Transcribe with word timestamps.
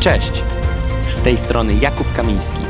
Cześć! 0.00 0.32
Z 1.08 1.16
tej 1.16 1.38
strony 1.38 1.74
Jakub 1.74 2.12
Kamiński. 2.16 2.60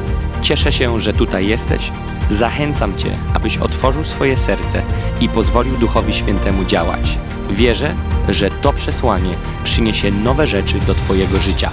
Cieszę 0.42 0.72
się, 0.72 1.00
że 1.00 1.12
tutaj 1.12 1.46
jesteś. 1.46 1.90
Zachęcam 2.30 2.98
Cię, 2.98 3.18
abyś 3.34 3.58
otworzył 3.58 4.04
swoje 4.04 4.36
serce 4.36 4.82
i 5.20 5.28
pozwolił 5.28 5.76
Duchowi 5.76 6.14
Świętemu 6.14 6.64
działać. 6.64 7.18
Wierzę, 7.50 7.94
że 8.28 8.50
to 8.50 8.72
przesłanie 8.72 9.34
przyniesie 9.64 10.10
nowe 10.10 10.46
rzeczy 10.46 10.78
do 10.78 10.94
Twojego 10.94 11.38
życia. 11.40 11.70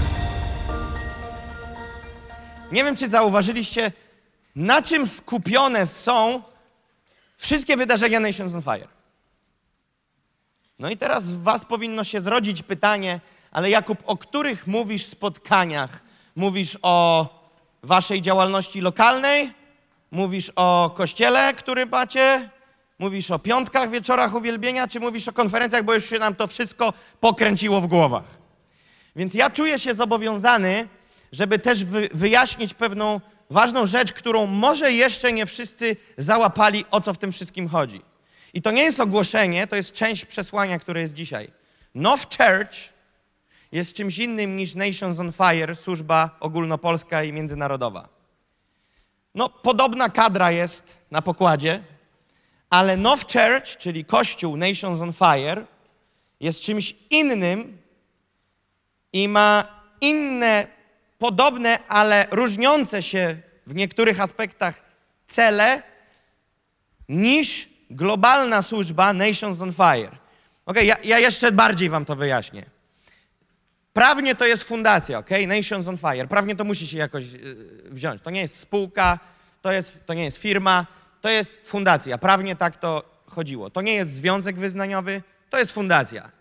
Nie 2.71 2.83
wiem, 2.83 2.95
czy 2.95 3.07
zauważyliście, 3.07 3.91
na 4.55 4.81
czym 4.81 5.07
skupione 5.07 5.87
są 5.87 6.41
wszystkie 7.37 7.77
wydarzenia 7.77 8.19
Nations 8.19 8.53
on 8.53 8.61
Fire. 8.61 8.87
No 10.79 10.89
i 10.89 10.97
teraz 10.97 11.31
w 11.31 11.43
was 11.43 11.65
powinno 11.65 12.03
się 12.03 12.21
zrodzić 12.21 12.63
pytanie, 12.63 13.19
ale 13.57 13.69
Jakub, 13.69 14.03
o 14.05 14.17
których 14.17 14.67
mówisz 14.67 15.05
spotkaniach? 15.05 15.99
Mówisz 16.35 16.77
o 16.81 17.27
waszej 17.83 18.21
działalności 18.21 18.81
lokalnej? 18.81 19.53
Mówisz 20.11 20.51
o 20.55 20.93
kościele, 20.95 21.53
który 21.53 21.85
macie? 21.85 22.49
Mówisz 22.99 23.31
o 23.31 23.39
piątkach, 23.39 23.89
wieczorach 23.89 24.35
uwielbienia? 24.35 24.87
Czy 24.87 24.99
mówisz 24.99 25.27
o 25.27 25.33
konferencjach, 25.33 25.83
bo 25.83 25.93
już 25.93 26.09
się 26.09 26.19
nam 26.19 26.35
to 26.35 26.47
wszystko 26.47 26.93
pokręciło 27.19 27.81
w 27.81 27.87
głowach? 27.87 28.23
Więc 29.15 29.33
ja 29.33 29.49
czuję 29.49 29.79
się 29.79 29.93
zobowiązany, 29.93 30.87
żeby 31.31 31.59
też 31.59 31.83
wy, 31.83 32.09
wyjaśnić 32.13 32.73
pewną 32.73 33.21
ważną 33.49 33.85
rzecz, 33.85 34.13
którą 34.13 34.45
może 34.45 34.91
jeszcze 34.91 35.33
nie 35.33 35.45
wszyscy 35.45 35.95
załapali, 36.17 36.85
o 36.91 37.01
co 37.01 37.13
w 37.13 37.17
tym 37.17 37.31
wszystkim 37.31 37.69
chodzi. 37.69 38.01
I 38.53 38.61
to 38.61 38.71
nie 38.71 38.83
jest 38.83 38.99
ogłoszenie, 38.99 39.67
to 39.67 39.75
jest 39.75 39.93
część 39.93 40.25
przesłania, 40.25 40.79
które 40.79 41.01
jest 41.01 41.13
dzisiaj. 41.13 41.51
Now 41.95 42.27
Church 42.37 42.96
jest 43.71 43.93
czymś 43.93 44.19
innym 44.19 44.57
niż 44.57 44.75
Nations 44.75 45.19
on 45.19 45.31
Fire, 45.31 45.75
służba 45.75 46.37
ogólnopolska 46.39 47.23
i 47.23 47.33
międzynarodowa. 47.33 48.09
No, 49.35 49.49
podobna 49.49 50.09
kadra 50.09 50.51
jest 50.51 50.97
na 51.11 51.21
pokładzie, 51.21 51.83
ale 52.69 52.97
Now 52.97 53.21
Church, 53.21 53.77
czyli 53.77 54.05
Kościół 54.05 54.57
Nations 54.57 55.01
on 55.01 55.13
Fire, 55.13 55.65
jest 56.39 56.61
czymś 56.61 56.95
innym 57.09 57.77
i 59.13 59.27
ma 59.27 59.63
inne, 60.01 60.67
podobne, 61.17 61.79
ale 61.87 62.27
różniące 62.31 63.03
się 63.03 63.37
w 63.67 63.75
niektórych 63.75 64.21
aspektach 64.21 64.81
cele 65.25 65.83
niż 67.09 67.69
globalna 67.89 68.61
służba 68.61 69.13
Nations 69.13 69.61
on 69.61 69.73
Fire. 69.73 70.17
Ok, 70.65 70.75
ja, 70.83 70.95
ja 71.03 71.19
jeszcze 71.19 71.51
bardziej 71.51 71.89
wam 71.89 72.05
to 72.05 72.15
wyjaśnię. 72.15 72.76
Prawnie 73.97 74.35
to 74.35 74.45
jest 74.45 74.63
fundacja, 74.63 75.17
ok? 75.17 75.29
Nations 75.47 75.87
on 75.87 75.97
Fire. 75.97 76.27
Prawnie 76.27 76.55
to 76.55 76.63
musi 76.63 76.87
się 76.87 76.97
jakoś 76.97 77.31
yy, 77.31 77.55
wziąć. 77.85 78.21
To 78.21 78.29
nie 78.29 78.41
jest 78.41 78.59
spółka, 78.59 79.19
to, 79.61 79.71
jest, 79.71 80.05
to 80.05 80.13
nie 80.13 80.23
jest 80.23 80.37
firma, 80.37 80.85
to 81.21 81.29
jest 81.29 81.57
fundacja. 81.63 82.17
Prawnie 82.17 82.55
tak 82.55 82.77
to 82.77 83.23
chodziło. 83.27 83.69
To 83.69 83.81
nie 83.81 83.93
jest 83.93 84.13
związek 84.13 84.59
wyznaniowy, 84.59 85.21
to 85.49 85.59
jest 85.59 85.71
fundacja. 85.71 86.31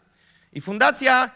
I 0.52 0.60
fundacja 0.60 1.30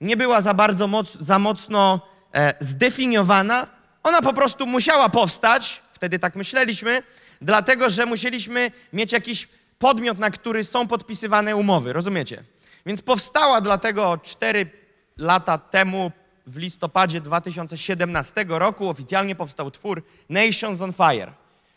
nie 0.00 0.16
była 0.16 0.40
za 0.40 0.54
bardzo 0.54 0.86
moc, 0.86 1.14
za 1.20 1.38
mocno 1.38 2.00
e, 2.34 2.54
zdefiniowana. 2.60 3.66
Ona 4.02 4.22
po 4.22 4.32
prostu 4.32 4.66
musiała 4.66 5.08
powstać, 5.08 5.82
wtedy 5.92 6.18
tak 6.18 6.36
myśleliśmy, 6.36 7.02
dlatego 7.40 7.90
że 7.90 8.06
musieliśmy 8.06 8.70
mieć 8.92 9.12
jakiś 9.12 9.48
podmiot, 9.78 10.18
na 10.18 10.30
który 10.30 10.64
są 10.64 10.88
podpisywane 10.88 11.56
umowy, 11.56 11.92
rozumiecie? 11.92 12.44
Więc 12.86 13.02
powstała 13.02 13.60
dlatego 13.60 14.18
4 14.22 14.83
lata 15.16 15.58
temu, 15.58 16.12
w 16.46 16.56
listopadzie 16.56 17.20
2017 17.20 18.44
roku, 18.48 18.88
oficjalnie 18.88 19.34
powstał 19.34 19.70
twór 19.70 20.02
Nations 20.28 20.80
on 20.80 20.92
Fire. 20.92 21.32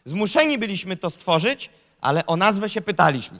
Zmuszeni 0.05 0.57
byliśmy 0.57 0.97
to 0.97 1.09
stworzyć, 1.09 1.69
ale 2.01 2.25
o 2.25 2.35
nazwę 2.35 2.69
się 2.69 2.81
pytaliśmy. 2.81 3.39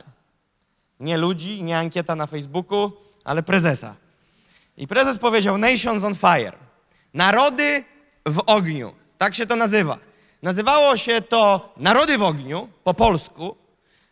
Nie 0.99 1.17
ludzi, 1.17 1.63
nie 1.63 1.77
ankieta 1.77 2.15
na 2.15 2.27
Facebooku, 2.27 2.91
ale 3.23 3.43
prezesa. 3.43 3.95
I 4.77 4.87
prezes 4.87 5.17
powiedział 5.17 5.57
Nations 5.57 6.03
on 6.03 6.15
Fire. 6.15 6.57
Narody 7.13 7.83
w 8.25 8.43
ogniu. 8.45 8.93
Tak 9.17 9.35
się 9.35 9.45
to 9.47 9.55
nazywa. 9.55 9.97
Nazywało 10.41 10.97
się 10.97 11.21
to 11.21 11.73
Narody 11.77 12.17
w 12.17 12.23
ogniu 12.23 12.69
po 12.83 12.93
polsku, 12.93 13.57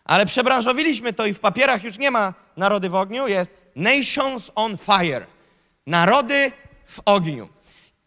ale 0.06 0.26
przebranżowiliśmy 0.26 1.14
to 1.14 1.26
i 1.26 1.34
w 1.34 1.40
papierach 1.40 1.84
już 1.84 1.98
nie 1.98 2.12
ma 2.12 2.34
Narody 2.58 2.90
w 2.90 2.96
ogniu, 2.96 3.28
jest 3.28 3.52
Nations 3.76 4.52
on 4.56 4.78
Fire. 4.78 5.35
Narody 5.86 6.52
w 6.86 7.00
ogniu. 7.06 7.50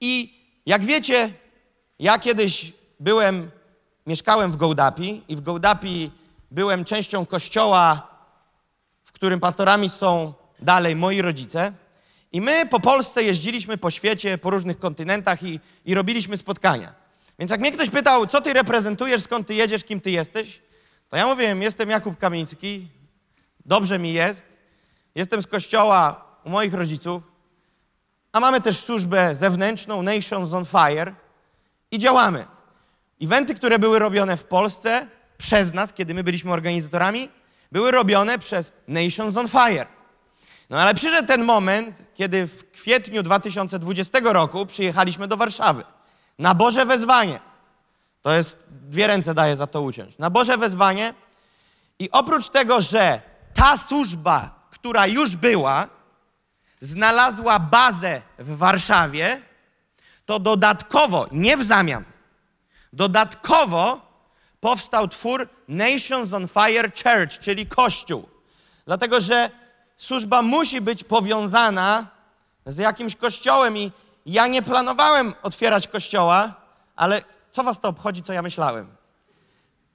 I 0.01 0.39
jak 0.67 0.85
wiecie, 0.85 1.33
ja 1.99 2.19
kiedyś 2.19 2.73
byłem, 3.01 3.51
mieszkałem 4.07 4.53
w 4.53 4.57
Gołdapi 4.57 5.23
i 5.29 5.37
w 5.37 5.41
Gołdapi 5.41 6.11
byłem 6.51 6.85
częścią 6.85 7.27
kościoła, 7.27 8.09
w 9.05 9.13
którym 9.13 9.41
pastorami 9.41 9.89
są 9.89 10.35
dalej 10.61 10.97
moi 10.97 11.23
rodzice. 11.23 11.73
I 12.33 12.41
my 12.41 12.67
po 12.67 12.81
Polsce 12.81 13.23
jeździliśmy 13.23 13.79
po 13.79 13.91
świecie, 13.91 14.39
po 14.39 14.51
różnych 14.51 14.79
kontynentach 14.79 15.43
i, 15.43 15.61
i 15.85 15.95
robiliśmy 15.95 16.37
spotkania. 16.37 16.95
Więc 17.39 17.51
jak 17.51 17.61
mnie 17.61 17.73
ktoś 17.73 17.91
pytał, 17.91 18.27
co 18.27 18.41
ty 18.41 18.53
reprezentujesz, 18.53 19.23
skąd 19.23 19.47
ty 19.47 19.55
jedziesz, 19.55 19.85
kim 19.85 20.01
ty 20.01 20.11
jesteś, 20.11 20.63
to 21.09 21.17
ja 21.17 21.27
mówiłem, 21.27 21.63
jestem 21.63 21.91
Jakub 21.91 22.19
Kamiński, 22.19 22.89
dobrze 23.65 23.99
mi 23.99 24.13
jest, 24.13 24.59
jestem 25.15 25.43
z 25.43 25.47
kościoła 25.47 26.25
u 26.45 26.51
moich 26.51 26.75
rodziców, 26.75 27.23
a 28.33 28.41
mamy 28.41 28.61
też 28.61 28.79
służbę 28.81 29.35
zewnętrzną, 29.35 30.03
Nations 30.03 30.53
on 30.53 30.65
Fire 30.65 31.15
i 31.91 31.99
działamy. 31.99 32.47
Eventy, 33.23 33.55
które 33.55 33.79
były 33.79 33.99
robione 33.99 34.37
w 34.37 34.45
Polsce 34.45 35.07
przez 35.39 35.75
nas, 35.75 35.93
kiedy 35.93 36.15
my 36.15 36.25
byliśmy 36.25 36.53
organizatorami, 36.53 37.29
były 37.73 37.91
robione 37.91 38.39
przez 38.39 38.73
Nations 38.89 39.37
on 39.37 39.49
Fire. 39.49 39.87
No 40.71 40.81
ale 40.81 40.95
przyszedł 40.95 41.29
ten 41.29 41.45
moment, 41.45 42.03
kiedy 42.15 42.47
w 42.47 42.71
kwietniu 42.71 43.23
2020 43.23 44.19
roku 44.23 44.67
przyjechaliśmy 44.67 45.29
do 45.29 45.37
Warszawy. 45.37 45.85
Na 46.39 46.55
Boże 46.55 46.87
wezwanie. 46.87 47.41
To 48.23 48.33
jest, 48.33 48.67
dwie 48.71 49.07
ręce 49.07 49.35
daję 49.35 49.57
za 49.57 49.67
to 49.67 49.83
uciąć. 49.83 50.19
Na 50.19 50.31
Boże 50.31 50.59
wezwanie. 50.59 51.15
I 51.99 52.11
oprócz 52.11 52.49
tego, 52.49 52.81
że 52.81 53.21
ta 53.55 53.77
służba, 53.77 54.69
która 54.71 55.07
już 55.07 55.37
była, 55.37 55.89
znalazła 56.81 57.59
bazę 57.59 58.23
w 58.39 58.57
Warszawie, 58.57 59.43
to 60.27 60.39
dodatkowo, 60.39 61.27
nie 61.33 61.57
w 61.57 61.65
zamian, 61.65 62.05
dodatkowo 62.93 64.01
powstał 64.61 65.09
twór 65.09 65.49
Nations 65.69 66.33
on 66.33 66.49
Fire 66.49 66.91
Church, 66.91 67.39
czyli 67.41 67.67
Kościół. 67.67 68.29
Dlatego, 68.87 69.21
że 69.21 69.51
służba 69.97 70.43
musi 70.43 70.81
być 70.81 71.05
powiązana 71.05 72.07
z 72.67 72.79
jakimś 72.79 73.17
kościołem 73.17 73.77
i 73.77 73.93
ja 74.27 74.47
nie 74.47 74.63
planowałem 74.63 75.35
otwierać 75.43 75.89
kościoła, 75.89 76.55
ale 76.97 77.23
co 77.51 77.63
was 77.65 77.81
to 77.81 77.89
obchodzi, 77.89 78.23
co 78.23 78.33
ja 78.33 78.43
myślałem? 78.43 78.97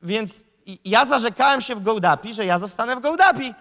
Więc 0.03 0.43
ja 0.85 1.05
zarzekałem 1.05 1.61
się 1.61 1.75
w 1.75 1.83
Gołdapi, 1.83 2.33
że 2.33 2.45
ja 2.45 2.59
zostanę 2.59 2.95
w 2.95 2.99
Gołdapi, 2.99 3.53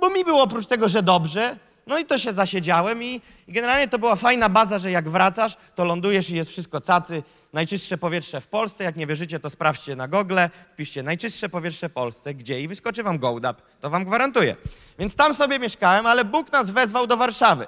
bo 0.00 0.10
mi 0.10 0.24
było 0.24 0.42
oprócz 0.42 0.66
tego, 0.66 0.88
że 0.88 1.02
dobrze, 1.02 1.56
no 1.90 1.98
i 1.98 2.04
to 2.04 2.18
się 2.18 2.32
zasiedziałem 2.32 3.02
i, 3.02 3.20
i 3.48 3.52
generalnie 3.52 3.88
to 3.88 3.98
była 3.98 4.16
fajna 4.16 4.48
baza, 4.48 4.78
że 4.78 4.90
jak 4.90 5.08
wracasz, 5.08 5.56
to 5.74 5.84
lądujesz 5.84 6.30
i 6.30 6.36
jest 6.36 6.50
wszystko 6.50 6.80
cacy. 6.80 7.22
Najczystsze 7.52 7.98
powietrze 7.98 8.40
w 8.40 8.46
Polsce. 8.46 8.84
Jak 8.84 8.96
nie 8.96 9.06
wierzycie, 9.06 9.40
to 9.40 9.50
sprawdźcie 9.50 9.96
na 9.96 10.08
Google, 10.08 10.38
wpiszcie 10.72 11.02
najczystsze 11.02 11.48
powietrze 11.48 11.88
w 11.88 11.92
Polsce, 11.92 12.34
gdzie 12.34 12.60
i 12.60 12.68
wyskoczy 12.68 13.02
wam 13.02 13.18
Gołdap. 13.18 13.62
To 13.80 13.90
wam 13.90 14.04
gwarantuję. 14.04 14.56
Więc 14.98 15.16
tam 15.16 15.34
sobie 15.34 15.58
mieszkałem, 15.58 16.06
ale 16.06 16.24
Bóg 16.24 16.52
nas 16.52 16.70
wezwał 16.70 17.06
do 17.06 17.16
Warszawy. 17.16 17.66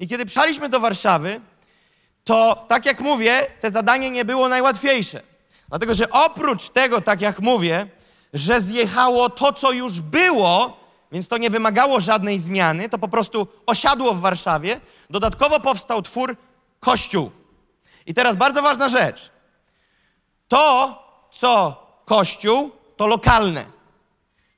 I 0.00 0.08
kiedy 0.08 0.26
przyjechaliśmy 0.26 0.68
do 0.68 0.80
Warszawy, 0.80 1.40
to 2.24 2.64
tak 2.68 2.86
jak 2.86 3.00
mówię, 3.00 3.46
te 3.60 3.70
zadanie 3.70 4.10
nie 4.10 4.24
było 4.24 4.48
najłatwiejsze. 4.48 5.22
Dlatego, 5.68 5.94
że 5.94 6.10
oprócz 6.10 6.68
tego, 6.68 7.00
tak 7.00 7.20
jak 7.20 7.40
mówię, 7.40 7.86
że 8.34 8.60
zjechało 8.60 9.30
to, 9.30 9.52
co 9.52 9.72
już 9.72 10.00
było, 10.00 10.85
więc 11.16 11.28
to 11.28 11.38
nie 11.38 11.50
wymagało 11.50 12.00
żadnej 12.00 12.40
zmiany, 12.40 12.88
to 12.88 12.98
po 12.98 13.08
prostu 13.08 13.48
osiadło 13.66 14.14
w 14.14 14.20
Warszawie. 14.20 14.80
Dodatkowo 15.10 15.60
powstał 15.60 16.02
twór 16.02 16.36
Kościół. 16.80 17.30
I 18.06 18.14
teraz 18.14 18.36
bardzo 18.36 18.62
ważna 18.62 18.88
rzecz. 18.88 19.30
To, 20.48 20.94
co 21.30 21.82
Kościół, 22.04 22.70
to 22.96 23.06
lokalne, 23.06 23.64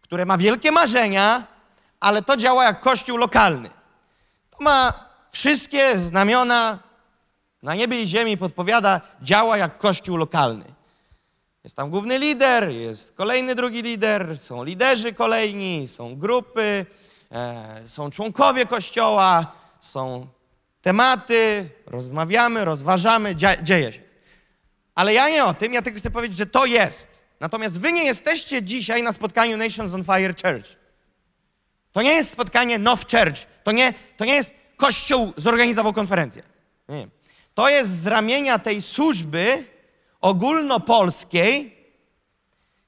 które 0.02 0.26
ma 0.26 0.38
wielkie 0.38 0.72
marzenia, 0.72 1.44
ale 2.00 2.22
to 2.22 2.36
działa 2.36 2.64
jak 2.64 2.80
Kościół 2.80 3.16
lokalny. 3.16 3.70
To 4.50 4.64
ma 4.64 4.92
wszystkie 5.30 5.98
znamiona 5.98 6.78
na 7.62 7.74
niebie 7.74 8.02
i 8.02 8.06
ziemi, 8.06 8.36
podpowiada, 8.36 9.00
działa 9.22 9.56
jak 9.56 9.78
Kościół 9.78 10.16
lokalny. 10.16 10.64
Jest 11.64 11.76
tam 11.76 11.90
główny 11.90 12.18
lider, 12.18 12.68
jest 12.68 13.12
kolejny 13.12 13.54
drugi 13.54 13.82
lider, 13.82 14.38
są 14.38 14.64
liderzy 14.64 15.12
kolejni, 15.12 15.88
są 15.88 16.16
grupy, 16.16 16.86
e, 17.32 17.82
są 17.86 18.10
członkowie 18.10 18.66
kościoła, 18.66 19.52
są 19.80 20.26
tematy, 20.82 21.68
rozmawiamy, 21.86 22.64
rozważamy, 22.64 23.36
dzia- 23.36 23.62
dzieje 23.62 23.92
się. 23.92 24.00
Ale 24.94 25.14
ja 25.14 25.28
nie 25.28 25.44
o 25.44 25.54
tym, 25.54 25.72
ja 25.72 25.82
tylko 25.82 25.98
chcę 25.98 26.10
powiedzieć, 26.10 26.38
że 26.38 26.46
to 26.46 26.66
jest. 26.66 27.08
Natomiast 27.40 27.80
wy 27.80 27.92
nie 27.92 28.04
jesteście 28.04 28.62
dzisiaj 28.62 29.02
na 29.02 29.12
spotkaniu 29.12 29.56
Nations 29.56 29.94
on 29.94 30.04
Fire 30.04 30.34
Church. 30.42 30.68
To 31.92 32.02
nie 32.02 32.12
jest 32.12 32.30
spotkanie 32.30 32.78
Now 32.78 33.00
Church. 33.00 33.46
To 33.64 33.72
nie, 33.72 33.94
to 34.16 34.24
nie 34.24 34.34
jest 34.34 34.54
kościół 34.76 35.32
zorganizował 35.36 35.92
konferencję. 35.92 36.42
Nie. 36.88 37.08
To 37.54 37.68
jest 37.68 38.02
z 38.02 38.06
ramienia 38.06 38.58
tej 38.58 38.82
służby 38.82 39.64
ogólnopolskiej, 40.20 41.78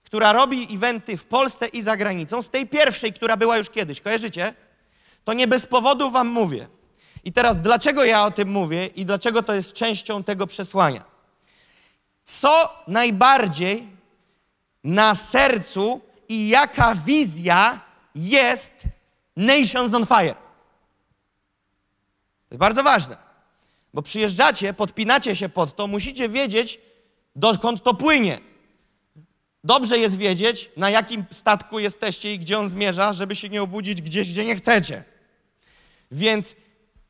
która 0.03 0.33
robi 0.33 0.75
eventy 0.75 1.17
w 1.17 1.27
Polsce 1.27 1.67
i 1.67 1.83
za 1.83 1.97
granicą, 1.97 2.43
z 2.43 2.51
tej 2.51 2.67
pierwszej, 2.67 3.13
która 3.13 3.37
była 3.37 3.57
już 3.57 3.71
kiedyś. 3.71 4.01
Kojarzycie? 4.01 4.55
To 5.25 5.33
nie 5.33 5.49
bez 5.49 5.67
powodu 5.67 6.11
wam 6.11 6.29
mówię. 6.29 6.69
I 7.25 7.33
teraz 7.33 7.61
dlaczego 7.61 8.05
ja 8.05 8.25
o 8.25 8.31
tym 8.31 8.49
mówię 8.49 8.87
i 8.87 9.05
dlaczego 9.05 9.43
to 9.43 9.53
jest 9.53 9.73
częścią 9.73 10.25
tego 10.25 10.47
przesłania? 10.47 11.05
Co 12.25 12.83
najbardziej 12.87 13.89
na 14.85 15.15
sercu 15.15 16.01
i 16.29 16.49
jaka 16.49 16.95
wizja 16.95 17.81
jest 18.15 18.73
Nations 19.37 19.95
on 19.95 20.07
Fire? 20.07 20.35
To 22.49 22.55
jest 22.55 22.61
bardzo 22.61 22.83
ważne, 22.83 23.17
bo 23.95 24.03
przyjeżdżacie, 24.03 24.75
podpinacie 24.75 25.37
się 25.37 25.49
pod 25.49 25.77
to, 25.77 25.87
musicie 25.87 26.29
wiedzieć, 26.29 26.81
dokąd 27.37 27.83
to 27.83 27.95
płynie. 27.95 28.41
Dobrze 29.65 29.99
jest 29.99 30.17
wiedzieć, 30.17 30.71
na 30.77 30.91
jakim 30.91 31.25
statku 31.31 31.79
jesteście 31.79 32.35
i 32.35 32.39
gdzie 32.39 32.59
on 32.59 32.69
zmierza, 32.69 33.13
żeby 33.13 33.37
się 33.37 33.49
nie 33.49 33.63
obudzić 33.63 34.03
gdzieś, 34.03 34.31
gdzie 34.31 34.45
nie 34.45 34.57
chcecie. 34.57 35.05
Więc 36.11 36.57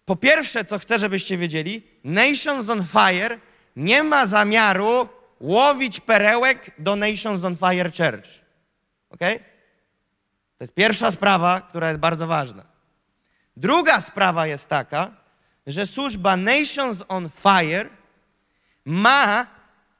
po 0.04 0.16
pierwsze, 0.16 0.64
co 0.64 0.78
chcę, 0.78 0.98
żebyście 0.98 1.38
wiedzieli, 1.38 1.82
Nations 2.04 2.70
on 2.70 2.84
Fire 2.86 3.38
nie 3.76 4.02
ma 4.02 4.26
zamiaru 4.26 5.08
łowić 5.40 6.00
perełek 6.00 6.70
do 6.78 6.96
Nations 6.96 7.44
on 7.44 7.56
Fire 7.56 7.90
Church. 7.90 8.28
Ok? 9.10 9.20
To 10.58 10.64
jest 10.64 10.74
pierwsza 10.74 11.10
sprawa, 11.10 11.60
która 11.60 11.88
jest 11.88 12.00
bardzo 12.00 12.26
ważna. 12.26 12.64
Druga 13.56 14.00
sprawa 14.00 14.46
jest 14.46 14.68
taka, 14.68 15.10
że 15.66 15.86
służba 15.86 16.36
Nations 16.36 17.04
on 17.08 17.30
Fire 17.30 17.88
ma 18.84 19.46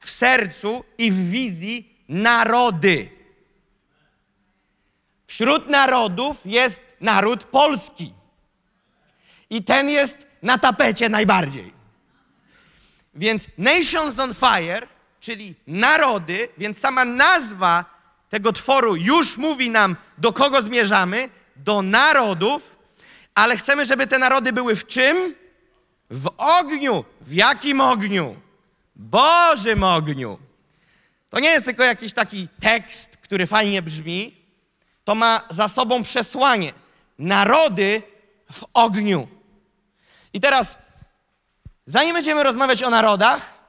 w 0.01 0.09
sercu 0.09 0.83
i 0.97 1.11
w 1.11 1.29
wizji 1.29 2.03
narody. 2.09 3.09
Wśród 5.25 5.69
narodów 5.69 6.37
jest 6.45 6.81
naród 7.01 7.43
polski. 7.43 8.13
I 9.49 9.63
ten 9.63 9.89
jest 9.89 10.17
na 10.41 10.57
tapecie 10.57 11.09
najbardziej. 11.09 11.73
Więc 13.15 13.47
Nations 13.57 14.19
on 14.19 14.33
Fire, 14.33 14.87
czyli 15.19 15.55
narody, 15.67 16.49
więc 16.57 16.77
sama 16.77 17.05
nazwa 17.05 17.85
tego 18.29 18.53
tworu 18.53 18.95
już 18.95 19.37
mówi 19.37 19.69
nam, 19.69 19.95
do 20.17 20.33
kogo 20.33 20.61
zmierzamy, 20.61 21.29
do 21.55 21.81
narodów, 21.81 22.77
ale 23.35 23.57
chcemy, 23.57 23.85
żeby 23.85 24.07
te 24.07 24.19
narody 24.19 24.53
były 24.53 24.75
w 24.75 24.87
czym? 24.87 25.35
W 26.09 26.29
ogniu. 26.37 27.05
W 27.21 27.33
jakim 27.33 27.81
ogniu? 27.81 28.35
Bożym 28.95 29.83
ogniu. 29.83 30.39
To 31.29 31.39
nie 31.39 31.49
jest 31.49 31.65
tylko 31.65 31.83
jakiś 31.83 32.13
taki 32.13 32.47
tekst, 32.59 33.17
który 33.17 33.47
fajnie 33.47 33.81
brzmi. 33.81 34.35
To 35.03 35.15
ma 35.15 35.41
za 35.49 35.67
sobą 35.67 36.03
przesłanie. 36.03 36.73
Narody 37.19 38.01
w 38.51 38.65
ogniu. 38.73 39.27
I 40.33 40.41
teraz, 40.41 40.77
zanim 41.85 42.13
będziemy 42.13 42.43
rozmawiać 42.43 42.83
o 42.83 42.89
narodach, 42.89 43.61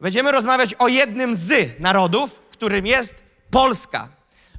będziemy 0.00 0.32
rozmawiać 0.32 0.74
o 0.74 0.88
jednym 0.88 1.36
z 1.36 1.80
narodów, 1.80 2.42
którym 2.50 2.86
jest 2.86 3.14
Polska. 3.50 4.08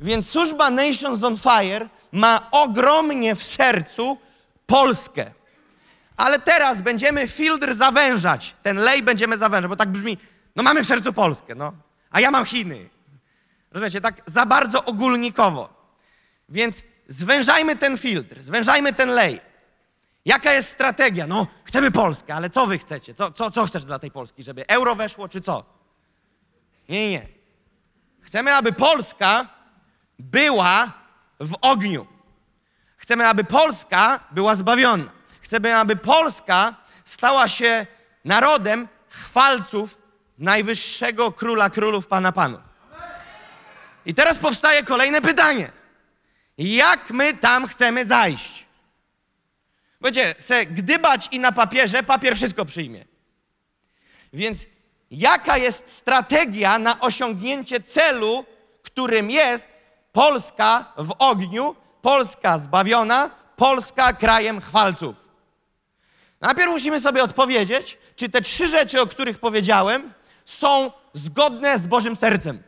Więc 0.02 0.30
służba 0.30 0.70
Nations 0.70 1.24
on 1.24 1.38
Fire 1.38 1.90
ma 2.12 2.48
ogromnie 2.52 3.36
w 3.36 3.44
sercu 3.44 4.18
Polskę. 4.66 5.32
Ale 6.18 6.40
teraz 6.40 6.82
będziemy 6.82 7.28
filtr 7.28 7.74
zawężać. 7.74 8.56
Ten 8.64 8.78
lej 8.78 9.04
będziemy 9.04 9.38
zawężać, 9.38 9.70
bo 9.70 9.76
tak 9.76 9.90
brzmi, 9.90 10.18
no 10.56 10.64
mamy 10.64 10.84
w 10.84 10.88
sercu 10.88 11.14
Polskę, 11.14 11.56
no. 11.56 11.74
A 12.12 12.20
ja 12.20 12.32
mam 12.32 12.46
Chiny. 12.46 12.90
Rozumiecie, 13.72 14.02
tak 14.02 14.22
za 14.26 14.46
bardzo 14.46 14.86
ogólnikowo. 14.86 15.70
Więc 16.50 16.84
zwężajmy 17.08 17.76
ten 17.76 17.98
filtr, 17.98 18.42
zwężajmy 18.42 18.94
ten 18.94 19.10
lej. 19.10 19.42
Jaka 20.26 20.54
jest 20.54 20.70
strategia? 20.70 21.28
No, 21.28 21.48
chcemy 21.64 21.92
Polskę, 21.92 22.36
ale 22.36 22.50
co 22.50 22.68
wy 22.68 22.78
chcecie? 22.78 23.14
Co, 23.14 23.32
co, 23.32 23.52
co 23.52 23.66
chcesz 23.66 23.86
dla 23.86 24.00
tej 24.00 24.12
Polski? 24.12 24.44
Żeby 24.44 24.68
euro 24.68 24.96
weszło, 24.96 25.30
czy 25.30 25.42
co? 25.42 25.66
Nie, 26.90 27.00
nie, 27.00 27.10
nie. 27.10 27.28
Chcemy, 28.22 28.54
aby 28.54 28.74
Polska 28.74 29.48
była 30.20 30.92
w 31.40 31.56
ogniu. 31.62 32.08
Chcemy, 32.98 33.28
aby 33.28 33.44
Polska 33.44 34.20
była 34.32 34.56
zbawiona. 34.56 35.15
Chcemy, 35.46 35.76
aby 35.76 35.96
Polska 35.96 36.76
stała 37.06 37.48
się 37.48 37.86
narodem 38.24 38.88
chwalców 39.10 40.02
najwyższego 40.38 41.32
króla 41.32 41.70
królów, 41.70 42.08
pana 42.08 42.32
panów. 42.32 42.62
I 44.06 44.14
teraz 44.14 44.38
powstaje 44.38 44.84
kolejne 44.84 45.22
pytanie. 45.22 45.72
Jak 46.58 47.10
my 47.10 47.34
tam 47.34 47.68
chcemy 47.68 48.06
zajść? 48.06 48.66
Będzie 50.02 50.36
se 50.40 50.66
gdybać 50.66 51.28
i 51.32 51.40
na 51.40 51.52
papierze, 51.52 52.04
papier 52.04 52.36
wszystko 52.36 52.66
przyjmie. 52.66 53.06
Więc 54.34 54.66
jaka 55.12 55.58
jest 55.58 55.92
strategia 55.92 56.80
na 56.80 57.00
osiągnięcie 57.00 57.80
celu, 57.80 58.46
którym 58.84 59.32
jest 59.32 59.68
Polska 60.12 60.94
w 60.98 61.16
ogniu, 61.20 61.76
Polska 62.02 62.60
zbawiona, 62.60 63.30
Polska 63.56 64.14
krajem 64.14 64.62
chwalców? 64.62 65.25
Najpierw 66.42 66.72
musimy 66.72 67.02
sobie 67.02 67.24
odpowiedzieć, 67.24 67.98
czy 68.16 68.30
te 68.30 68.42
trzy 68.42 68.68
rzeczy, 68.68 69.02
o 69.02 69.08
których 69.08 69.40
powiedziałem, 69.40 70.14
są 70.46 70.92
zgodne 71.14 71.80
z 71.80 71.88
Bożym 71.88 72.16
sercem 72.16 72.64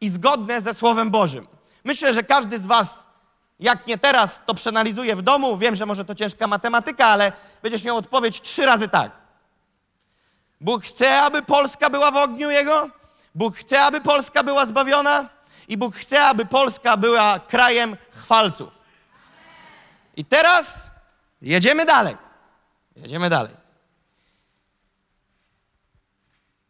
i 0.00 0.08
zgodne 0.08 0.60
ze 0.60 0.74
Słowem 0.74 1.10
Bożym. 1.10 1.46
Myślę, 1.84 2.14
że 2.14 2.22
każdy 2.22 2.58
z 2.58 2.66
Was, 2.66 3.06
jak 3.60 3.86
nie 3.86 3.98
teraz, 3.98 4.40
to 4.46 4.54
przeanalizuje 4.54 5.16
w 5.16 5.22
domu. 5.22 5.56
Wiem, 5.56 5.76
że 5.76 5.86
może 5.86 6.04
to 6.04 6.14
ciężka 6.14 6.46
matematyka, 6.46 7.06
ale 7.06 7.32
będziesz 7.62 7.84
miał 7.84 7.96
odpowiedź 7.96 8.40
trzy 8.40 8.66
razy 8.66 8.88
tak. 8.88 9.12
Bóg 10.60 10.84
chce, 10.84 11.20
aby 11.20 11.42
Polska 11.42 11.90
była 11.90 12.10
w 12.10 12.16
ogniu 12.16 12.50
Jego, 12.50 12.90
Bóg 13.34 13.56
chce, 13.56 13.82
aby 13.82 14.00
Polska 14.00 14.42
była 14.42 14.66
zbawiona 14.66 15.28
i 15.68 15.76
Bóg 15.76 15.96
chce, 15.96 16.22
aby 16.22 16.46
Polska 16.46 16.96
była 16.96 17.38
krajem 17.38 17.96
chwalców. 18.10 18.80
I 20.16 20.24
teraz 20.24 20.90
jedziemy 21.42 21.84
dalej. 21.84 22.16
Jedziemy 23.02 23.30
dalej. 23.30 23.54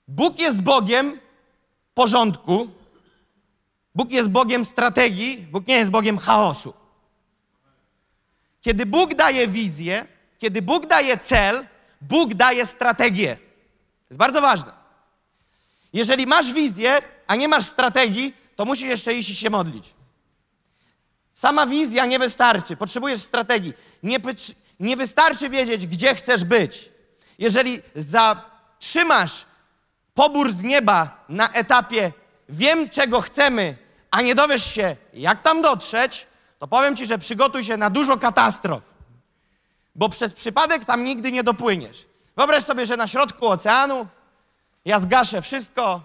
Bóg 0.08 0.38
jest 0.38 0.62
Bogiem 0.62 1.20
porządku. 1.94 2.70
Bóg 3.94 4.10
jest 4.10 4.28
Bogiem 4.28 4.64
strategii. 4.64 5.38
Bóg 5.38 5.66
nie 5.66 5.74
jest 5.74 5.90
Bogiem 5.90 6.18
chaosu. 6.18 6.74
Kiedy 8.60 8.86
Bóg 8.86 9.14
daje 9.14 9.48
wizję, 9.48 10.06
kiedy 10.38 10.62
Bóg 10.62 10.86
daje 10.86 11.18
cel, 11.18 11.66
Bóg 12.00 12.34
daje 12.34 12.66
strategię. 12.66 13.36
To 13.36 14.06
jest 14.10 14.18
bardzo 14.18 14.40
ważne. 14.40 14.72
Jeżeli 15.92 16.26
masz 16.26 16.52
wizję, 16.52 17.02
a 17.26 17.36
nie 17.36 17.48
masz 17.48 17.66
strategii, 17.66 18.34
to 18.56 18.64
musisz 18.64 18.88
jeszcze 18.88 19.14
iść 19.14 19.30
i 19.30 19.34
się 19.34 19.50
modlić. 19.50 19.94
Sama 21.34 21.66
wizja 21.66 22.06
nie 22.06 22.18
wystarczy, 22.18 22.76
potrzebujesz 22.76 23.20
strategii. 23.20 23.72
Nie, 24.02 24.20
nie 24.80 24.96
wystarczy 24.96 25.48
wiedzieć, 25.48 25.86
gdzie 25.86 26.14
chcesz 26.14 26.44
być. 26.44 26.90
Jeżeli 27.38 27.82
zatrzymasz 27.96 29.46
pobór 30.14 30.52
z 30.52 30.62
nieba 30.62 31.24
na 31.28 31.48
etapie 31.52 32.12
wiem, 32.48 32.88
czego 32.88 33.20
chcemy, 33.20 33.76
a 34.10 34.22
nie 34.22 34.34
dowiesz 34.34 34.74
się, 34.74 34.96
jak 35.14 35.42
tam 35.42 35.62
dotrzeć, 35.62 36.26
to 36.58 36.68
powiem 36.68 36.96
ci, 36.96 37.06
że 37.06 37.18
przygotuj 37.18 37.64
się 37.64 37.76
na 37.76 37.90
dużo 37.90 38.16
katastrof. 38.16 38.82
Bo 39.94 40.08
przez 40.08 40.32
przypadek 40.32 40.84
tam 40.84 41.04
nigdy 41.04 41.32
nie 41.32 41.42
dopłyniesz. 41.42 42.06
Wyobraź 42.36 42.64
sobie, 42.64 42.86
że 42.86 42.96
na 42.96 43.08
środku 43.08 43.48
oceanu 43.48 44.06
ja 44.84 45.00
zgaszę 45.00 45.42
wszystko, 45.42 46.00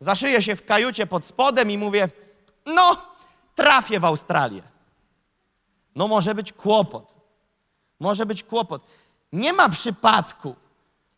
zaszyję 0.00 0.42
się 0.42 0.56
w 0.56 0.64
kajucie 0.64 1.06
pod 1.06 1.24
spodem 1.24 1.70
i 1.70 1.78
mówię, 1.78 2.08
no, 2.66 2.96
trafię 3.54 4.00
w 4.00 4.04
Australię. 4.04 4.62
No 5.94 6.08
może 6.08 6.34
być 6.34 6.52
kłopot. 6.52 7.17
Może 8.00 8.26
być 8.26 8.42
kłopot. 8.42 8.82
Nie 9.32 9.52
ma 9.52 9.68
przypadku. 9.68 10.56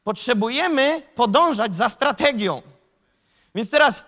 Potrzebujemy 0.04 1.02
podążać 1.14 1.74
za 1.74 1.88
strategią. 1.88 2.62
Więc 3.54 3.70
teraz, 3.70 4.04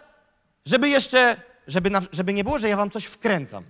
żeby 0.66 0.88
jeszcze, 0.88 1.36
żeby, 1.66 1.90
na, 1.90 2.02
żeby 2.12 2.32
nie 2.32 2.44
było, 2.44 2.58
że 2.58 2.68
ja 2.68 2.76
wam 2.76 2.90
coś 2.90 3.04
wkręcam. 3.04 3.64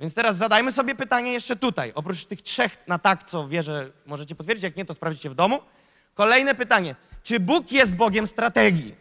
Więc 0.00 0.14
teraz 0.14 0.36
zadajmy 0.36 0.72
sobie 0.72 0.94
pytanie 0.94 1.32
jeszcze 1.32 1.56
tutaj. 1.56 1.92
Oprócz 1.94 2.24
tych 2.24 2.42
trzech 2.42 2.88
na 2.88 2.98
tak, 2.98 3.24
co 3.24 3.48
wierzę, 3.48 3.90
możecie 4.06 4.34
potwierdzić, 4.34 4.64
jak 4.64 4.76
nie, 4.76 4.84
to 4.84 4.94
sprawdźcie 4.94 5.30
w 5.30 5.34
domu. 5.34 5.60
Kolejne 6.14 6.54
pytanie. 6.54 6.96
Czy 7.22 7.40
Bóg 7.40 7.72
jest 7.72 7.96
Bogiem 7.96 8.26
strategii? 8.26 8.94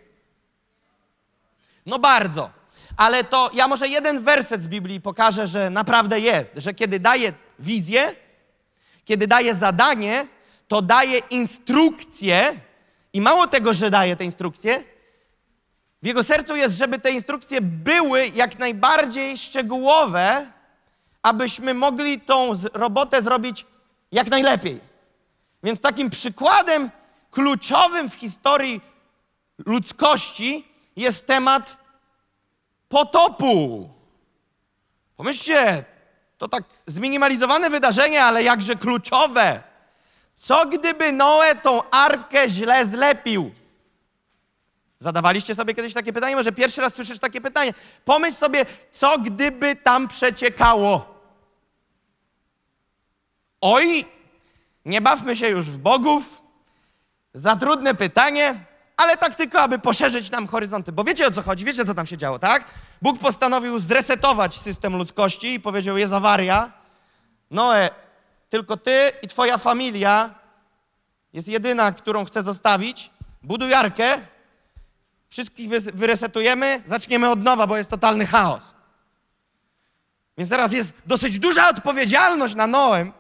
No 1.86 2.00
bardzo. 2.00 2.50
Ale 2.98 3.24
to 3.24 3.50
ja 3.54 3.68
może 3.68 3.88
jeden 3.88 4.24
werset 4.24 4.62
z 4.62 4.68
Biblii 4.68 5.02
pokażę, 5.02 5.48
że 5.48 5.70
naprawdę 5.70 6.20
jest. 6.20 6.54
Że 6.56 6.74
kiedy 6.74 7.00
daje 7.00 7.34
wizję, 7.60 8.16
kiedy 9.06 9.28
daje 9.28 9.56
zadanie, 9.56 10.28
to 10.68 10.82
daje 10.82 11.20
instrukcję 11.30 12.60
i 13.14 13.22
mało 13.22 13.48
tego, 13.48 13.74
że 13.74 13.90
daje 13.90 14.16
te 14.16 14.24
instrukcje, 14.26 14.84
w 16.02 16.06
jego 16.06 16.24
sercu 16.24 16.56
jest, 16.56 16.78
żeby 16.78 17.00
te 17.00 17.12
instrukcje 17.12 17.62
były 17.62 18.28
jak 18.28 18.60
najbardziej 18.60 19.38
szczegółowe, 19.38 20.52
abyśmy 21.24 21.74
mogli 21.74 22.20
tą 22.20 22.52
robotę 22.74 23.22
zrobić 23.22 23.66
jak 24.12 24.28
najlepiej. 24.28 24.80
Więc 25.64 25.82
takim 25.82 26.10
przykładem 26.10 26.90
kluczowym 27.32 28.10
w 28.10 28.14
historii 28.14 28.82
ludzkości 29.66 30.68
jest 30.96 31.28
temat 31.28 31.78
potopu. 32.90 33.90
Pomyślcie, 35.18 35.84
to 36.42 36.48
tak 36.48 36.64
zminimalizowane 36.86 37.70
wydarzenie, 37.70 38.24
ale 38.24 38.44
jakże 38.44 38.76
kluczowe. 38.76 39.64
Co 40.36 40.66
gdyby 40.66 41.12
Noe 41.12 41.56
tą 41.56 41.90
arkę 41.90 42.50
źle 42.50 42.86
zlepił? 42.86 43.52
Zadawaliście 45.00 45.56
sobie 45.56 45.74
kiedyś 45.74 45.94
takie 45.94 46.14
pytanie? 46.14 46.36
Może 46.36 46.52
pierwszy 46.52 46.82
raz 46.82 46.94
słyszysz 46.94 47.20
takie 47.20 47.42
pytanie. 47.42 47.74
Pomyśl 48.06 48.38
sobie, 48.38 48.66
co 48.92 49.20
gdyby 49.20 49.76
tam 49.76 50.08
przeciekało? 50.08 51.22
Oj, 53.62 54.06
nie 54.86 55.02
bawmy 55.02 55.36
się 55.36 55.48
już 55.50 55.66
w 55.66 55.78
bogów. 55.78 56.42
Za 57.34 57.56
trudne 57.56 57.96
pytanie, 57.96 58.66
ale 58.98 59.18
tak 59.18 59.36
tylko, 59.36 59.62
aby 59.62 59.80
poszerzyć 59.80 60.32
nam 60.32 60.48
horyzonty. 60.48 60.92
Bo 60.92 61.04
wiecie 61.04 61.28
o 61.28 61.32
co 61.32 61.42
chodzi, 61.42 61.66
wiecie 61.66 61.86
co 61.86 61.94
tam 61.94 62.06
się 62.06 62.18
działo, 62.18 62.40
tak? 62.40 62.64
Bóg 63.02 63.20
postanowił 63.20 63.80
zresetować 63.80 64.60
system 64.60 64.96
ludzkości 64.98 65.54
i 65.54 65.60
powiedział, 65.60 65.98
jest 65.98 66.14
awaria. 66.14 66.72
Noe, 67.52 67.90
tylko 68.50 68.78
ty 68.78 69.12
i 69.22 69.28
twoja 69.28 69.58
familia 69.58 70.30
jest 71.34 71.48
jedyna, 71.48 71.92
którą 71.92 72.26
chcę 72.26 72.44
zostawić. 72.44 73.10
Buduj 73.44 73.74
arkę, 73.74 74.18
wszystkich 75.30 75.70
wy- 75.70 75.80
wyresetujemy, 75.80 76.84
zaczniemy 76.86 77.30
od 77.30 77.44
nowa, 77.44 77.68
bo 77.68 77.78
jest 77.78 77.90
totalny 77.90 78.26
chaos. 78.26 78.74
Więc 80.38 80.50
teraz 80.50 80.74
jest 80.74 80.94
dosyć 81.06 81.40
duża 81.40 81.70
odpowiedzialność 81.70 82.56
na 82.56 82.68
Noem, 82.68 83.14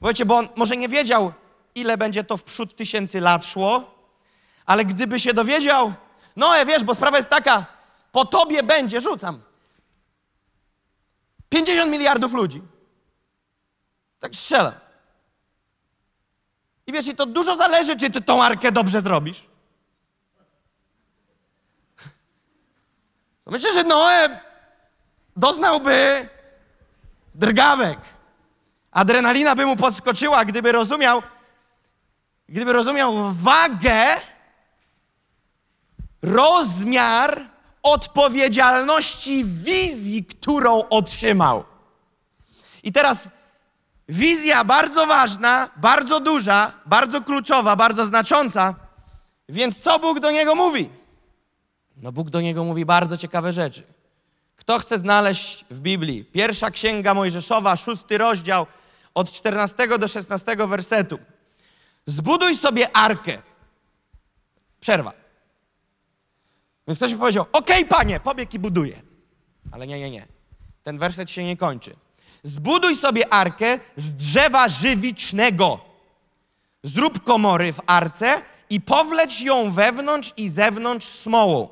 bo 0.00 0.08
wiecie, 0.08 0.26
bo 0.26 0.36
on 0.36 0.48
może 0.56 0.76
nie 0.76 0.88
wiedział, 0.88 1.32
ile 1.74 1.98
będzie 1.98 2.24
to 2.24 2.36
w 2.36 2.42
przód 2.42 2.76
tysięcy 2.76 3.20
lat 3.20 3.46
szło, 3.46 3.94
ale 4.66 4.84
gdyby 4.84 5.20
się 5.20 5.34
dowiedział, 5.34 5.92
Noe, 6.36 6.66
wiesz, 6.66 6.84
bo 6.84 6.94
sprawa 6.94 7.16
jest 7.16 7.28
taka, 7.30 7.66
po 8.12 8.24
tobie 8.24 8.62
będzie, 8.62 9.00
rzucam, 9.00 9.42
50 11.48 11.90
miliardów 11.90 12.32
ludzi. 12.32 12.62
Tak 14.20 14.34
strzelam. 14.34 14.74
I 16.86 16.92
wiesz, 16.92 17.06
i 17.06 17.16
to 17.16 17.26
dużo 17.26 17.56
zależy, 17.56 17.96
czy 17.96 18.10
ty 18.10 18.20
tą 18.20 18.42
arkę 18.42 18.72
dobrze 18.72 19.00
zrobisz. 19.00 19.46
Myślę, 23.46 23.72
że 23.72 23.84
Noe 23.84 24.40
doznałby 25.36 26.28
drgawek. 27.34 27.98
Adrenalina 28.90 29.54
by 29.54 29.66
mu 29.66 29.76
podskoczyła, 29.76 30.44
gdyby 30.44 30.72
rozumiał, 30.72 31.22
gdyby 32.48 32.72
rozumiał 32.72 33.12
wagę, 33.32 34.04
rozmiar 36.22 37.57
odpowiedzialności 37.82 39.44
wizji, 39.44 40.24
którą 40.24 40.88
otrzymał. 40.88 41.64
I 42.82 42.92
teraz 42.92 43.28
wizja 44.08 44.64
bardzo 44.64 45.06
ważna, 45.06 45.70
bardzo 45.76 46.20
duża, 46.20 46.72
bardzo 46.86 47.20
kluczowa, 47.20 47.76
bardzo 47.76 48.06
znacząca. 48.06 48.74
Więc 49.48 49.78
co 49.78 49.98
Bóg 49.98 50.20
do 50.20 50.30
niego 50.30 50.54
mówi? 50.54 50.90
No 52.02 52.12
Bóg 52.12 52.30
do 52.30 52.40
niego 52.40 52.64
mówi 52.64 52.84
bardzo 52.84 53.16
ciekawe 53.16 53.52
rzeczy. 53.52 53.82
Kto 54.56 54.78
chce 54.78 54.98
znaleźć 54.98 55.64
w 55.70 55.80
Biblii? 55.80 56.24
Pierwsza 56.24 56.70
księga 56.70 57.14
Mojżeszowa, 57.14 57.76
szósty 57.76 58.18
rozdział, 58.18 58.66
od 59.14 59.32
14 59.32 59.98
do 59.98 60.08
16 60.08 60.56
wersetu. 60.56 61.18
Zbuduj 62.06 62.56
sobie 62.56 62.96
arkę. 62.96 63.42
Przerwa. 64.80 65.12
Więc 66.88 66.98
ktoś 66.98 67.12
mi 67.12 67.18
powiedział, 67.18 67.46
okej 67.52 67.86
panie, 67.86 68.20
pobieg 68.20 68.54
i 68.54 68.58
buduję. 68.58 69.02
Ale 69.72 69.86
nie, 69.86 70.00
nie, 70.00 70.10
nie. 70.10 70.26
Ten 70.82 70.98
werset 70.98 71.30
się 71.30 71.44
nie 71.44 71.56
kończy. 71.56 71.96
Zbuduj 72.42 72.96
sobie 72.96 73.32
arkę 73.32 73.78
z 73.96 74.14
drzewa 74.14 74.68
żywicznego. 74.68 75.80
Zrób 76.82 77.24
komory 77.24 77.72
w 77.72 77.80
arce 77.86 78.42
i 78.70 78.80
powleć 78.80 79.40
ją 79.40 79.70
wewnątrz 79.70 80.32
i 80.36 80.48
zewnątrz 80.48 81.06
smołą. 81.06 81.68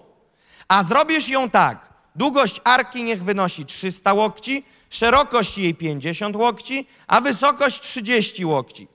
A 0.68 0.82
zrobisz 0.82 1.28
ją 1.28 1.50
tak. 1.50 1.92
Długość 2.16 2.60
arki 2.64 3.04
niech 3.04 3.24
wynosi 3.24 3.64
300 3.64 4.12
łokci, 4.12 4.64
szerokość 4.90 5.58
jej 5.58 5.74
50 5.74 6.36
łokci, 6.36 6.86
a 7.06 7.20
wysokość 7.20 7.80
30 7.80 8.44
łokci. 8.44 8.88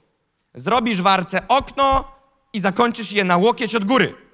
Zrobisz 0.54 1.02
w 1.02 1.08
arce 1.08 1.48
okno 1.48 2.12
i 2.54 2.60
zakończysz 2.60 3.12
je 3.12 3.24
na 3.24 3.38
łokieć 3.38 3.76
od 3.76 3.86
góry. 3.86 4.31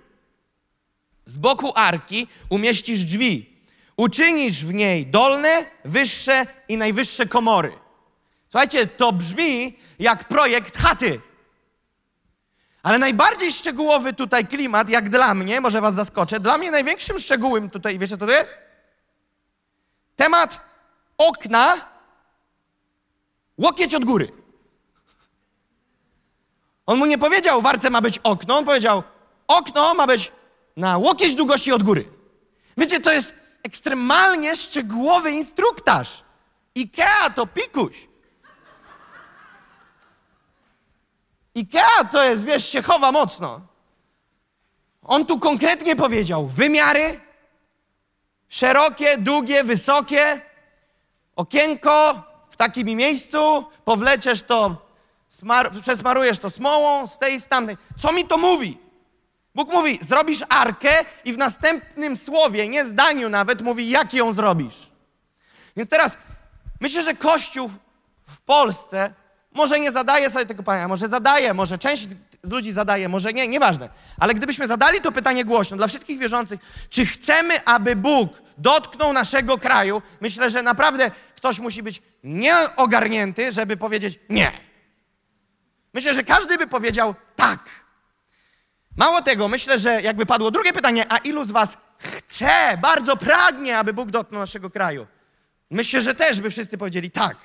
Z 1.27 1.38
boku 1.38 1.74
arki 1.75 2.27
umieścisz 2.50 3.05
drzwi. 3.05 3.57
Uczynisz 3.98 4.65
w 4.65 4.74
niej 4.74 5.07
dolne, 5.07 5.65
wyższe 5.86 6.46
i 6.67 6.77
najwyższe 6.77 7.25
komory. 7.25 7.79
Słuchajcie, 8.50 8.88
to 8.88 9.12
brzmi 9.12 9.79
jak 10.00 10.27
projekt 10.27 10.77
chaty. 10.77 11.22
Ale 12.84 13.00
najbardziej 13.00 13.51
szczegółowy 13.51 14.13
tutaj 14.13 14.48
klimat, 14.48 14.89
jak 14.89 15.10
dla 15.10 15.34
mnie, 15.34 15.62
może 15.62 15.81
was 15.81 15.96
zaskoczę, 15.96 16.39
dla 16.39 16.57
mnie 16.57 16.72
największym 16.72 17.19
szczegółem 17.19 17.69
tutaj, 17.69 18.00
wiecie 18.00 18.17
co 18.17 18.25
to 18.25 18.31
jest? 18.31 18.55
Temat 20.15 20.60
okna, 21.17 21.75
łokieć 23.57 23.96
od 23.96 24.05
góry. 24.05 24.31
On 26.86 27.00
mu 27.00 27.05
nie 27.05 27.17
powiedział, 27.17 27.62
w 27.62 27.65
arce 27.65 27.89
ma 27.89 28.01
być 28.01 28.19
okno, 28.19 28.57
on 28.57 28.65
powiedział, 28.65 29.03
okno 29.48 29.93
ma 29.93 30.07
być 30.07 30.31
na 30.77 30.98
łokieć 30.98 31.36
długości 31.36 31.74
od 31.74 31.84
góry. 31.84 32.10
Wiecie, 32.77 33.00
to 33.00 33.12
jest 33.13 33.34
ekstremalnie 33.63 34.55
szczegółowy 34.55 35.31
instruktaż. 35.31 36.24
Ikea 36.75 37.29
to 37.36 37.48
pikuś. 37.48 38.07
Ikea 41.55 42.03
to 42.12 42.24
jest, 42.24 42.46
wiesz, 42.46 42.69
się 42.69 42.81
chowa 42.81 43.12
mocno. 43.12 43.62
On 45.01 45.25
tu 45.25 45.39
konkretnie 45.39 45.96
powiedział 45.96 46.48
wymiary, 46.48 47.19
szerokie, 48.50 49.17
długie, 49.17 49.63
wysokie, 49.63 50.41
okienko 51.36 52.24
w 52.50 52.57
takim 52.57 52.88
miejscu, 52.88 53.65
powleczesz 53.86 54.43
to, 54.43 54.86
smar, 55.27 55.72
przesmarujesz 55.81 56.39
to 56.39 56.50
smołą 56.50 57.07
z 57.07 57.17
tej 57.17 57.36
i 57.36 57.39
z 57.39 57.48
tamtej. 57.48 57.77
Co 57.98 58.13
mi 58.13 58.25
to 58.25 58.38
mówi? 58.38 58.87
Bóg 59.58 59.74
mówi, 59.74 60.00
zrobisz 60.02 60.44
arkę 60.50 61.06
i 61.26 61.34
w 61.34 61.38
następnym 61.38 62.18
słowie, 62.18 62.68
nie 62.68 62.86
zdaniu 62.86 63.30
nawet, 63.30 63.62
mówi, 63.62 63.90
jak 63.90 64.14
ją 64.14 64.34
zrobisz. 64.34 64.92
Więc 65.78 65.90
teraz 65.90 66.18
myślę, 66.82 67.04
że 67.04 67.14
Kościół 67.14 67.70
w 68.28 68.42
Polsce 68.42 69.14
może 69.54 69.80
nie 69.80 69.92
zadaje 69.92 70.30
sobie 70.30 70.46
tego 70.46 70.64
pytania, 70.64 70.88
może 70.88 71.08
zadaje, 71.08 71.54
może 71.54 71.78
część 71.78 72.08
ludzi 72.44 72.72
zadaje, 72.72 73.10
może 73.10 73.34
nie, 73.34 73.48
nieważne. 73.48 73.90
Ale 74.20 74.34
gdybyśmy 74.34 74.68
zadali 74.68 75.02
to 75.02 75.12
pytanie 75.12 75.46
głośno 75.46 75.78
dla 75.78 75.88
wszystkich 75.88 76.20
wierzących, 76.20 76.60
czy 76.90 77.06
chcemy, 77.06 77.66
aby 77.66 77.96
Bóg 77.96 78.42
dotknął 78.58 79.14
naszego 79.14 79.58
kraju, 79.58 80.02
myślę, 80.22 80.50
że 80.50 80.64
naprawdę 80.64 81.12
ktoś 81.36 81.60
musi 81.60 81.84
być 81.84 82.02
nieogarnięty, 82.24 83.52
żeby 83.52 83.78
powiedzieć 83.78 84.20
nie. 84.30 84.52
Myślę, 85.94 86.14
że 86.14 86.24
każdy 86.24 86.58
by 86.58 86.68
powiedział 86.68 87.16
tak. 87.36 87.87
Mało 88.98 89.22
tego, 89.22 89.48
myślę, 89.48 89.80
że 89.80 90.01
jakby 90.01 90.25
padło 90.25 90.51
drugie 90.51 90.74
pytanie, 90.74 91.06
a 91.10 91.18
ilu 91.18 91.46
z 91.46 91.51
was 91.51 91.77
chce, 91.98 92.77
bardzo 92.82 93.18
pragnie, 93.18 93.77
aby 93.77 93.94
Bóg 93.94 94.12
dotknął 94.12 94.42
naszego 94.42 94.70
kraju? 94.70 95.08
Myślę, 95.70 96.01
że 96.01 96.16
też 96.16 96.42
by 96.42 96.50
wszyscy 96.50 96.77
powiedzieli 96.77 97.12
tak. 97.12 97.38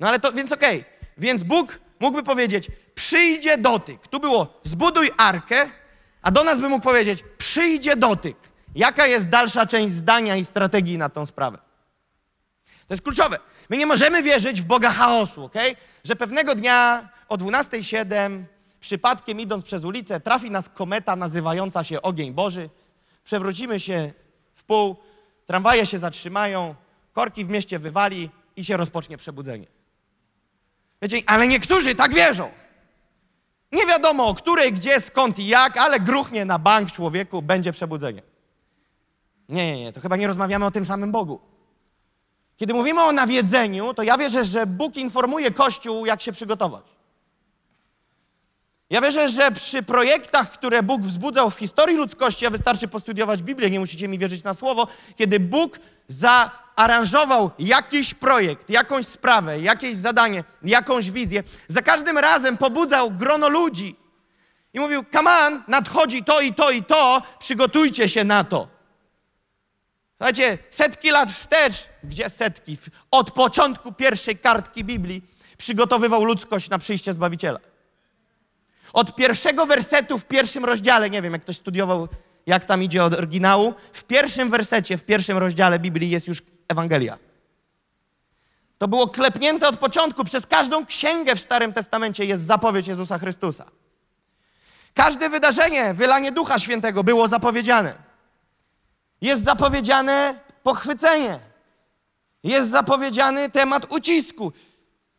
No 0.00 0.08
ale 0.08 0.20
to, 0.20 0.32
więc 0.32 0.52
okej, 0.52 0.84
więc 1.18 1.42
Bóg 1.42 1.78
mógłby 2.00 2.22
powiedzieć, 2.22 2.70
przyjdzie 2.94 3.58
dotyk. 3.58 4.08
Tu 4.08 4.20
było, 4.20 4.60
zbuduj 4.62 5.10
arkę, 5.16 5.70
a 6.22 6.30
do 6.30 6.44
nas 6.44 6.60
by 6.60 6.68
mógł 6.68 6.84
powiedzieć, 6.84 7.24
przyjdzie 7.38 7.96
dotyk. 7.96 8.36
Jaka 8.74 9.06
jest 9.06 9.28
dalsza 9.28 9.66
część 9.66 9.94
zdania 9.94 10.36
i 10.36 10.44
strategii 10.44 10.98
na 10.98 11.08
tą 11.08 11.26
sprawę? 11.26 11.58
To 12.86 12.94
jest 12.94 13.02
kluczowe. 13.02 13.38
My 13.70 13.76
nie 13.76 13.86
możemy 13.86 14.22
wierzyć 14.22 14.62
w 14.62 14.64
Boga 14.64 14.90
chaosu, 14.90 15.44
ok? 15.44 15.54
Że 16.04 16.16
pewnego 16.16 16.54
dnia 16.54 17.08
o 17.28 17.36
12.07 17.36 18.44
przypadkiem 18.84 19.40
idąc 19.40 19.64
przez 19.64 19.84
ulicę 19.84 20.20
trafi 20.20 20.50
nas 20.50 20.68
kometa 20.68 21.16
nazywająca 21.16 21.84
się 21.84 22.02
Ogień 22.02 22.32
Boży, 22.32 22.70
przewrócimy 23.24 23.80
się 23.80 24.12
w 24.54 24.64
pół, 24.64 24.96
tramwaje 25.46 25.86
się 25.86 25.98
zatrzymają, 25.98 26.74
korki 27.12 27.44
w 27.44 27.48
mieście 27.48 27.78
wywali 27.78 28.30
i 28.56 28.64
się 28.64 28.76
rozpocznie 28.76 29.16
przebudzenie. 29.16 29.66
Wiecie, 31.02 31.16
ale 31.26 31.48
niektórzy 31.48 31.94
tak 31.94 32.14
wierzą. 32.14 32.50
Nie 33.72 33.86
wiadomo 33.86 34.26
o 34.28 34.34
której, 34.34 34.72
gdzie, 34.72 35.00
skąd 35.00 35.38
i 35.38 35.46
jak, 35.46 35.76
ale 35.76 36.00
gruchnie 36.00 36.44
na 36.44 36.58
bank 36.58 36.92
człowieku, 36.92 37.42
będzie 37.42 37.72
przebudzenie. 37.72 38.22
Nie, 39.48 39.66
nie, 39.66 39.84
nie, 39.84 39.92
to 39.92 40.00
chyba 40.00 40.16
nie 40.16 40.26
rozmawiamy 40.26 40.64
o 40.64 40.70
tym 40.70 40.84
samym 40.84 41.12
Bogu. 41.12 41.40
Kiedy 42.56 42.74
mówimy 42.74 43.02
o 43.02 43.12
nawiedzeniu, 43.12 43.94
to 43.94 44.02
ja 44.02 44.18
wierzę, 44.18 44.44
że 44.44 44.66
Bóg 44.66 44.96
informuje 44.96 45.50
Kościół, 45.50 46.06
jak 46.06 46.22
się 46.22 46.32
przygotować. 46.32 46.93
Ja 48.90 49.00
wierzę, 49.00 49.28
że 49.28 49.50
przy 49.50 49.82
projektach, 49.82 50.52
które 50.52 50.82
Bóg 50.82 51.02
wzbudzał 51.02 51.50
w 51.50 51.58
historii 51.58 51.96
ludzkości, 51.96 52.46
a 52.46 52.50
wystarczy 52.50 52.88
postudiować 52.88 53.42
Biblię, 53.42 53.70
nie 53.70 53.80
musicie 53.80 54.08
mi 54.08 54.18
wierzyć 54.18 54.44
na 54.44 54.54
słowo, 54.54 54.86
kiedy 55.16 55.40
Bóg 55.40 55.78
zaaranżował 56.08 57.50
jakiś 57.58 58.14
projekt, 58.14 58.70
jakąś 58.70 59.06
sprawę, 59.06 59.60
jakieś 59.60 59.96
zadanie, 59.96 60.44
jakąś 60.62 61.10
wizję, 61.10 61.42
za 61.68 61.82
każdym 61.82 62.18
razem 62.18 62.58
pobudzał 62.58 63.10
grono 63.10 63.48
ludzi 63.48 63.96
i 64.74 64.80
mówił: 64.80 65.04
on, 65.26 65.62
nadchodzi 65.68 66.24
to 66.24 66.40
i 66.40 66.54
to 66.54 66.70
i 66.70 66.82
to, 66.82 67.22
przygotujcie 67.38 68.08
się 68.08 68.24
na 68.24 68.44
to. 68.44 68.68
Słuchajcie, 70.16 70.58
setki 70.70 71.10
lat 71.10 71.32
wstecz, 71.32 71.88
gdzie 72.04 72.30
setki? 72.30 72.76
Od 73.10 73.30
początku 73.30 73.92
pierwszej 73.92 74.38
kartki 74.38 74.84
Biblii 74.84 75.22
przygotowywał 75.58 76.24
ludzkość 76.24 76.70
na 76.70 76.78
przyjście 76.78 77.12
Zbawiciela. 77.12 77.73
Od 78.94 79.14
pierwszego 79.14 79.66
wersetu 79.66 80.18
w 80.18 80.24
pierwszym 80.24 80.64
rozdziale, 80.64 81.10
nie 81.10 81.22
wiem, 81.22 81.32
jak 81.32 81.42
ktoś 81.42 81.56
studiował, 81.56 82.08
jak 82.46 82.64
tam 82.64 82.82
idzie 82.82 83.04
od 83.04 83.12
oryginału, 83.12 83.74
w 83.92 84.04
pierwszym 84.04 84.50
wersecie, 84.50 84.98
w 84.98 85.04
pierwszym 85.04 85.38
rozdziale 85.38 85.78
Biblii 85.78 86.10
jest 86.10 86.28
już 86.28 86.42
Ewangelia. 86.68 87.18
To 88.78 88.88
było 88.88 89.08
klepnięte 89.08 89.68
od 89.68 89.76
początku. 89.78 90.24
Przez 90.24 90.46
każdą 90.46 90.86
księgę 90.86 91.36
w 91.36 91.40
Starym 91.40 91.72
Testamencie 91.72 92.24
jest 92.24 92.44
zapowiedź 92.44 92.86
Jezusa 92.86 93.18
Chrystusa. 93.18 93.64
Każde 94.94 95.28
wydarzenie, 95.30 95.94
wylanie 95.94 96.32
Ducha 96.32 96.58
Świętego 96.58 97.04
było 97.04 97.28
zapowiedziane. 97.28 97.94
Jest 99.20 99.44
zapowiedziane 99.44 100.40
pochwycenie. 100.62 101.38
Jest 102.42 102.70
zapowiedziany 102.70 103.50
temat 103.50 103.92
ucisku. 103.92 104.52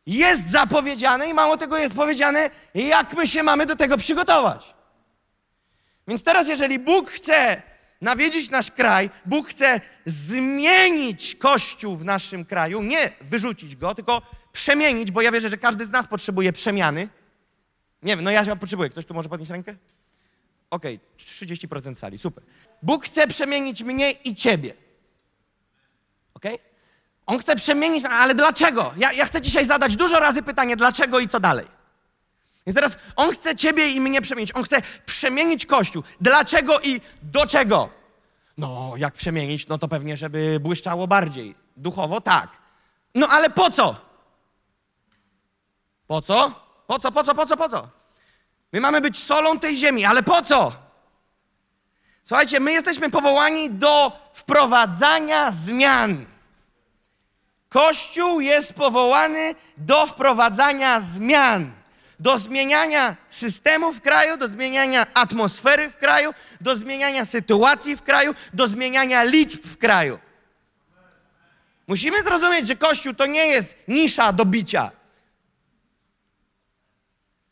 Jest 0.05 0.51
zapowiedziane 0.51 1.29
i 1.29 1.33
mało 1.33 1.57
tego 1.57 1.77
jest 1.77 1.95
powiedziane, 1.95 2.49
jak 2.73 3.13
my 3.13 3.27
się 3.27 3.43
mamy 3.43 3.65
do 3.65 3.75
tego 3.75 3.97
przygotować. 3.97 4.75
Więc 6.07 6.23
teraz, 6.23 6.47
jeżeli 6.47 6.79
Bóg 6.79 7.09
chce 7.09 7.61
nawiedzić 8.01 8.49
nasz 8.49 8.71
kraj, 8.71 9.09
Bóg 9.25 9.47
chce 9.47 9.81
zmienić 10.05 11.35
Kościół 11.35 11.95
w 11.95 12.05
naszym 12.05 12.45
kraju, 12.45 12.83
nie 12.83 13.11
wyrzucić 13.21 13.75
go, 13.75 13.95
tylko 13.95 14.21
przemienić, 14.51 15.11
bo 15.11 15.21
ja 15.21 15.31
wierzę, 15.31 15.49
że 15.49 15.57
każdy 15.57 15.85
z 15.85 15.91
nas 15.91 16.07
potrzebuje 16.07 16.53
przemiany. 16.53 17.09
Nie 18.03 18.15
wiem, 18.15 18.25
no 18.25 18.31
ja 18.31 18.55
potrzebuję. 18.55 18.89
Ktoś 18.89 19.05
tu 19.05 19.13
może 19.13 19.29
podnieść 19.29 19.51
rękę? 19.51 19.75
Okej, 20.69 20.99
okay, 21.17 21.47
30% 21.47 21.95
sali, 21.95 22.17
super. 22.17 22.43
Bóg 22.81 23.05
chce 23.05 23.27
przemienić 23.27 23.83
mnie 23.83 24.11
i 24.11 24.35
ciebie. 24.35 24.73
Okej? 26.33 26.55
Okay? 26.55 26.74
On 27.25 27.39
chce 27.39 27.55
przemienić, 27.55 28.05
ale 28.05 28.35
dlaczego? 28.35 28.93
Ja, 28.97 29.13
ja 29.13 29.25
chcę 29.25 29.41
dzisiaj 29.41 29.65
zadać 29.65 29.95
dużo 29.95 30.19
razy 30.19 30.43
pytanie, 30.43 30.77
dlaczego 30.77 31.19
i 31.19 31.27
co 31.27 31.39
dalej. 31.39 31.67
Więc 32.67 32.75
teraz 32.75 32.97
On 33.15 33.31
chce 33.31 33.55
ciebie 33.55 33.89
i 33.89 34.01
mnie 34.01 34.21
przemienić. 34.21 34.55
On 34.55 34.63
chce 34.63 34.81
przemienić 35.05 35.65
Kościół. 35.65 36.03
Dlaczego 36.21 36.79
i 36.79 37.01
do 37.21 37.47
czego? 37.47 37.89
No, 38.57 38.93
jak 38.97 39.13
przemienić? 39.13 39.67
No 39.67 39.77
to 39.77 39.87
pewnie, 39.87 40.17
żeby 40.17 40.57
błyszczało 40.61 41.07
bardziej. 41.07 41.55
Duchowo 41.77 42.21
tak. 42.21 42.49
No 43.15 43.27
ale 43.27 43.49
po 43.49 43.69
co? 43.69 43.95
Po 46.07 46.21
co? 46.21 46.51
Po 46.87 46.99
co, 46.99 47.11
po 47.11 47.23
co, 47.23 47.35
po 47.35 47.45
co, 47.45 47.57
po 47.57 47.69
co? 47.69 47.89
My 48.73 48.81
mamy 48.81 49.01
być 49.01 49.23
solą 49.23 49.59
tej 49.59 49.75
ziemi, 49.75 50.05
ale 50.05 50.23
po 50.23 50.41
co? 50.41 50.71
Słuchajcie, 52.23 52.59
my 52.59 52.71
jesteśmy 52.71 53.09
powołani 53.09 53.71
do 53.71 54.11
wprowadzania 54.33 55.51
zmian. 55.51 56.25
Kościół 57.75 58.41
jest 58.41 58.73
powołany 58.73 59.55
do 59.77 60.05
wprowadzania 60.05 61.01
zmian, 61.01 61.71
do 62.19 62.37
zmieniania 62.37 63.15
systemu 63.29 63.93
w 63.93 64.01
kraju, 64.01 64.37
do 64.37 64.47
zmieniania 64.47 65.07
atmosfery 65.13 65.89
w 65.89 65.97
kraju, 65.97 66.33
do 66.61 66.75
zmieniania 66.75 67.25
sytuacji 67.25 67.95
w 67.95 68.01
kraju, 68.01 68.33
do 68.53 68.67
zmieniania 68.67 69.23
liczb 69.23 69.63
w 69.63 69.77
kraju. 69.77 70.19
Musimy 71.87 72.23
zrozumieć, 72.23 72.67
że 72.67 72.75
Kościół 72.75 73.13
to 73.13 73.25
nie 73.25 73.47
jest 73.47 73.77
nisza 73.87 74.33
do 74.33 74.45
bicia. 74.45 74.91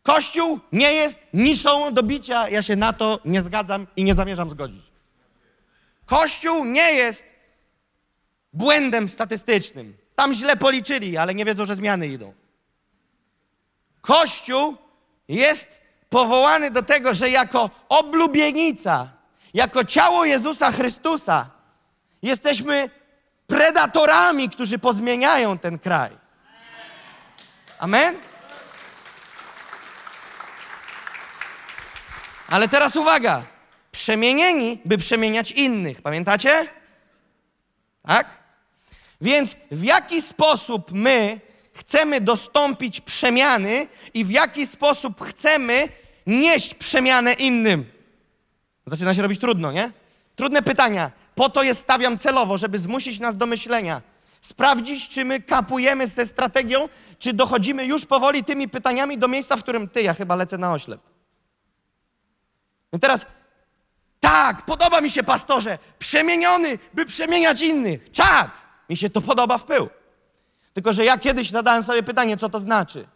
Kościół 0.03 0.59
nie 0.71 0.93
jest 0.93 1.17
niszą 1.33 1.93
do 1.93 2.03
bicia. 2.03 2.49
Ja 2.49 2.63
się 2.63 2.75
na 2.75 2.93
to 2.93 3.19
nie 3.25 3.41
zgadzam 3.41 3.87
i 3.95 4.03
nie 4.03 4.13
zamierzam 4.13 4.49
zgodzić. 4.49 4.83
Kościół 6.05 6.65
nie 6.65 6.93
jest 6.93 7.25
błędem 8.53 9.09
statystycznym. 9.09 10.02
Tam 10.15 10.33
źle 10.33 10.57
policzyli, 10.57 11.17
ale 11.17 11.35
nie 11.35 11.45
wiedzą, 11.45 11.65
że 11.65 11.75
zmiany 11.75 12.07
idą. 12.07 12.33
Kościół 14.01 14.77
jest 15.27 15.81
powołany 16.09 16.71
do 16.71 16.83
tego, 16.83 17.13
że 17.13 17.29
jako 17.29 17.69
oblubienica, 17.89 19.07
jako 19.53 19.83
ciało 19.83 20.25
Jezusa 20.25 20.71
Chrystusa, 20.71 21.49
jesteśmy 22.21 22.89
predatorami, 23.47 24.49
którzy 24.49 24.79
pozmieniają 24.79 25.57
ten 25.57 25.79
kraj. 25.79 26.17
Amen? 27.79 28.15
Ale 32.49 32.67
teraz 32.67 32.95
uwaga. 32.95 33.43
Przemienieni, 33.91 34.81
by 34.85 34.97
przemieniać 34.97 35.51
innych. 35.51 36.01
Pamiętacie? 36.01 36.67
Tak? 38.07 38.42
Więc 39.23 39.55
w 39.71 39.83
jaki 39.83 40.21
sposób 40.21 40.91
my 40.91 41.39
chcemy 41.73 42.21
dostąpić 42.21 43.01
przemiany 43.01 43.87
i 44.13 44.25
w 44.25 44.31
jaki 44.31 44.67
sposób 44.67 45.21
chcemy 45.21 45.87
nieść 46.27 46.73
przemianę 46.73 47.33
innym? 47.33 47.85
Zaczyna 48.85 49.13
się 49.13 49.21
robić 49.21 49.39
trudno, 49.39 49.71
nie? 49.71 49.91
Trudne 50.35 50.61
pytania. 50.61 51.11
Po 51.35 51.49
to 51.49 51.63
je 51.63 51.75
stawiam 51.75 52.17
celowo, 52.17 52.57
żeby 52.57 52.79
zmusić 52.79 53.19
nas 53.19 53.37
do 53.37 53.45
myślenia. 53.45 54.01
Sprawdzić, 54.41 55.09
czy 55.09 55.25
my 55.25 55.41
kapujemy 55.41 56.07
z 56.07 56.29
strategią, 56.29 56.89
czy 57.19 57.33
dochodzimy 57.33 57.85
już 57.85 58.05
powoli 58.05 58.43
tymi 58.43 58.69
pytaniami 58.69 59.17
do 59.17 59.27
miejsca, 59.27 59.57
w 59.57 59.63
którym 59.63 59.89
ty, 59.89 60.01
ja 60.01 60.13
chyba 60.13 60.35
lecę 60.35 60.57
na 60.57 60.73
oślep. 60.73 61.01
I 62.93 62.99
teraz, 62.99 63.25
tak, 64.19 64.65
podoba 64.65 65.01
mi 65.01 65.09
się 65.09 65.23
pastorze, 65.23 65.77
przemieniony, 65.99 66.79
by 66.93 67.05
przemieniać 67.05 67.61
innych. 67.61 68.11
Czad! 68.11 68.72
Mi 68.93 68.97
się 68.97 69.09
to 69.09 69.21
podoba 69.21 69.57
w 69.57 69.63
pył. 69.63 69.89
Tylko, 70.73 70.93
że 70.93 71.05
ja 71.05 71.17
kiedyś 71.17 71.49
zadałem 71.49 71.83
sobie 71.83 72.03
pytanie, 72.03 72.37
co 72.37 72.49
to 72.49 72.59
znaczy. 72.59 73.07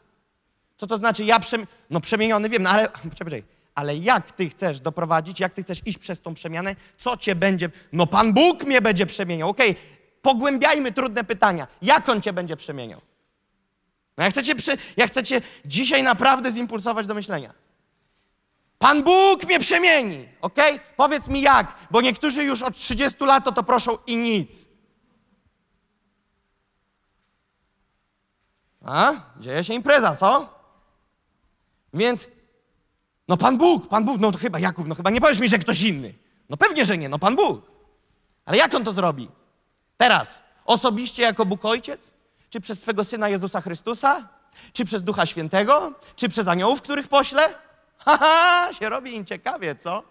Co 0.77 0.87
to 0.87 0.97
znaczy, 0.97 1.23
ja 1.23 1.39
przem... 1.39 1.67
no 1.89 1.99
przemieniony 1.99 2.49
wiem, 2.49 2.63
no 2.63 2.69
ale, 2.69 2.89
poczekaj, 3.09 3.43
ale 3.75 3.97
jak 3.97 4.31
ty 4.31 4.49
chcesz 4.49 4.79
doprowadzić, 4.79 5.39
jak 5.39 5.53
ty 5.53 5.63
chcesz 5.63 5.81
iść 5.85 5.97
przez 5.97 6.21
tą 6.21 6.33
przemianę, 6.33 6.75
co 6.97 7.17
cię 7.17 7.35
będzie, 7.35 7.69
no 7.93 8.07
Pan 8.07 8.33
Bóg 8.33 8.63
mnie 8.63 8.81
będzie 8.81 9.05
przemieniał. 9.05 9.49
Okej, 9.49 9.71
okay. 9.71 9.83
pogłębiajmy 10.21 10.91
trudne 10.91 11.23
pytania. 11.23 11.67
Jak 11.81 12.09
On 12.09 12.21
cię 12.21 12.33
będzie 12.33 12.57
przemieniał? 12.57 13.01
No 14.17 14.23
ja 14.23 14.29
chcę 14.29 14.43
cię, 14.43 14.55
przy... 14.55 14.77
ja 14.97 15.07
chcę 15.07 15.23
cię 15.23 15.41
dzisiaj 15.65 16.03
naprawdę 16.03 16.51
zimpulsować 16.51 17.07
do 17.07 17.13
myślenia. 17.13 17.53
Pan 18.79 19.03
Bóg 19.03 19.45
mnie 19.45 19.59
przemieni, 19.59 20.25
ok? 20.41 20.59
Powiedz 20.95 21.27
mi 21.27 21.41
jak, 21.41 21.75
bo 21.91 22.01
niektórzy 22.01 22.43
już 22.43 22.61
od 22.61 22.75
30 22.75 23.23
lat 23.25 23.45
to, 23.45 23.51
to 23.51 23.63
proszą 23.63 23.97
i 24.07 24.15
nic. 24.15 24.66
A? 28.87 29.13
Dzieje 29.39 29.63
się 29.63 29.73
impreza, 29.73 30.15
co? 30.15 30.49
Więc, 31.93 32.27
no 33.27 33.37
Pan 33.37 33.57
Bóg, 33.57 33.87
Pan 33.87 34.05
Bóg, 34.05 34.19
no 34.19 34.31
to 34.31 34.37
chyba 34.37 34.59
Jakub, 34.59 34.87
no 34.87 34.95
chyba 34.95 35.09
nie 35.09 35.21
powiesz 35.21 35.39
mi, 35.39 35.49
że 35.49 35.59
ktoś 35.59 35.81
inny. 35.81 36.13
No 36.49 36.57
pewnie, 36.57 36.85
że 36.85 36.97
nie, 36.97 37.09
no 37.09 37.19
Pan 37.19 37.35
Bóg. 37.35 37.71
Ale 38.45 38.57
jak 38.57 38.73
On 38.73 38.83
to 38.83 38.91
zrobi? 38.91 39.29
Teraz, 39.97 40.43
osobiście 40.65 41.23
jako 41.23 41.45
Bóg 41.45 41.65
Ojciec? 41.65 42.11
Czy 42.49 42.61
przez 42.61 42.81
swego 42.81 43.03
Syna 43.03 43.29
Jezusa 43.29 43.61
Chrystusa? 43.61 44.27
Czy 44.73 44.85
przez 44.85 45.03
Ducha 45.03 45.25
Świętego? 45.25 45.93
Czy 46.15 46.29
przez 46.29 46.47
aniołów, 46.47 46.81
których 46.81 47.07
pośle? 47.07 47.49
Haha, 48.05 48.73
się 48.73 48.89
robi 48.89 49.15
im 49.15 49.25
ciekawie, 49.25 49.75
co? 49.75 50.03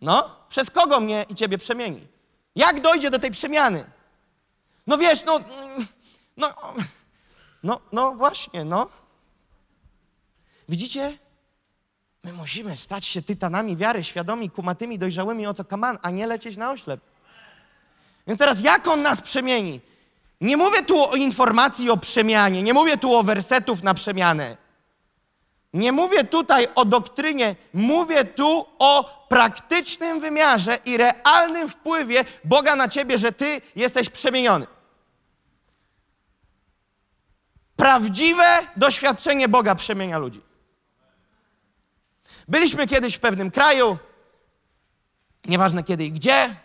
No, 0.00 0.36
przez 0.48 0.70
kogo 0.70 1.00
mnie 1.00 1.26
i 1.28 1.34
ciebie 1.34 1.58
przemieni? 1.58 2.06
Jak 2.56 2.80
dojdzie 2.80 3.10
do 3.10 3.18
tej 3.18 3.30
przemiany? 3.30 3.84
No 4.86 4.98
wiesz, 4.98 5.24
no, 5.24 5.36
mm, 5.36 5.86
no, 6.36 6.54
no, 7.62 7.80
no 7.92 8.14
właśnie, 8.14 8.64
no. 8.64 8.88
Widzicie? 10.68 11.18
My 12.24 12.32
musimy 12.32 12.76
stać 12.76 13.04
się 13.06 13.22
tytanami 13.22 13.76
wiary, 13.76 14.04
świadomi, 14.04 14.50
kumatymi, 14.50 14.98
dojrzałymi, 14.98 15.46
o 15.46 15.54
co 15.54 15.64
kaman, 15.64 15.98
a 16.02 16.10
nie 16.10 16.26
lecieć 16.26 16.56
na 16.56 16.70
oślep. 16.70 17.00
Więc 18.26 18.38
teraz 18.38 18.60
jak 18.60 18.88
on 18.88 19.02
nas 19.02 19.20
przemieni? 19.20 19.80
Nie 20.40 20.56
mówię 20.56 20.82
tu 20.82 21.10
o 21.10 21.14
informacji 21.14 21.90
o 21.90 21.96
przemianie, 21.96 22.62
nie 22.62 22.74
mówię 22.74 22.96
tu 22.96 23.14
o 23.14 23.22
wersetów 23.22 23.82
na 23.82 23.94
przemianę. 23.94 24.56
Nie 25.74 25.92
mówię 25.92 26.24
tutaj 26.24 26.68
o 26.74 26.84
doktrynie, 26.84 27.56
mówię 27.72 28.24
tu 28.24 28.66
o 28.78 29.26
praktycznym 29.28 30.20
wymiarze 30.20 30.78
i 30.84 30.96
realnym 30.96 31.68
wpływie 31.68 32.24
Boga 32.44 32.76
na 32.76 32.88
ciebie, 32.88 33.18
że 33.18 33.32
ty 33.32 33.60
jesteś 33.76 34.10
przemieniony. 34.10 34.66
Prawdziwe 37.76 38.44
doświadczenie 38.76 39.48
Boga 39.48 39.74
przemienia 39.74 40.18
ludzi. 40.18 40.40
Byliśmy 42.48 42.86
kiedyś 42.86 43.14
w 43.14 43.20
pewnym 43.20 43.50
kraju, 43.50 43.98
nieważne 45.44 45.84
kiedy 45.84 46.04
i 46.04 46.12
gdzie, 46.12 46.56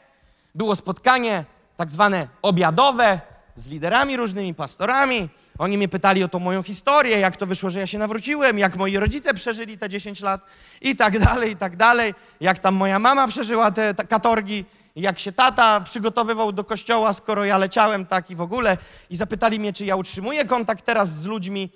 było 0.55 0.75
spotkanie 0.75 1.45
tak 1.77 1.91
zwane 1.91 2.27
obiadowe 2.41 3.19
z 3.55 3.67
liderami 3.67 4.17
różnymi, 4.17 4.55
pastorami. 4.55 5.29
Oni 5.57 5.77
mnie 5.77 5.87
pytali 5.87 6.23
o 6.23 6.27
tą 6.27 6.39
moją 6.39 6.63
historię, 6.63 7.19
jak 7.19 7.37
to 7.37 7.45
wyszło, 7.45 7.69
że 7.69 7.79
ja 7.79 7.87
się 7.87 7.97
nawróciłem, 7.97 8.59
jak 8.59 8.75
moi 8.75 8.97
rodzice 8.97 9.33
przeżyli 9.33 9.77
te 9.77 9.89
10 9.89 10.21
lat 10.21 10.41
i 10.81 10.95
tak 10.95 11.19
dalej, 11.19 11.51
i 11.51 11.55
tak 11.55 11.75
dalej. 11.75 12.13
Jak 12.41 12.59
tam 12.59 12.75
moja 12.75 12.99
mama 12.99 13.27
przeżyła 13.27 13.71
te, 13.71 13.93
te 13.93 14.07
katorgi, 14.07 14.65
jak 15.01 15.19
się 15.19 15.31
tata 15.31 15.81
przygotowywał 15.81 16.51
do 16.51 16.63
kościoła, 16.63 17.13
skoro 17.13 17.45
ja 17.45 17.57
leciałem 17.57 18.05
tak 18.05 18.31
i 18.31 18.35
w 18.35 18.41
ogóle. 18.41 18.77
I 19.09 19.15
zapytali 19.15 19.59
mnie, 19.59 19.73
czy 19.73 19.85
ja 19.85 19.95
utrzymuję 19.95 20.45
kontakt 20.45 20.85
teraz 20.85 21.09
z 21.09 21.25
ludźmi 21.25 21.69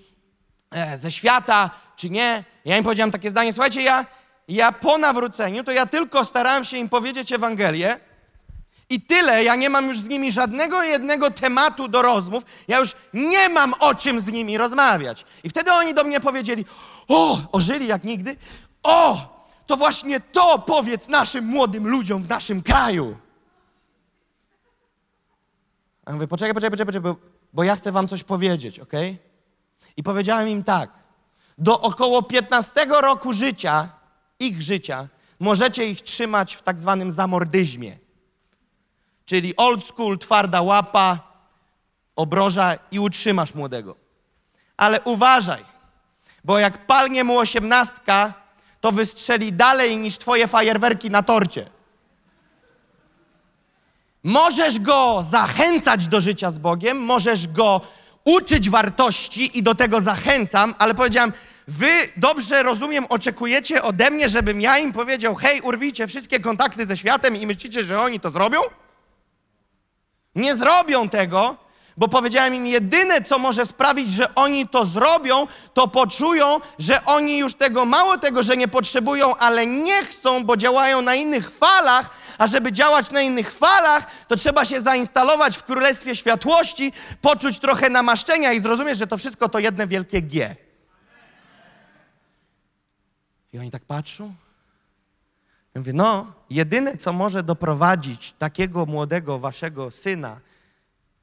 e, 0.72 0.98
ze 0.98 1.12
świata, 1.12 1.70
czy 1.96 2.10
nie. 2.10 2.44
Ja 2.66 2.78
im 2.78 2.84
powiedziałem 2.84 3.12
takie 3.12 3.30
zdanie, 3.30 3.54
słuchajcie, 3.54 3.82
ja, 3.82 4.06
ja 4.48 4.72
po 4.72 4.98
nawróceniu, 4.98 5.64
to 5.64 5.72
ja 5.72 5.86
tylko 5.86 6.26
starałem 6.26 6.66
się 6.66 6.78
im 6.78 6.90
powiedzieć 6.90 7.32
Ewangelię, 7.32 8.00
i 8.90 9.02
tyle, 9.02 9.44
ja 9.44 9.56
nie 9.56 9.70
mam 9.70 9.88
już 9.88 10.00
z 10.00 10.08
nimi 10.08 10.32
żadnego 10.32 10.84
jednego 10.84 11.32
tematu 11.32 11.88
do 11.88 12.02
rozmów, 12.02 12.44
ja 12.68 12.80
już 12.80 12.96
nie 13.14 13.50
mam 13.50 13.74
o 13.80 13.96
czym 13.96 14.22
z 14.22 14.28
nimi 14.28 14.58
rozmawiać. 14.58 15.26
I 15.44 15.50
wtedy 15.50 15.72
oni 15.72 15.94
do 15.94 16.04
mnie 16.04 16.20
powiedzieli: 16.20 16.66
O, 17.08 17.40
ożyli 17.52 17.88
jak 17.88 18.04
nigdy. 18.04 18.36
O, 18.84 19.33
to 19.74 19.78
właśnie 19.78 20.20
to 20.20 20.60
powiedz 20.60 21.08
naszym 21.08 21.46
młodym 21.46 21.88
ludziom 21.88 22.24
w 22.24 22.30
naszym 22.30 22.64
kraju. 22.64 23.18
A 26.06 26.12
ja 26.12 26.16
mówię: 26.16 26.28
Poczekaj, 26.28 26.54
poczekaj, 26.54 26.76
poczekaj, 26.76 27.02
bo, 27.02 27.16
bo 27.54 27.64
ja 27.64 27.76
chcę 27.76 27.92
wam 27.92 28.08
coś 28.08 28.24
powiedzieć, 28.24 28.80
ok? 28.80 28.94
I 29.98 30.04
powiedziałem 30.04 30.50
im 30.50 30.64
tak: 30.64 30.90
Do 31.58 31.82
około 31.82 32.24
15 32.24 32.86
roku 33.02 33.34
życia, 33.34 33.90
ich 34.40 34.62
życia, 34.62 35.08
możecie 35.40 35.88
ich 35.88 36.02
trzymać 36.02 36.56
w 36.56 36.62
tak 36.62 36.80
zwanym 36.80 37.12
zamordyzmie 37.12 37.98
czyli 39.26 39.56
old 39.58 39.84
school, 39.84 40.20
twarda 40.20 40.62
łapa, 40.62 41.20
obroża 42.16 42.76
i 42.92 43.00
utrzymasz 43.00 43.54
młodego. 43.54 43.96
Ale 44.78 45.02
uważaj, 45.02 45.66
bo 46.44 46.60
jak 46.60 46.86
palnie 46.86 47.24
mu 47.24 47.38
osiemnastka, 47.38 48.43
to 48.84 48.92
wystrzeli 48.92 49.54
dalej 49.54 49.98
niż 49.98 50.18
twoje 50.18 50.48
fajerwerki 50.48 51.10
na 51.10 51.24
torcie. 51.24 51.70
Możesz 54.24 54.80
go 54.80 55.24
zachęcać 55.30 56.08
do 56.08 56.22
życia 56.22 56.52
z 56.52 56.60
Bogiem, 56.60 56.98
możesz 56.98 57.48
go 57.48 57.82
uczyć 58.24 58.70
wartości 58.70 59.58
i 59.58 59.64
do 59.64 59.76
tego 59.76 60.02
zachęcam, 60.02 60.76
ale 60.80 60.94
powiedziałem, 60.94 61.34
wy 61.68 61.90
dobrze 62.18 62.64
rozumiem, 62.64 63.06
oczekujecie 63.10 63.84
ode 63.84 64.12
mnie, 64.12 64.30
żebym 64.30 64.62
ja 64.62 64.78
im 64.78 64.94
powiedział, 64.94 65.36
hej, 65.36 65.62
urwijcie 65.62 66.08
wszystkie 66.08 66.40
kontakty 66.40 66.86
ze 66.86 66.98
światem 66.98 67.36
i 67.36 67.48
myślicie, 67.48 67.84
że 67.84 68.02
oni 68.02 68.20
to 68.20 68.32
zrobią? 68.32 68.60
Nie 70.36 70.56
zrobią 70.56 71.10
tego, 71.10 71.56
bo 71.98 72.08
powiedziałem 72.08 72.56
im, 72.56 72.68
jedyne 72.68 73.22
co 73.22 73.40
może 73.40 73.66
sprawić, 73.66 74.12
że 74.12 74.36
oni 74.36 74.68
to 74.68 74.86
zrobią, 74.86 75.48
to 75.74 75.88
poczują, 75.88 76.60
że 76.80 77.06
oni 77.06 77.38
już 77.38 77.56
tego 77.56 77.86
mało 77.86 78.18
tego, 78.18 78.44
że 78.44 78.58
nie 78.58 78.68
potrzebują, 78.68 79.36
ale 79.36 79.68
nie 79.68 80.06
chcą, 80.06 80.44
bo 80.46 80.58
działają 80.58 81.02
na 81.02 81.16
innych 81.16 81.52
falach, 81.52 82.10
a 82.38 82.48
żeby 82.48 82.72
działać 82.72 83.12
na 83.12 83.22
innych 83.22 83.52
falach, 83.52 84.08
to 84.28 84.36
trzeba 84.36 84.66
się 84.66 84.82
zainstalować 84.82 85.58
w 85.58 85.64
Królestwie 85.64 86.16
Światłości, 86.16 86.94
poczuć 87.22 87.60
trochę 87.60 87.90
namaszczenia 87.90 88.52
i 88.52 88.60
zrozumieć, 88.60 88.98
że 88.98 89.08
to 89.08 89.18
wszystko 89.18 89.50
to 89.50 89.60
jedne 89.60 89.88
wielkie 89.88 90.22
G. 90.22 90.56
I 93.54 93.60
oni 93.60 93.72
tak 93.72 93.84
patrzą. 93.84 94.34
Ja 95.74 95.82
mówię, 95.82 95.94
no, 95.94 96.34
jedyne, 96.50 96.98
co 96.98 97.14
może 97.14 97.44
doprowadzić 97.44 98.34
takiego 98.40 98.86
młodego 98.86 99.40
waszego 99.40 99.92
syna 99.92 100.40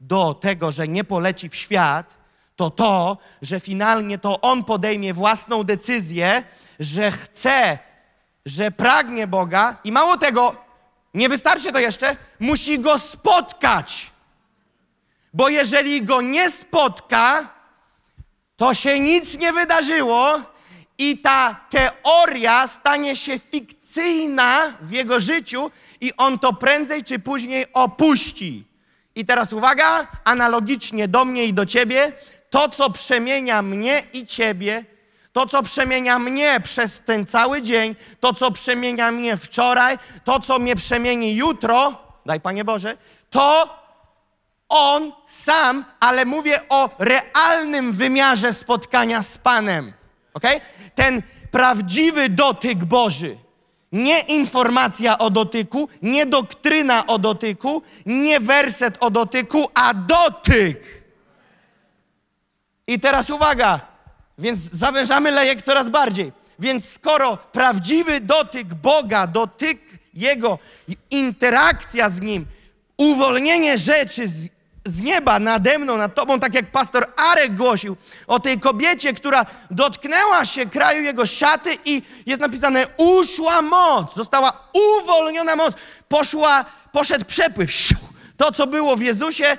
do 0.00 0.34
tego, 0.34 0.72
że 0.72 0.88
nie 0.88 1.04
poleci 1.04 1.48
w 1.48 1.54
świat, 1.54 2.14
to 2.56 2.70
to, 2.70 3.18
że 3.42 3.60
finalnie 3.60 4.18
to 4.18 4.40
on 4.40 4.64
podejmie 4.64 5.14
własną 5.14 5.64
decyzję, 5.64 6.42
że 6.80 7.10
chce, 7.10 7.78
że 8.46 8.70
pragnie 8.70 9.26
Boga 9.26 9.76
i 9.84 9.92
mało 9.92 10.16
tego, 10.16 10.56
nie 11.14 11.28
wystarczy 11.28 11.72
to 11.72 11.78
jeszcze, 11.78 12.16
musi 12.40 12.78
go 12.78 12.98
spotkać. 12.98 14.10
Bo 15.32 15.48
jeżeli 15.48 16.02
go 16.02 16.20
nie 16.20 16.50
spotka, 16.50 17.48
to 18.56 18.74
się 18.74 19.00
nic 19.00 19.38
nie 19.38 19.52
wydarzyło 19.52 20.40
i 20.98 21.18
ta 21.18 21.60
teoria 21.70 22.68
stanie 22.68 23.16
się 23.16 23.38
fikcyjna 23.38 24.72
w 24.80 24.92
jego 24.92 25.20
życiu 25.20 25.70
i 26.00 26.12
on 26.16 26.38
to 26.38 26.52
prędzej 26.52 27.04
czy 27.04 27.18
później 27.18 27.66
opuści. 27.72 28.69
I 29.14 29.26
teraz 29.26 29.52
uwaga, 29.52 30.06
analogicznie 30.24 31.08
do 31.08 31.24
mnie 31.24 31.44
i 31.44 31.54
do 31.54 31.66
ciebie, 31.66 32.12
to 32.50 32.68
co 32.68 32.90
przemienia 32.90 33.62
mnie 33.62 34.02
i 34.12 34.26
ciebie, 34.26 34.84
to 35.32 35.46
co 35.46 35.62
przemienia 35.62 36.18
mnie 36.18 36.60
przez 36.60 37.00
ten 37.00 37.26
cały 37.26 37.62
dzień, 37.62 37.96
to 38.20 38.32
co 38.32 38.50
przemienia 38.50 39.10
mnie 39.10 39.36
wczoraj, 39.36 39.98
to 40.24 40.40
co 40.40 40.58
mnie 40.58 40.76
przemieni 40.76 41.36
jutro, 41.36 42.02
daj 42.26 42.40
Panie 42.40 42.64
Boże, 42.64 42.96
to 43.30 43.80
on 44.68 45.12
sam, 45.26 45.84
ale 46.00 46.24
mówię 46.24 46.60
o 46.68 46.90
realnym 46.98 47.92
wymiarze 47.92 48.52
spotkania 48.52 49.22
z 49.22 49.38
Panem. 49.38 49.92
Okay? 50.34 50.60
Ten 50.94 51.22
prawdziwy 51.50 52.28
dotyk 52.28 52.84
Boży. 52.84 53.36
Nie 53.92 54.20
informacja 54.20 55.18
o 55.18 55.30
dotyku, 55.30 55.88
nie 56.02 56.26
doktryna 56.26 57.06
o 57.06 57.18
dotyku, 57.18 57.82
nie 58.06 58.40
werset 58.40 58.96
o 59.00 59.10
dotyku, 59.10 59.68
a 59.74 59.94
dotyk. 59.94 61.04
I 62.86 63.00
teraz 63.00 63.30
uwaga, 63.30 63.80
więc 64.38 64.58
zawężamy 64.58 65.30
lejek 65.30 65.62
coraz 65.62 65.88
bardziej. 65.88 66.32
Więc 66.58 66.88
skoro 66.88 67.36
prawdziwy 67.36 68.20
dotyk 68.20 68.74
Boga, 68.74 69.26
dotyk 69.26 69.78
Jego, 70.14 70.58
interakcja 71.10 72.10
z 72.10 72.20
Nim, 72.20 72.46
uwolnienie 72.96 73.78
rzeczy 73.78 74.28
z 74.28 74.48
z 74.84 75.00
nieba 75.00 75.38
nade 75.38 75.78
mną, 75.78 75.96
nad 75.96 76.14
tobą, 76.14 76.40
tak 76.40 76.54
jak 76.54 76.70
pastor 76.70 77.06
Arek 77.16 77.56
głosił 77.56 77.96
o 78.26 78.40
tej 78.40 78.60
kobiecie, 78.60 79.12
która 79.12 79.46
dotknęła 79.70 80.44
się 80.44 80.66
kraju 80.66 81.02
jego 81.02 81.26
siaty 81.26 81.78
i 81.84 82.02
jest 82.26 82.40
napisane, 82.40 82.86
uszła 82.96 83.62
moc, 83.62 84.14
została 84.14 84.68
uwolniona 84.72 85.56
moc, 85.56 85.74
poszła, 86.08 86.64
poszedł 86.92 87.24
przepływ. 87.24 87.70
To, 88.36 88.52
co 88.52 88.66
było 88.66 88.96
w 88.96 89.02
Jezusie, 89.02 89.56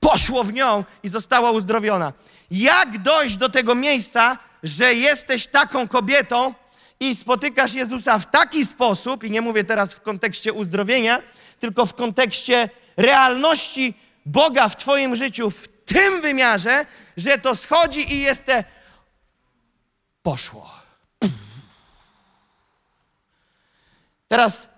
poszło 0.00 0.44
w 0.44 0.52
nią 0.52 0.84
i 1.02 1.08
została 1.08 1.50
uzdrowiona. 1.50 2.12
Jak 2.50 2.98
dojść 2.98 3.36
do 3.36 3.48
tego 3.48 3.74
miejsca, 3.74 4.38
że 4.62 4.94
jesteś 4.94 5.46
taką 5.46 5.88
kobietą 5.88 6.54
i 7.00 7.16
spotykasz 7.16 7.74
Jezusa 7.74 8.18
w 8.18 8.30
taki 8.30 8.66
sposób, 8.66 9.24
i 9.24 9.30
nie 9.30 9.40
mówię 9.40 9.64
teraz 9.64 9.94
w 9.94 10.00
kontekście 10.00 10.52
uzdrowienia, 10.52 11.22
tylko 11.60 11.86
w 11.86 11.94
kontekście 11.94 12.68
realności 12.96 13.94
Boga 14.26 14.68
w 14.68 14.76
Twoim 14.76 15.16
życiu 15.16 15.50
w 15.50 15.68
tym 15.68 16.20
wymiarze, 16.20 16.86
że 17.16 17.38
to 17.38 17.56
schodzi 17.56 18.14
i 18.14 18.20
jest 18.20 18.44
te 18.44 18.64
poszło. 20.22 20.70
Teraz 24.28 24.68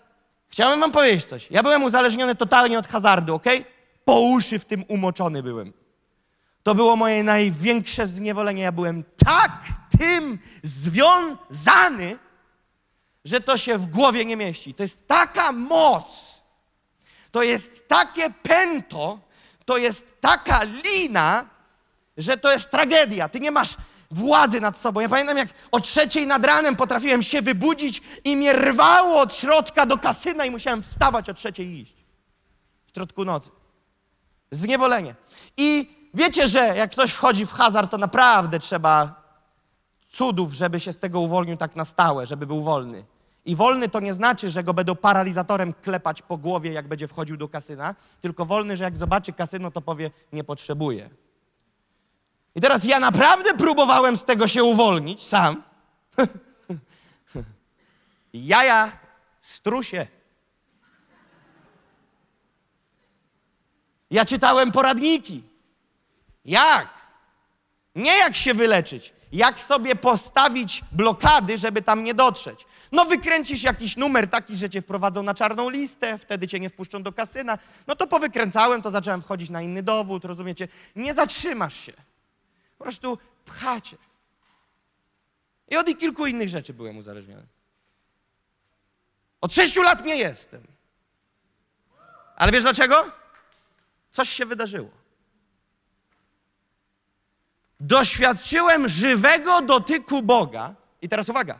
chciałem 0.48 0.81
Wam 0.81 0.92
powiedzieć 0.92 1.24
coś. 1.24 1.50
Ja 1.50 1.62
byłem 1.62 1.83
uzależniony 1.83 2.35
totalnie 2.35 2.78
od 2.78 2.87
hazardu, 2.87 3.35
ok? 3.35 3.46
Po 4.05 4.20
uszy 4.20 4.59
w 4.59 4.64
tym 4.64 4.85
umoczony 4.88 5.42
byłem. 5.42 5.72
To 6.62 6.74
było 6.74 6.96
moje 6.96 7.24
największe 7.24 8.07
zniewolenie. 8.07 8.62
Ja 8.62 8.72
byłem 8.72 9.05
tak 9.24 9.52
tym 9.98 10.38
związany, 10.62 12.18
że 13.24 13.40
to 13.40 13.59
się 13.59 13.78
w 13.78 13.87
głowie 13.87 14.24
nie 14.24 14.37
mieści. 14.37 14.74
To 14.74 14.83
jest 14.83 15.07
taka 15.07 15.52
moc, 15.52 16.42
to 17.31 17.42
jest 17.42 17.88
takie 17.88 18.31
pęto, 18.31 19.18
to 19.64 19.77
jest 19.77 20.20
taka 20.20 20.61
lina, 20.64 21.46
że 22.16 22.37
to 22.37 22.53
jest 22.53 22.70
tragedia. 22.70 23.29
Ty 23.29 23.40
nie 23.40 23.51
masz 23.51 23.77
władzy 24.11 24.61
nad 24.61 24.79
sobą. 24.79 25.01
Ja 25.01 25.09
pamiętam, 25.09 25.37
jak 25.37 25.48
o 25.72 25.81
trzeciej 25.81 26.27
nad 26.27 26.46
ranem 26.46 26.77
potrafiłem 26.77 27.22
się 27.22 27.42
wybudzić 27.42 28.03
i 28.25 28.37
mnie 28.37 28.53
rwało 28.53 29.20
od 29.20 29.35
środka 29.35 29.87
do 29.87 29.98
kasyna 29.98 30.44
i 30.44 30.51
musiałem 30.51 30.83
wstawać 30.83 31.29
o 31.29 31.35
trzeciej 31.35 31.66
i 31.66 31.81
iść. 31.81 31.96
W 32.87 32.94
środku 32.94 33.25
nocy. 33.25 33.51
Zniewolenie. 34.51 35.14
I 35.57 35.90
wiecie, 36.14 36.48
że 36.48 36.77
jak 36.77 36.90
ktoś 36.90 37.12
wchodzi 37.12 37.46
w 37.46 37.53
hazard, 37.53 37.90
to 37.90 37.98
naprawdę 37.98 38.59
trzeba 38.59 39.22
cudów, 40.11 40.53
żeby 40.53 40.81
się 40.81 40.92
z 40.92 40.98
tego 40.98 41.20
uwolnił 41.20 41.57
tak 41.57 41.77
na 41.77 41.85
stałe, 41.85 42.27
żeby 42.27 42.46
był 42.46 42.62
wolny. 42.62 43.05
I 43.44 43.57
wolny 43.57 43.88
to 43.88 44.00
nie 44.00 44.14
znaczy, 44.14 44.50
że 44.50 44.64
go 44.64 44.74
będą 44.74 44.96
paralizatorem 44.96 45.72
klepać 45.72 46.22
po 46.22 46.37
głowie, 46.37 46.72
jak 46.72 46.88
będzie 46.88 47.09
wchodził 47.09 47.37
do 47.37 47.48
kasyna, 47.48 47.94
tylko 48.20 48.46
wolny, 48.46 48.76
że 48.76 48.85
jak 48.85 48.96
zobaczy 48.96 49.33
kasyno, 49.33 49.70
to 49.70 49.81
powie, 49.81 50.11
nie 50.33 50.44
potrzebuje. 50.44 51.11
I 52.55 52.61
teraz 52.61 52.85
ja 52.85 53.00
naprawdę 53.00 53.55
próbowałem 53.55 54.16
z 54.16 54.24
tego 54.24 54.48
się 54.48 54.64
uwolnić 54.64 55.22
sam. 55.22 55.62
Jaja, 58.33 58.92
strusie. 59.42 60.07
Ja 64.11 64.24
czytałem 64.24 64.72
poradniki. 64.72 65.42
Jak? 66.44 66.88
Nie 67.94 68.18
jak 68.18 68.37
się 68.37 68.55
wyleczyć, 68.55 69.12
jak 69.33 69.61
sobie 69.61 69.96
postawić 69.96 70.85
blokady, 70.92 71.59
żeby 71.59 71.83
tam 71.83 72.05
nie 72.05 72.14
dotrzeć. 72.14 72.66
No 72.92 73.05
wykręcisz 73.05 73.62
jakiś 73.62 73.96
numer 73.96 74.28
taki, 74.28 74.57
że 74.57 74.70
cię 74.70 74.83
wprowadzą 74.83 75.22
na 75.22 75.35
czarną 75.35 75.70
listę, 75.70 76.18
wtedy 76.18 76.48
cię 76.48 76.61
nie 76.61 76.70
wpuszczą 76.70 77.02
do 77.02 77.12
kasyna. 77.12 77.59
No 77.87 77.96
to 77.96 78.07
powykręcałem, 78.07 78.83
to 78.83 78.90
zacząłem 78.90 79.22
wchodzić 79.22 79.50
na 79.50 79.62
inny 79.62 79.83
dowód, 79.83 80.24
rozumiecie? 80.24 80.68
Nie 80.96 81.14
zatrzymasz 81.14 81.81
się. 81.81 81.92
Po 82.78 82.85
prostu 82.85 83.18
pchacie. 83.44 83.96
I 85.68 85.76
od 85.76 85.98
kilku 85.98 86.26
innych 86.26 86.48
rzeczy 86.48 86.74
byłem 86.74 86.96
uzależniony. 86.96 87.46
Od 89.40 89.55
sześciu 89.55 89.83
lat 89.83 90.05
nie 90.05 90.16
jestem. 90.16 90.62
Ale 92.37 92.52
wiesz 92.52 92.62
dlaczego? 92.62 93.11
Coś 94.12 94.28
się 94.28 94.46
wydarzyło. 94.46 94.90
Doświadczyłem 97.81 98.88
żywego 98.88 99.62
dotyku 99.62 100.22
Boga. 100.22 100.74
I 101.02 101.09
teraz 101.09 101.28
uwaga. 101.28 101.59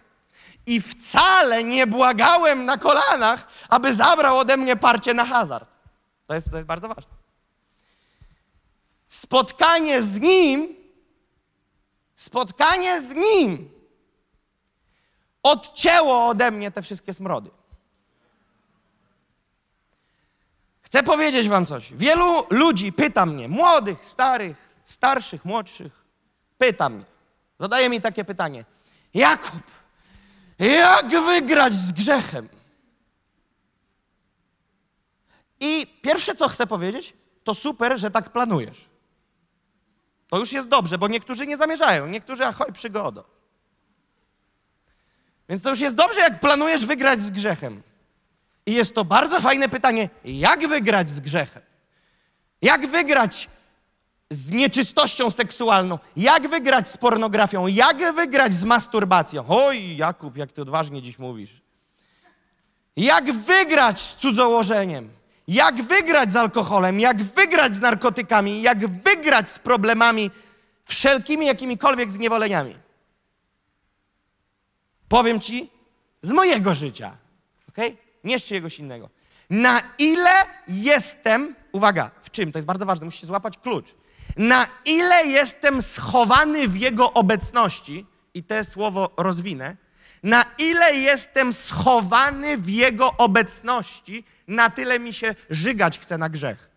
I 0.67 0.81
wcale 0.81 1.65
nie 1.65 1.87
błagałem 1.87 2.65
na 2.65 2.79
kolanach, 2.79 3.49
aby 3.69 3.95
zabrał 3.95 4.39
ode 4.39 4.57
mnie 4.57 4.77
parcie 4.77 5.15
na 5.15 5.25
hazard. 5.25 5.69
To 6.27 6.35
jest, 6.35 6.51
to 6.51 6.57
jest 6.57 6.69
bardzo 6.69 6.89
ważne. 6.89 7.13
Spotkanie 9.09 10.03
z 10.03 10.21
Nim, 10.21 10.77
spotkanie 12.17 13.01
z 13.01 13.11
Nim 13.11 13.71
odcięło 15.43 16.29
ode 16.29 16.51
mnie 16.51 16.71
te 16.71 16.83
wszystkie 16.83 17.15
smrody. 17.15 17.51
Chcę 20.83 21.03
powiedzieć 21.03 21.49
wam 21.49 21.67
coś. 21.67 21.93
Wielu 21.93 22.47
ludzi 22.51 22.93
pyta 22.93 23.27
mnie, 23.27 23.49
młodych, 23.49 24.07
starych, 24.07 24.83
starszych, 24.87 25.45
młodszych, 25.45 26.05
pyta 26.59 26.89
mnie, 26.89 27.05
zadaje 27.59 27.89
mi 27.89 28.01
takie 28.01 28.25
pytanie. 28.25 28.65
Jakub, 29.15 29.63
jak 30.67 31.09
wygrać 31.09 31.75
z 31.75 31.93
grzechem? 31.93 32.49
I 35.61 35.87
pierwsze, 36.03 36.35
co 36.35 36.49
chcę 36.49 36.67
powiedzieć, 36.67 37.15
to 37.45 37.55
super, 37.55 37.99
że 37.99 38.11
tak 38.11 38.33
planujesz. 38.33 38.89
To 40.29 40.39
już 40.39 40.53
jest 40.53 40.69
dobrze, 40.69 40.99
bo 40.99 41.09
niektórzy 41.09 41.47
nie 41.47 41.57
zamierzają, 41.57 42.07
niektórzy 42.07 42.47
ahoj, 42.47 42.73
przygodo. 42.73 43.25
Więc 45.49 45.63
to 45.63 45.71
już 45.71 45.81
jest 45.81 45.97
dobrze, 45.97 46.21
jak 46.21 46.41
planujesz 46.41 46.87
wygrać 46.87 47.21
z 47.21 47.31
grzechem. 47.31 47.83
I 48.67 48.73
jest 48.73 48.95
to 48.95 49.05
bardzo 49.05 49.41
fajne 49.41 49.69
pytanie, 49.69 50.09
jak 50.25 50.69
wygrać 50.69 51.11
z 51.11 51.21
grzechem? 51.21 51.63
Jak 52.63 52.87
wygrać 52.87 53.49
z 54.33 54.51
nieczystością 54.51 55.31
seksualną? 55.31 55.99
Jak 56.17 56.49
wygrać 56.49 56.89
z 56.89 56.97
pornografią? 56.97 57.67
Jak 57.67 58.15
wygrać 58.15 58.55
z 58.55 58.65
masturbacją? 58.65 59.45
Oj, 59.49 59.97
Jakub, 59.97 60.37
jak 60.37 60.53
ty 60.53 60.63
odważnie 60.63 61.03
dziś 61.03 61.19
mówisz. 61.19 61.63
Jak 62.97 63.33
wygrać 63.33 64.01
z 64.01 64.17
cudzołożeniem? 64.17 65.11
Jak 65.49 65.83
wygrać 65.83 66.33
z 66.33 66.37
alkoholem? 66.37 67.01
Jak 67.01 67.23
wygrać 67.23 67.75
z 67.75 67.81
narkotykami? 67.81 68.63
Jak 68.63 68.87
wygrać 68.89 69.51
z 69.51 69.59
problemami 69.59 70.31
wszelkimi 70.85 71.47
jakimikolwiek 71.47 72.11
zniewoleniami? 72.11 72.77
Powiem 75.09 75.41
ci 75.41 75.71
z 76.23 76.31
mojego 76.31 76.75
życia, 76.75 77.17
okej? 77.69 77.97
Nie 78.25 78.39
z 78.39 78.45
czyjegoś 78.45 78.79
innego. 78.79 79.09
Na 79.51 79.83
ile 79.99 80.31
jestem, 80.69 81.55
uwaga, 81.73 82.11
w 82.23 82.31
czym? 82.31 82.53
To 82.53 82.59
jest 82.59 82.67
bardzo 82.67 82.87
ważne, 82.87 83.05
musicie 83.05 83.27
złapać 83.27 83.59
klucz. 83.59 83.95
Na 84.37 84.67
ile 84.85 85.27
jestem 85.27 85.83
schowany 85.83 86.69
w 86.69 86.77
Jego 86.77 87.13
obecności, 87.13 88.07
i 88.35 88.43
te 88.45 88.65
słowo 88.65 89.15
rozwinę, 89.17 89.77
na 90.23 90.45
ile 90.59 90.95
jestem 90.95 91.53
schowany 91.53 92.59
w 92.59 92.69
Jego 92.69 93.17
obecności, 93.17 94.25
na 94.49 94.71
tyle 94.71 94.99
mi 94.99 95.13
się 95.13 95.35
żygać 95.51 95.99
chce 95.99 96.19
na 96.19 96.29
grzech. 96.29 96.71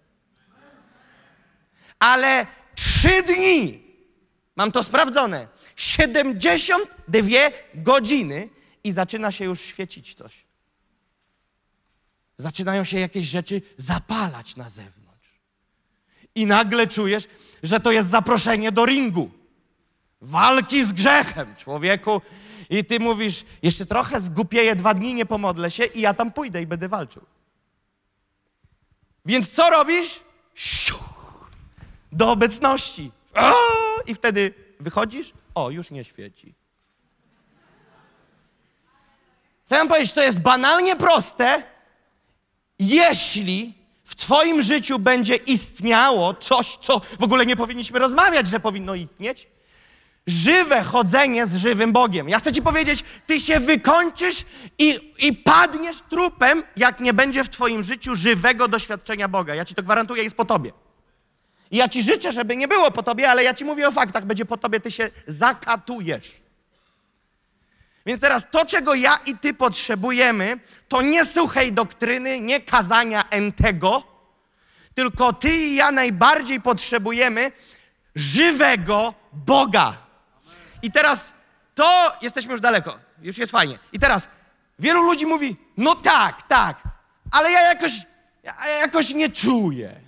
Ale 2.00 2.46
trzy 2.76 3.24
dni, 3.24 3.84
mam 4.56 4.72
to 4.72 4.84
sprawdzone, 4.84 5.48
72 5.76 7.28
godziny 7.74 8.50
i 8.84 8.92
zaczyna 8.92 9.32
się 9.32 9.46
już 9.46 9.62
świecić 9.62 10.14
coś. 10.14 10.46
Zaczynają 12.38 12.84
się 12.84 13.00
jakieś 13.00 13.28
rzeczy 13.28 13.62
zapalać 13.78 14.56
na 14.56 14.70
zewnątrz. 14.70 15.05
I 16.36 16.46
nagle 16.46 16.88
czujesz, 16.88 17.28
że 17.64 17.80
to 17.80 17.92
jest 17.92 18.10
zaproszenie 18.10 18.72
do 18.72 18.86
ringu. 18.86 19.30
Walki 20.22 20.86
z 20.86 20.94
grzechem, 20.94 21.56
człowieku. 21.56 22.22
I 22.70 22.86
ty 22.86 23.00
mówisz, 23.00 23.46
jeszcze 23.64 23.86
trochę 23.86 24.22
zgupieję 24.22 24.76
dwa 24.76 24.94
dni, 24.94 25.14
nie 25.14 25.26
pomodlę 25.26 25.72
się 25.72 25.86
i 25.86 26.02
ja 26.02 26.14
tam 26.14 26.32
pójdę 26.32 26.62
i 26.62 26.68
będę 26.68 26.90
walczył. 26.90 27.26
Więc 29.26 29.52
co 29.52 29.70
robisz? 29.70 30.20
Siuch, 30.56 31.50
do 32.12 32.32
obecności. 32.32 33.12
O! 33.36 33.54
I 34.08 34.16
wtedy 34.16 34.54
wychodzisz, 34.80 35.34
o, 35.56 35.70
już 35.70 35.92
nie 35.92 36.04
świeci. 36.04 36.54
Chcę 39.66 39.76
wam 39.76 39.88
powiedzieć, 39.88 40.14
to 40.14 40.24
jest 40.24 40.42
banalnie 40.42 40.96
proste, 40.96 41.64
jeśli 42.80 43.74
w 44.06 44.16
Twoim 44.16 44.62
życiu 44.62 45.00
będzie 45.00 45.36
istniało 45.36 46.34
coś, 46.34 46.78
co 46.82 47.02
w 47.20 47.24
ogóle 47.24 47.46
nie 47.46 47.56
powinniśmy 47.56 48.00
rozmawiać, 48.00 48.48
że 48.48 48.60
powinno 48.60 48.96
istnieć, 48.96 49.48
żywe 50.28 50.84
chodzenie 50.84 51.48
z 51.48 51.56
żywym 51.56 51.94
Bogiem. 51.94 52.30
Ja 52.30 52.40
chcę 52.40 52.52
Ci 52.52 52.62
powiedzieć, 52.62 53.04
Ty 53.28 53.40
się 53.40 53.60
wykończysz 53.60 54.46
i, 54.78 55.14
i 55.20 55.34
padniesz 55.34 55.98
trupem, 56.10 56.64
jak 56.78 57.00
nie 57.00 57.14
będzie 57.14 57.44
w 57.44 57.50
Twoim 57.50 57.84
życiu 57.84 58.16
żywego 58.16 58.68
doświadczenia 58.68 59.28
Boga. 59.28 59.56
Ja 59.56 59.66
Ci 59.66 59.76
to 59.76 59.84
gwarantuję, 59.84 60.24
jest 60.24 60.38
po 60.38 60.46
Tobie. 60.46 60.72
I 61.72 61.78
ja 61.78 61.90
Ci 61.90 62.04
życzę, 62.04 62.32
żeby 62.32 62.56
nie 62.56 62.68
było 62.68 62.92
po 62.92 63.04
Tobie, 63.04 63.30
ale 63.30 63.44
ja 63.44 63.54
Ci 63.54 63.66
mówię 63.66 63.88
o 63.88 63.92
faktach, 63.92 64.26
będzie 64.26 64.46
po 64.46 64.58
Tobie, 64.58 64.80
Ty 64.80 64.92
się 64.92 65.10
zakatujesz. 65.28 66.45
Więc 68.06 68.22
teraz 68.22 68.48
to, 68.52 68.66
czego 68.66 68.94
ja 68.94 69.20
i 69.26 69.38
ty 69.38 69.54
potrzebujemy, 69.54 70.60
to 70.88 71.02
nie 71.02 71.26
suchej 71.26 71.74
doktryny, 71.74 72.42
nie 72.42 72.62
kazania 72.62 73.30
entego, 73.30 74.04
tylko 74.94 75.34
ty 75.34 75.58
i 75.58 75.76
ja 75.76 75.92
najbardziej 75.92 76.62
potrzebujemy 76.62 77.52
żywego 78.16 79.14
Boga. 79.34 79.98
I 80.82 80.92
teraz 80.92 81.34
to 81.76 82.12
jesteśmy 82.22 82.52
już 82.52 82.62
daleko, 82.62 83.00
już 83.22 83.38
jest 83.38 83.52
fajnie. 83.52 83.80
I 83.94 84.00
teraz 84.00 84.30
wielu 84.80 85.04
ludzi 85.04 85.26
mówi: 85.26 85.58
No 85.78 85.96
tak, 85.96 86.44
tak, 86.44 86.84
ale 87.32 87.52
ja 87.52 87.62
jakoś, 87.62 87.92
ja 88.44 88.54
jakoś 88.80 89.14
nie 89.14 89.30
czuję. 89.30 90.02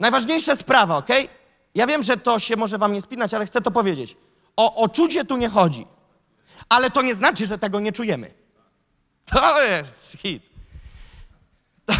Najważniejsza 0.00 0.56
sprawa, 0.56 0.96
ok? 0.96 1.08
Ja 1.74 1.86
wiem, 1.86 2.02
że 2.02 2.16
to 2.16 2.38
się 2.38 2.56
może 2.56 2.78
wam 2.78 2.92
nie 2.92 3.02
spinać, 3.02 3.34
ale 3.34 3.46
chcę 3.46 3.60
to 3.60 3.70
powiedzieć. 3.70 4.16
O 4.56 4.74
oczucie 4.74 5.24
tu 5.24 5.36
nie 5.36 5.48
chodzi 5.48 5.86
ale 6.70 6.90
to 6.90 7.02
nie 7.02 7.14
znaczy, 7.14 7.46
że 7.46 7.58
tego 7.58 7.80
nie 7.80 7.92
czujemy. 7.92 8.34
To 9.24 9.62
jest 9.62 10.16
hit. 10.18 10.42
To 11.86 11.94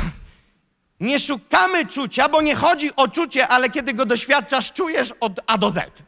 nie 1.01 1.19
szukamy 1.19 1.87
czucia, 1.87 2.29
bo 2.29 2.43
nie 2.43 2.55
chodzi 2.55 2.97
o 2.97 3.09
czucie, 3.09 3.49
ale 3.49 3.71
kiedy 3.71 3.95
go 3.95 4.07
doświadczasz, 4.07 4.73
czujesz 4.73 5.13
od 5.21 5.41
A 5.47 5.59
do 5.59 5.71
Z. 5.71 6.03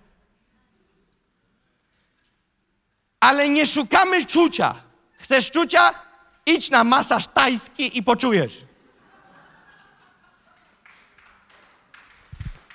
Ale 3.20 3.48
nie 3.48 3.66
szukamy 3.66 4.26
czucia. 4.26 4.74
Chcesz 5.18 5.50
czucia? 5.50 5.94
Idź 6.46 6.70
na 6.70 6.84
masaż 6.84 7.26
tajski 7.26 7.98
i 7.98 8.02
poczujesz. 8.02 8.64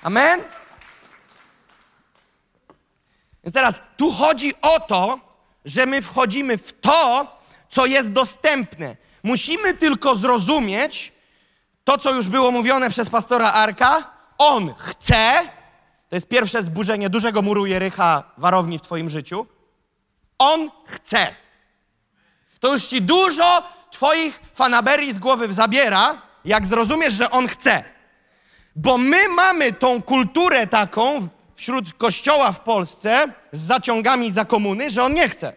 Amen? 0.04 0.42
Więc 3.44 3.54
teraz 3.54 3.82
tu 3.98 4.12
chodzi 4.12 4.54
o 4.62 4.80
to, 4.80 5.27
że 5.68 5.86
my 5.86 6.02
wchodzimy 6.02 6.58
w 6.58 6.80
to, 6.82 7.28
co 7.70 7.86
jest 7.86 8.12
dostępne. 8.12 8.96
Musimy 9.24 9.74
tylko 9.74 10.16
zrozumieć 10.16 11.12
to, 11.84 11.98
co 11.98 12.16
już 12.16 12.28
było 12.28 12.52
mówione 12.52 12.90
przez 12.90 13.10
pastora 13.10 13.52
Arka. 13.52 14.12
On 14.38 14.74
chce, 14.78 15.50
to 16.10 16.16
jest 16.16 16.28
pierwsze 16.28 16.64
zburzenie 16.64 17.10
dużego 17.10 17.42
muru 17.42 17.66
Jerycha 17.66 18.24
warowni 18.38 18.80
w 18.80 18.82
Twoim 18.82 19.10
życiu. 19.10 19.46
On 20.38 20.70
chce. 20.86 21.36
To 22.60 22.74
już 22.74 22.84
ci 22.84 23.02
dużo 23.02 23.64
Twoich 23.92 24.42
fanaberii 24.54 25.14
z 25.14 25.20
głowy 25.20 25.54
zabiera, 25.54 26.22
jak 26.46 26.66
zrozumiesz, 26.66 27.14
że 27.14 27.32
on 27.32 27.48
chce. 27.48 27.84
Bo 28.76 28.98
my 28.98 29.30
mamy 29.30 29.74
tą 29.74 30.02
kulturę 30.02 30.68
taką 30.68 31.28
wśród 31.58 31.94
kościoła 31.94 32.52
w 32.52 32.60
Polsce 32.60 33.28
z 33.52 33.60
zaciągami 33.60 34.32
za 34.32 34.46
komuny, 34.46 34.90
że 34.90 35.04
on 35.04 35.14
nie 35.14 35.30
chce. 35.30 35.54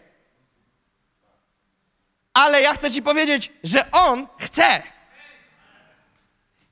Ale 2.34 2.62
ja 2.62 2.74
chcę 2.74 2.90
ci 2.90 3.02
powiedzieć, 3.02 3.52
że 3.64 3.90
on 3.90 4.26
chce. 4.38 4.82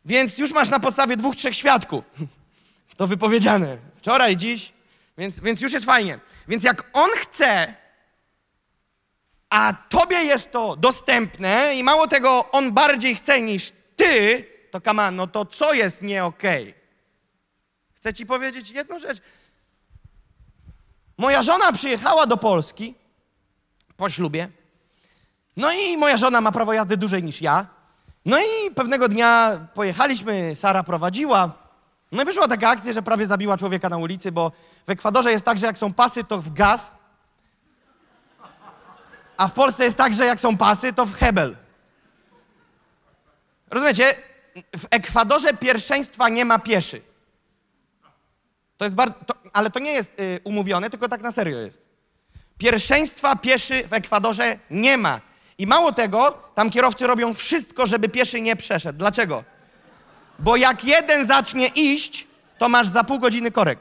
Więc 0.04 0.38
już 0.38 0.52
masz 0.52 0.68
na 0.68 0.80
podstawie 0.80 1.16
dwóch, 1.16 1.36
trzech 1.36 1.54
świadków. 1.56 2.04
To 2.96 3.06
wypowiedziane. 3.06 3.78
Wczoraj, 3.96 4.36
dziś. 4.36 4.72
Więc, 5.18 5.40
więc 5.40 5.60
już 5.60 5.72
jest 5.72 5.86
fajnie. 5.86 6.18
Więc 6.48 6.64
jak 6.64 6.90
on 6.92 7.10
chce, 7.16 7.74
a 9.50 9.74
tobie 9.88 10.16
jest 10.16 10.52
to 10.52 10.76
dostępne 10.76 11.74
i 11.74 11.84
mało 11.84 12.08
tego, 12.08 12.50
on 12.50 12.72
bardziej 12.72 13.14
chce 13.14 13.40
niż 13.40 13.72
ty, 13.96 14.44
to 14.70 14.80
kama, 14.80 15.10
no 15.10 15.26
to 15.26 15.44
co 15.44 15.72
jest 15.72 16.02
nie 16.02 16.24
okej? 16.24 16.77
Chcę 17.98 18.14
ci 18.14 18.26
powiedzieć 18.26 18.70
jedną 18.70 19.00
rzecz. 19.00 19.18
Moja 21.16 21.42
żona 21.42 21.72
przyjechała 21.72 22.26
do 22.26 22.36
Polski 22.36 22.94
po 23.96 24.10
ślubie. 24.10 24.48
No 25.56 25.72
i 25.72 25.96
moja 25.96 26.16
żona 26.16 26.40
ma 26.40 26.52
prawo 26.52 26.72
jazdy 26.72 26.96
dłużej 26.96 27.22
niż 27.22 27.42
ja. 27.42 27.66
No 28.24 28.38
i 28.40 28.70
pewnego 28.74 29.08
dnia 29.08 29.60
pojechaliśmy, 29.74 30.54
Sara 30.54 30.82
prowadziła. 30.82 31.52
No 32.12 32.22
i 32.22 32.24
wyszła 32.24 32.48
taka 32.48 32.68
akcja, 32.68 32.92
że 32.92 33.02
prawie 33.02 33.26
zabiła 33.26 33.56
człowieka 33.56 33.88
na 33.88 33.96
ulicy, 33.96 34.32
bo 34.32 34.52
w 34.86 34.90
Ekwadorze 34.90 35.32
jest 35.32 35.44
tak, 35.44 35.58
że 35.58 35.66
jak 35.66 35.78
są 35.78 35.92
pasy, 35.92 36.24
to 36.24 36.38
w 36.38 36.52
gaz, 36.52 36.92
a 39.36 39.48
w 39.48 39.52
Polsce 39.52 39.84
jest 39.84 39.96
tak, 39.96 40.14
że 40.14 40.26
jak 40.26 40.40
są 40.40 40.56
pasy, 40.56 40.92
to 40.92 41.06
w 41.06 41.14
hebel. 41.14 41.56
Rozumiecie? 43.70 44.14
W 44.76 44.86
Ekwadorze 44.90 45.54
pierwszeństwa 45.54 46.28
nie 46.28 46.44
ma 46.44 46.58
pieszy. 46.58 47.02
To 48.78 48.84
jest 48.84 48.94
bardzo, 48.94 49.14
to, 49.26 49.34
ale 49.52 49.70
to 49.70 49.78
nie 49.78 49.92
jest 49.92 50.20
y, 50.20 50.40
umówione, 50.44 50.90
tylko 50.90 51.08
tak 51.08 51.20
na 51.20 51.32
serio 51.32 51.58
jest. 51.58 51.82
Pierwszeństwa 52.58 53.36
pieszy 53.36 53.88
w 53.88 53.92
Ekwadorze 53.92 54.58
nie 54.70 54.96
ma. 54.98 55.20
I 55.58 55.66
mało 55.66 55.92
tego, 55.92 56.42
tam 56.54 56.70
kierowcy 56.70 57.06
robią 57.06 57.34
wszystko, 57.34 57.86
żeby 57.86 58.08
pieszy 58.08 58.40
nie 58.40 58.56
przeszedł. 58.56 58.98
Dlaczego? 58.98 59.44
Bo 60.38 60.56
jak 60.56 60.84
jeden 60.84 61.26
zacznie 61.26 61.66
iść, 61.66 62.26
to 62.58 62.68
masz 62.68 62.88
za 62.88 63.04
pół 63.04 63.18
godziny 63.18 63.50
korek. 63.50 63.78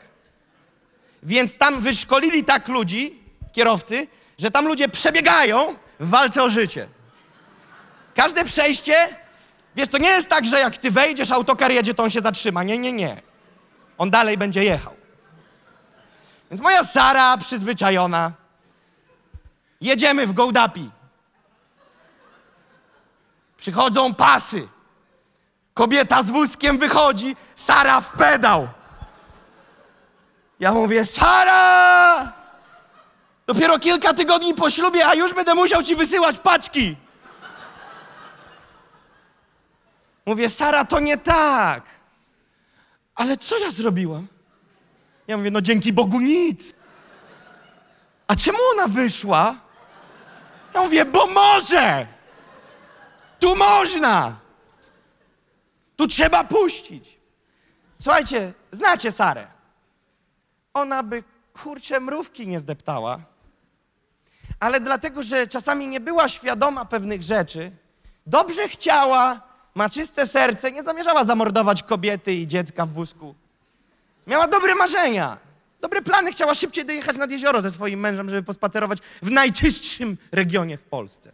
Więc 1.24 1.58
tam 1.58 1.80
wyszkolili 1.80 2.44
tak 2.44 2.68
ludzi, 2.68 3.20
kierowcy, 3.54 4.08
że 4.38 4.52
tam 4.52 4.68
ludzie 4.68 4.90
przebiegają 4.90 5.76
w 6.00 6.10
walce 6.10 6.44
o 6.44 6.50
życie. 6.50 6.88
Każde 8.16 8.46
przejście, 8.46 8.96
wiesz, 9.76 9.90
to 9.90 9.98
nie 9.98 10.10
jest 10.10 10.30
tak, 10.30 10.46
że 10.46 10.60
jak 10.60 10.78
ty 10.78 10.92
wejdziesz, 10.92 11.32
autokar 11.32 11.72
jedzie, 11.72 11.94
to 11.94 12.04
on 12.04 12.10
się 12.10 12.22
zatrzyma. 12.22 12.64
Nie, 12.64 12.78
nie, 12.78 12.94
nie. 12.94 13.27
On 13.98 14.10
dalej 14.10 14.38
będzie 14.38 14.64
jechał. 14.64 14.94
Więc 16.52 16.62
moja 16.62 16.84
Sara 16.84 17.38
przyzwyczajona. 17.38 18.32
Jedziemy 19.82 20.28
w 20.28 20.34
Gołdapi. 20.34 20.90
Przychodzą 23.58 24.14
pasy. 24.14 24.68
Kobieta 25.74 26.24
z 26.24 26.32
wózkiem 26.32 26.78
wychodzi, 26.78 27.36
Sara 27.56 28.02
w 28.02 28.12
pedał. 28.12 28.68
Ja 30.60 30.74
mówię, 30.74 31.06
Sara! 31.06 32.34
Dopiero 33.48 33.80
kilka 33.80 34.14
tygodni 34.14 34.54
po 34.54 34.70
ślubie, 34.70 35.08
a 35.08 35.14
już 35.14 35.34
będę 35.34 35.56
musiał 35.56 35.84
ci 35.84 35.96
wysyłać 35.96 36.40
paczki. 36.40 36.96
Mówię, 40.26 40.50
Sara, 40.50 40.86
to 40.86 41.00
nie 41.00 41.18
tak. 41.18 41.84
Ale 43.18 43.38
co 43.38 43.58
ja 43.58 43.72
zrobiłam? 43.72 44.28
Ja 45.28 45.38
mówię, 45.38 45.52
no 45.52 45.62
dzięki 45.62 45.94
Bogu 45.94 46.20
nic. 46.20 46.74
A 48.28 48.36
czemu 48.36 48.58
ona 48.74 48.88
wyszła? 48.88 49.56
Ja 50.74 50.84
mówię, 50.84 51.06
bo 51.06 51.28
może. 51.28 52.08
Tu 53.40 53.56
można. 53.56 54.40
Tu 55.96 56.08
trzeba 56.08 56.44
puścić. 56.44 57.18
Słuchajcie, 58.02 58.54
znacie 58.72 59.12
Sarę. 59.12 59.48
Ona 60.74 61.04
by 61.04 61.24
kurczę 61.54 62.00
mrówki 62.00 62.48
nie 62.48 62.60
zdeptała, 62.60 63.20
ale 64.60 64.80
dlatego, 64.80 65.24
że 65.24 65.48
czasami 65.48 65.88
nie 65.88 66.00
była 66.00 66.30
świadoma 66.30 66.86
pewnych 66.86 67.24
rzeczy, 67.24 67.72
dobrze 68.26 68.68
chciała, 68.68 69.47
ma 69.78 69.90
czyste 69.90 70.28
serce, 70.28 70.72
nie 70.72 70.84
zamierzała 70.84 71.24
zamordować 71.24 71.84
kobiety 71.84 72.34
i 72.34 72.48
dziecka 72.48 72.86
w 72.86 72.90
wózku. 72.90 73.36
Miała 74.28 74.48
dobre 74.48 74.76
marzenia, 74.76 75.38
dobre 75.82 76.02
plany, 76.02 76.32
chciała 76.32 76.56
szybciej 76.56 76.86
dojechać 76.86 77.18
nad 77.18 77.32
jezioro 77.32 77.62
ze 77.62 77.72
swoim 77.72 78.00
mężem, 78.00 78.30
żeby 78.30 78.44
pospacerować 78.44 79.00
w 79.22 79.32
najczystszym 79.32 80.18
regionie 80.32 80.78
w 80.78 80.84
Polsce. 80.84 81.32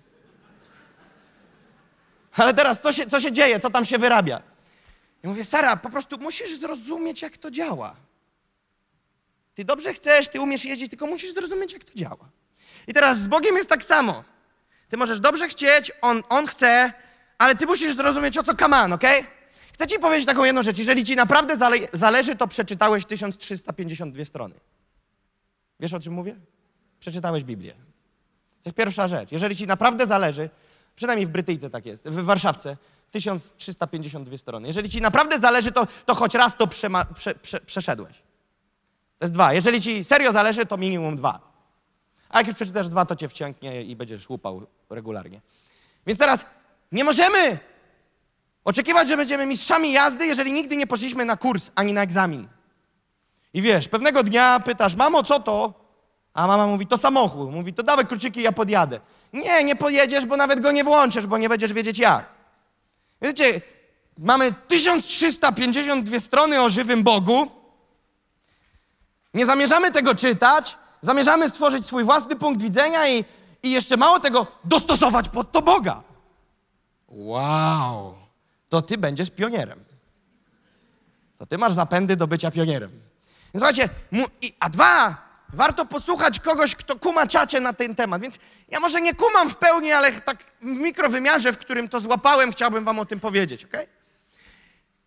Ale 2.35 2.53
teraz 2.53 2.81
co 2.81 2.91
się, 2.91 3.07
co 3.07 3.19
się 3.19 3.31
dzieje, 3.31 3.59
co 3.59 3.69
tam 3.69 3.85
się 3.85 3.97
wyrabia? 3.97 4.41
Ja 5.23 5.29
mówię, 5.29 5.45
Sara, 5.45 5.77
po 5.77 5.89
prostu 5.89 6.17
musisz 6.17 6.59
zrozumieć, 6.59 7.21
jak 7.21 7.37
to 7.37 7.51
działa. 7.51 7.95
Ty 9.55 9.65
dobrze 9.65 9.93
chcesz, 9.93 10.29
ty 10.29 10.41
umiesz 10.41 10.65
jeździć, 10.65 10.89
tylko 10.89 11.07
musisz 11.07 11.33
zrozumieć, 11.33 11.73
jak 11.73 11.83
to 11.83 11.93
działa. 11.95 12.29
I 12.87 12.93
teraz 12.93 13.17
z 13.17 13.27
Bogiem 13.27 13.55
jest 13.55 13.69
tak 13.69 13.83
samo. 13.83 14.23
Ty 14.89 14.97
możesz 14.97 15.19
dobrze 15.19 15.47
chcieć, 15.47 15.91
On, 16.01 16.23
on 16.29 16.47
chce, 16.47 16.93
ale 17.37 17.55
ty 17.55 17.65
musisz 17.65 17.95
zrozumieć, 17.95 18.37
o 18.37 18.43
co 18.43 18.55
kaman? 18.55 18.93
Okay? 18.93 19.25
Chcę 19.73 19.87
ci 19.87 19.99
powiedzieć 19.99 20.25
taką 20.25 20.43
jedną 20.43 20.63
rzecz. 20.63 20.77
Jeżeli 20.77 21.03
ci 21.03 21.15
naprawdę 21.15 21.57
zale 21.57 21.77
zależy, 21.93 22.35
to 22.35 22.47
przeczytałeś 22.47 23.05
1352 23.05 24.25
strony. 24.25 24.55
Wiesz, 25.79 25.93
o 25.93 25.99
czym 25.99 26.13
mówię? 26.13 26.35
Przeczytałeś 26.99 27.43
Biblię. 27.43 27.73
To 28.63 28.69
jest 28.69 28.77
pierwsza 28.77 29.07
rzecz. 29.07 29.31
Jeżeli 29.31 29.55
ci 29.55 29.67
naprawdę 29.67 30.07
zależy, 30.07 30.49
przynajmniej 30.95 31.27
w 31.27 31.29
Brytyjce 31.29 31.69
tak 31.69 31.85
jest, 31.85 32.07
w 32.07 32.23
Warszawce, 32.23 32.77
1352 33.11 34.37
strony. 34.37 34.67
Jeżeli 34.67 34.89
ci 34.89 35.01
naprawdę 35.01 35.39
zależy, 35.39 35.71
to, 35.71 35.87
to 36.05 36.15
choć 36.15 36.35
raz 36.35 36.57
to 36.57 36.67
prze, 36.67 36.89
prze, 37.41 37.59
przeszedłeś. 37.59 38.17
To 39.17 39.25
jest 39.25 39.33
dwa. 39.33 39.53
Jeżeli 39.53 39.81
ci 39.81 40.03
serio 40.03 40.31
zależy, 40.31 40.65
to 40.65 40.77
minimum 40.77 41.15
dwa. 41.15 41.53
A 42.29 42.37
jak 42.37 42.47
już 42.47 42.55
przeczytasz 42.55 42.89
dwa, 42.89 43.05
to 43.05 43.15
cię 43.15 43.29
wciągnie 43.29 43.83
i 43.83 43.95
będziesz 43.95 44.29
łupał 44.29 44.67
regularnie. 44.89 45.41
Więc 46.05 46.19
teraz 46.19 46.45
nie 46.93 47.03
możemy 47.03 47.57
oczekiwać, 48.63 49.07
że 49.07 49.17
będziemy 49.17 49.45
mistrzami 49.45 49.91
jazdy, 49.91 50.25
jeżeli 50.25 50.53
nigdy 50.53 50.77
nie 50.77 50.87
poszliśmy 50.87 51.25
na 51.25 51.37
kurs 51.37 51.71
ani 51.75 51.93
na 51.93 52.01
egzamin. 52.01 52.47
I 53.53 53.61
wiesz, 53.61 53.87
pewnego 53.87 54.23
dnia 54.23 54.59
pytasz, 54.59 54.95
mamo, 54.95 55.23
co 55.23 55.39
to? 55.39 55.73
A 56.33 56.47
mama 56.47 56.67
mówi, 56.67 56.87
to 56.87 56.97
samochód. 56.97 57.51
Mówi, 57.51 57.73
to 57.73 57.83
dawaj 57.83 58.05
kluczyki, 58.05 58.41
ja 58.41 58.51
podjadę. 58.51 58.99
Nie, 59.33 59.63
nie 59.63 59.75
pojedziesz, 59.75 60.25
bo 60.25 60.37
nawet 60.37 60.59
go 60.59 60.71
nie 60.71 60.83
włączysz, 60.83 61.27
bo 61.27 61.37
nie 61.37 61.49
będziesz 61.49 61.73
wiedzieć 61.73 61.99
jak. 61.99 62.25
Wiecie, 63.21 63.61
mamy 64.17 64.53
1352 64.67 66.19
strony 66.19 66.61
o 66.61 66.69
żywym 66.69 67.03
Bogu, 67.03 67.51
nie 69.33 69.45
zamierzamy 69.45 69.91
tego 69.91 70.15
czytać, 70.15 70.77
zamierzamy 71.01 71.49
stworzyć 71.49 71.85
swój 71.85 72.03
własny 72.03 72.35
punkt 72.35 72.61
widzenia 72.61 73.07
i, 73.07 73.25
i 73.63 73.71
jeszcze 73.71 73.97
mało 73.97 74.19
tego, 74.19 74.47
dostosować 74.63 75.29
pod 75.29 75.51
to 75.51 75.61
Boga. 75.61 76.12
Wow, 77.13 78.15
to 78.69 78.81
ty 78.81 78.97
będziesz 78.97 79.29
pionierem. 79.31 79.83
To 81.37 81.45
ty 81.45 81.57
masz 81.57 81.73
zapędy 81.73 82.15
do 82.15 82.27
bycia 82.27 82.51
pionierem. 82.51 82.91
Więc 83.53 83.65
słuchajcie, 83.65 83.89
a 84.59 84.69
dwa, 84.69 85.17
warto 85.53 85.85
posłuchać 85.85 86.39
kogoś, 86.39 86.75
kto 86.75 86.99
kuma 86.99 87.27
czacie 87.27 87.59
na 87.59 87.73
ten 87.73 87.95
temat. 87.95 88.21
Więc 88.21 88.39
ja 88.69 88.79
może 88.79 89.01
nie 89.01 89.15
kumam 89.15 89.49
w 89.49 89.55
pełni, 89.55 89.91
ale 89.91 90.11
tak 90.11 90.37
w 90.61 90.65
mikrowymiarze, 90.65 91.53
w 91.53 91.57
którym 91.57 91.89
to 91.89 91.99
złapałem, 91.99 92.51
chciałbym 92.51 92.83
wam 92.83 92.99
o 92.99 93.05
tym 93.05 93.19
powiedzieć, 93.19 93.65
ok? 93.65 93.77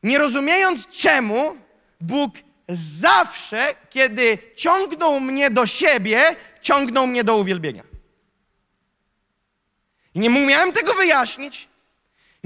Nie 0.02 0.18
rozumiejąc 0.18 0.88
czemu 0.88 1.56
Bóg 2.00 2.34
zawsze, 2.68 3.74
kiedy 3.90 4.38
ciągną 4.56 5.20
mnie 5.20 5.50
do 5.50 5.66
siebie, 5.66 6.36
ciągną 6.62 7.06
mnie 7.06 7.24
do 7.24 7.36
uwielbienia. 7.36 7.82
I 10.14 10.20
nie 10.20 10.30
umiałem 10.30 10.72
tego 10.72 10.94
wyjaśnić, 10.94 11.68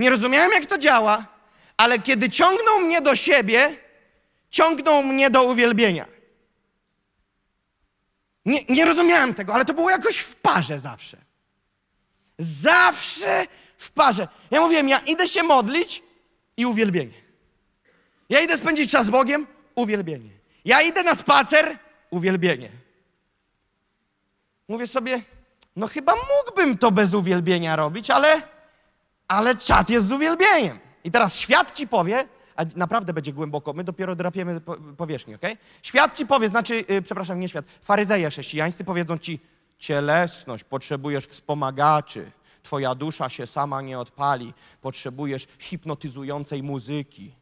nie 0.01 0.11
rozumiałem, 0.11 0.53
jak 0.53 0.66
to 0.66 0.78
działa, 0.78 1.24
ale 1.76 1.98
kiedy 1.98 2.30
ciągną 2.30 2.78
mnie 2.78 3.01
do 3.01 3.16
siebie, 3.16 3.76
ciągnął 4.51 5.03
mnie 5.03 5.30
do 5.30 5.44
uwielbienia. 5.44 6.07
Nie, 8.44 8.64
nie 8.68 8.84
rozumiałem 8.84 9.34
tego, 9.34 9.55
ale 9.55 9.64
to 9.64 9.74
było 9.74 9.90
jakoś 9.90 10.18
w 10.18 10.36
parze 10.36 10.78
zawsze. 10.78 11.16
Zawsze 12.38 13.46
w 13.76 13.90
parze. 13.90 14.28
Ja 14.51 14.61
mówiłem, 14.61 14.88
ja 14.88 14.98
idę 14.98 15.28
się 15.28 15.42
modlić 15.42 16.03
i 16.57 16.66
uwielbienie. 16.66 17.20
Ja 18.28 18.40
idę 18.40 18.57
spędzić 18.57 18.90
czas 18.90 19.07
z 19.07 19.11
Bogiem, 19.11 19.46
uwielbienie. 19.74 20.30
Ja 20.64 20.82
idę 20.82 21.03
na 21.03 21.14
spacer, 21.14 21.78
uwielbienie. 22.11 22.70
Mówię 24.68 24.86
sobie, 24.86 25.22
no 25.76 25.86
chyba 25.86 26.12
mógłbym 26.14 26.78
to 26.78 26.90
bez 26.90 27.14
uwielbienia 27.14 27.76
robić, 27.76 28.11
ale, 28.11 28.42
ale 29.31 29.55
czat 29.55 29.91
jest 29.91 30.09
z 30.09 30.12
uwielbieniem. 30.12 30.78
I 31.05 31.11
teraz 31.11 31.37
świat 31.37 31.74
ci 31.74 31.89
powie, 31.89 32.28
a 32.57 32.64
naprawdę 32.76 33.12
będzie 33.12 33.33
głęboko, 33.33 33.72
my 33.72 33.85
dopiero 33.85 34.16
drapiemy 34.16 34.61
po, 34.61 34.76
powierzchnię, 34.76 35.37
okej? 35.37 35.57
Świat 35.83 36.16
ci 36.16 36.26
powie, 36.26 36.49
znaczy, 36.49 36.85
yy, 36.89 37.03
przepraszam, 37.03 37.41
nie 37.41 37.49
świat, 37.49 37.64
faryzeje 37.83 38.31
chrześcijańscy 38.31 38.85
powiedzą 38.85 39.18
ci, 39.18 39.41
cielesność, 39.78 40.64
potrzebujesz 40.64 41.26
wspomagaczy, 41.26 42.33
twoja 42.62 42.95
dusza 42.95 43.28
się 43.28 43.47
sama 43.47 43.83
nie 43.83 43.99
odpali, 43.99 44.55
potrzebujesz 44.81 45.47
hipnotyzującej 45.59 46.62
muzyki. 46.62 47.35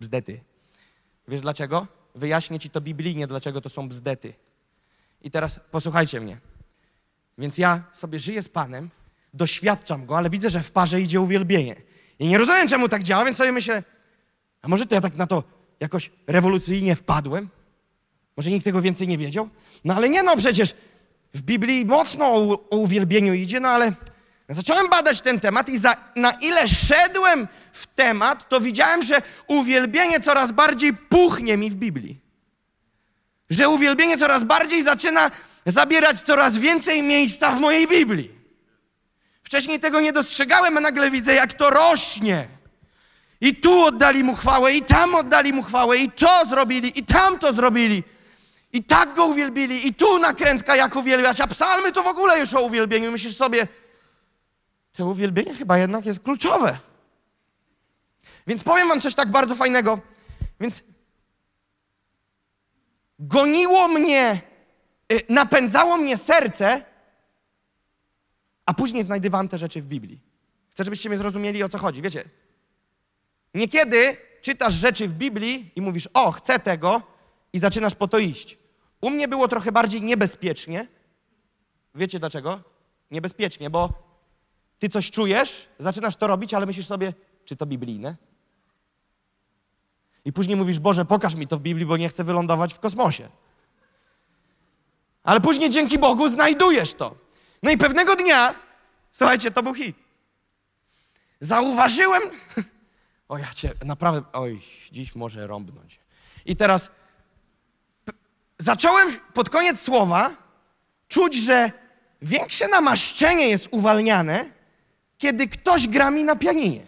Bzdety. 0.00 0.40
Wiesz 1.28 1.40
dlaczego? 1.40 1.86
Wyjaśnię 2.14 2.58
ci 2.58 2.70
to 2.70 2.80
biblijnie, 2.80 3.26
dlaczego 3.26 3.60
to 3.60 3.68
są 3.68 3.88
bzdety. 3.88 4.34
I 5.22 5.30
teraz 5.30 5.60
posłuchajcie 5.70 6.20
mnie. 6.20 6.40
Więc 7.38 7.58
ja 7.58 7.82
sobie 7.92 8.20
żyję 8.20 8.42
z 8.42 8.48
Panem, 8.48 8.90
doświadczam 9.34 10.06
Go, 10.06 10.18
ale 10.18 10.30
widzę, 10.30 10.50
że 10.50 10.60
w 10.60 10.70
parze 10.70 11.00
idzie 11.00 11.20
uwielbienie. 11.20 11.76
I 12.18 12.28
nie 12.28 12.38
rozumiem, 12.38 12.68
czemu 12.68 12.88
tak 12.88 13.02
działa, 13.02 13.24
więc 13.24 13.36
sobie 13.36 13.52
myślę, 13.52 13.82
a 14.62 14.68
może 14.68 14.86
to 14.86 14.94
ja 14.94 15.00
tak 15.00 15.16
na 15.16 15.26
to 15.26 15.42
jakoś 15.80 16.10
rewolucyjnie 16.26 16.96
wpadłem? 16.96 17.48
Może 18.36 18.50
nikt 18.50 18.64
tego 18.64 18.82
więcej 18.82 19.08
nie 19.08 19.18
wiedział? 19.18 19.48
No 19.84 19.94
ale 19.94 20.08
nie 20.08 20.22
no, 20.22 20.36
przecież 20.36 20.74
w 21.34 21.42
Biblii 21.42 21.84
mocno 21.84 22.26
o, 22.26 22.68
o 22.70 22.76
uwielbieniu 22.76 23.34
idzie, 23.34 23.60
no 23.60 23.68
ale 23.68 23.92
zacząłem 24.48 24.88
badać 24.88 25.20
ten 25.20 25.40
temat 25.40 25.68
i 25.68 25.78
za, 25.78 25.96
na 26.16 26.30
ile 26.30 26.68
szedłem 26.68 27.48
w 27.72 27.86
temat, 27.86 28.48
to 28.48 28.60
widziałem, 28.60 29.02
że 29.02 29.22
uwielbienie 29.46 30.20
coraz 30.20 30.52
bardziej 30.52 30.94
puchnie 30.94 31.56
mi 31.56 31.70
w 31.70 31.74
Biblii. 31.74 32.20
Że 33.50 33.68
uwielbienie 33.68 34.18
coraz 34.18 34.44
bardziej 34.44 34.82
zaczyna 34.82 35.30
zabierać 35.66 36.20
coraz 36.20 36.58
więcej 36.58 37.02
miejsca 37.02 37.52
w 37.52 37.60
mojej 37.60 37.88
Biblii. 37.88 38.33
Wcześniej 39.54 39.80
tego 39.80 40.00
nie 40.00 40.12
dostrzegałem, 40.12 40.76
a 40.76 40.80
nagle 40.80 41.10
widzę, 41.10 41.34
jak 41.34 41.52
to 41.52 41.70
rośnie. 41.70 42.48
I 43.40 43.56
tu 43.56 43.84
oddali 43.84 44.24
mu 44.24 44.34
chwałę, 44.34 44.74
i 44.74 44.82
tam 44.82 45.14
oddali 45.14 45.52
mu 45.52 45.62
chwałę, 45.62 45.98
i 45.98 46.10
to 46.10 46.46
zrobili, 46.48 46.98
i 46.98 47.04
tam 47.04 47.38
to 47.38 47.52
zrobili. 47.52 48.02
I 48.72 48.84
tak 48.84 49.14
go 49.14 49.26
uwielbili, 49.26 49.86
i 49.86 49.94
tu 49.94 50.18
nakrętka 50.18 50.76
jak 50.76 50.96
uwielbiać, 50.96 51.40
a 51.40 51.46
psalmy 51.46 51.92
to 51.92 52.02
w 52.02 52.06
ogóle 52.06 52.40
już 52.40 52.54
o 52.54 52.62
uwielbieniu. 52.62 53.12
Myślisz 53.12 53.36
sobie, 53.36 53.68
to 54.92 55.06
uwielbienie 55.06 55.54
chyba 55.54 55.78
jednak 55.78 56.06
jest 56.06 56.22
kluczowe. 56.22 56.78
Więc 58.46 58.64
powiem 58.64 58.88
wam 58.88 59.00
coś 59.00 59.14
tak 59.14 59.28
bardzo 59.28 59.54
fajnego. 59.54 59.98
Więc 60.60 60.82
goniło 63.18 63.88
mnie, 63.88 64.40
y, 65.12 65.22
napędzało 65.28 65.96
mnie 65.96 66.18
serce, 66.18 66.93
a 68.66 68.74
później 68.74 69.02
znajdywałem 69.02 69.48
te 69.48 69.58
rzeczy 69.58 69.80
w 69.80 69.86
Biblii. 69.86 70.20
Chcę, 70.70 70.84
żebyście 70.84 71.08
mnie 71.08 71.18
zrozumieli, 71.18 71.62
o 71.62 71.68
co 71.68 71.78
chodzi. 71.78 72.02
Wiecie, 72.02 72.24
niekiedy 73.54 74.16
czytasz 74.40 74.74
rzeczy 74.74 75.08
w 75.08 75.12
Biblii 75.12 75.70
i 75.76 75.80
mówisz, 75.80 76.08
o, 76.14 76.30
chcę 76.30 76.58
tego, 76.58 77.02
i 77.52 77.58
zaczynasz 77.58 77.94
po 77.94 78.08
to 78.08 78.18
iść. 78.18 78.58
U 79.00 79.10
mnie 79.10 79.28
było 79.28 79.48
trochę 79.48 79.72
bardziej 79.72 80.02
niebezpiecznie. 80.02 80.86
Wiecie 81.94 82.18
dlaczego? 82.18 82.60
Niebezpiecznie, 83.10 83.70
bo 83.70 83.92
ty 84.78 84.88
coś 84.88 85.10
czujesz, 85.10 85.68
zaczynasz 85.78 86.16
to 86.16 86.26
robić, 86.26 86.54
ale 86.54 86.66
myślisz 86.66 86.86
sobie, 86.86 87.12
czy 87.44 87.56
to 87.56 87.66
biblijne? 87.66 88.16
I 90.24 90.32
później 90.32 90.56
mówisz, 90.56 90.78
Boże, 90.78 91.04
pokaż 91.04 91.34
mi 91.34 91.46
to 91.46 91.56
w 91.56 91.60
Biblii, 91.60 91.86
bo 91.86 91.96
nie 91.96 92.08
chcę 92.08 92.24
wylądować 92.24 92.74
w 92.74 92.80
kosmosie. 92.80 93.28
Ale 95.22 95.40
później 95.40 95.70
dzięki 95.70 95.98
Bogu 95.98 96.28
znajdujesz 96.28 96.94
to. 96.94 97.23
No 97.64 97.70
i 97.70 97.78
pewnego 97.78 98.16
dnia, 98.16 98.54
słuchajcie, 99.12 99.50
to 99.50 99.62
był 99.62 99.74
hit. 99.74 99.96
Zauważyłem, 101.40 102.22
o 103.28 103.38
ja 103.38 103.54
cię, 103.54 103.72
naprawdę, 103.84 104.22
oj, 104.32 104.62
dziś 104.92 105.14
może 105.14 105.46
rąbnąć. 105.46 106.00
I 106.46 106.56
teraz 106.56 106.90
zacząłem 108.58 109.08
pod 109.34 109.50
koniec 109.50 109.80
słowa 109.80 110.30
czuć, 111.08 111.34
że 111.34 111.72
większe 112.22 112.68
namaszczenie 112.68 113.48
jest 113.48 113.68
uwalniane, 113.70 114.50
kiedy 115.18 115.48
ktoś 115.48 115.88
gra 115.88 116.10
mi 116.10 116.24
na 116.24 116.36
pianinie. 116.36 116.86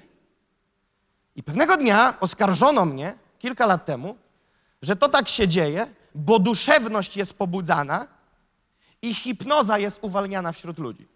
I 1.37 1.43
pewnego 1.43 1.77
dnia 1.77 2.15
oskarżono 2.21 2.85
mnie, 2.85 3.15
kilka 3.39 3.67
lat 3.67 3.85
temu, 3.85 4.17
że 4.83 4.97
to 4.97 5.09
tak 5.09 5.29
się 5.29 5.49
dzieje, 5.49 5.87
bo 6.15 6.39
duszewność 6.39 7.17
jest 7.17 7.35
pobudzana 7.35 8.16
i 9.07 9.15
hipnoza 9.15 9.79
jest 9.79 9.99
uwalniana 10.03 10.53
wśród 10.53 10.79
ludzi. 10.79 11.07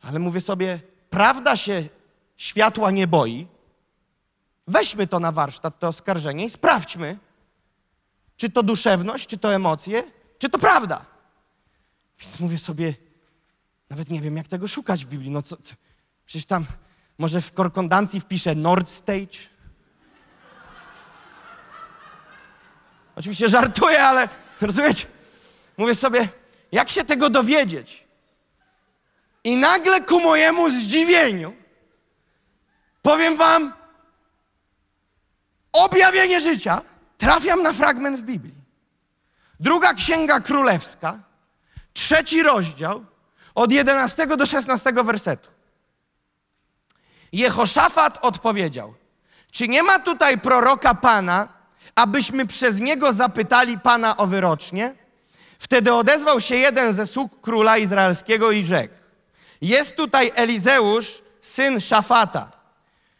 Ale 0.00 0.18
mówię 0.18 0.40
sobie, 0.40 0.80
prawda 1.10 1.56
się 1.56 1.88
światła 2.36 2.90
nie 2.90 3.06
boi. 3.06 3.46
Weźmy 4.66 5.06
to 5.06 5.20
na 5.20 5.32
warsztat, 5.32 5.78
to 5.78 5.88
oskarżenie 5.88 6.44
i 6.44 6.50
sprawdźmy, 6.50 7.18
czy 8.36 8.50
to 8.50 8.62
duszewność, 8.62 9.26
czy 9.26 9.38
to 9.38 9.54
emocje, 9.54 10.02
czy 10.38 10.48
to 10.48 10.58
prawda. 10.58 11.04
Więc 12.20 12.40
mówię 12.40 12.58
sobie, 12.58 12.94
nawet 13.90 14.10
nie 14.10 14.20
wiem, 14.20 14.36
jak 14.36 14.48
tego 14.48 14.68
szukać 14.68 15.04
w 15.04 15.08
Biblii. 15.08 15.30
No 15.30 15.42
co, 15.42 15.56
co? 15.56 15.74
Przecież 16.26 16.46
tam 16.46 16.66
może 17.18 17.40
w 17.40 17.52
korkondancji 17.52 18.20
wpiszę 18.20 18.54
Nord 18.54 18.88
Stage. 18.88 19.38
Oczywiście 23.18 23.48
żartuję, 23.48 24.04
ale 24.04 24.28
rozumiecie? 24.60 25.06
Mówię 25.76 25.94
sobie, 25.94 26.28
jak 26.72 26.90
się 26.90 27.04
tego 27.04 27.30
dowiedzieć? 27.30 28.04
I 29.44 29.56
nagle 29.56 30.00
ku 30.00 30.20
mojemu 30.20 30.70
zdziwieniu 30.70 31.56
powiem 33.02 33.36
wam 33.36 33.72
objawienie 35.72 36.40
życia. 36.40 36.82
Trafiam 37.18 37.62
na 37.62 37.72
fragment 37.72 38.20
w 38.20 38.22
Biblii. 38.22 38.54
Druga 39.60 39.94
księga 39.94 40.40
królewska, 40.40 41.18
trzeci 41.92 42.42
rozdział, 42.42 43.04
od 43.54 43.72
11 43.72 44.26
do 44.26 44.46
16 44.46 44.92
wersetu. 44.92 45.50
Jehoszafat 47.32 48.18
odpowiedział: 48.24 48.94
Czy 49.50 49.68
nie 49.68 49.82
ma 49.82 49.98
tutaj 49.98 50.38
proroka 50.38 50.94
Pana, 50.94 51.57
abyśmy 51.94 52.46
przez 52.46 52.80
niego 52.80 53.12
zapytali 53.12 53.78
Pana 53.78 54.16
o 54.16 54.26
wyrocznie? 54.26 54.94
Wtedy 55.58 55.94
odezwał 55.94 56.40
się 56.40 56.56
jeden 56.56 56.92
ze 56.92 57.06
sług 57.06 57.40
króla 57.40 57.78
izraelskiego 57.78 58.50
i 58.50 58.64
rzekł: 58.64 58.94
Jest 59.60 59.96
tutaj 59.96 60.32
Elizeusz, 60.34 61.22
syn 61.40 61.80
Szafata, 61.80 62.50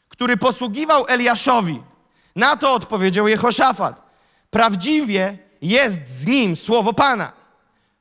który 0.08 0.36
posługiwał 0.36 1.04
Eliaszowi. 1.08 1.82
Na 2.36 2.56
to 2.56 2.74
odpowiedział 2.74 3.28
Jehoszafat: 3.28 4.02
Prawdziwie 4.50 5.38
jest 5.62 6.08
z 6.08 6.26
nim 6.26 6.56
słowo 6.56 6.92
Pana. 6.92 7.32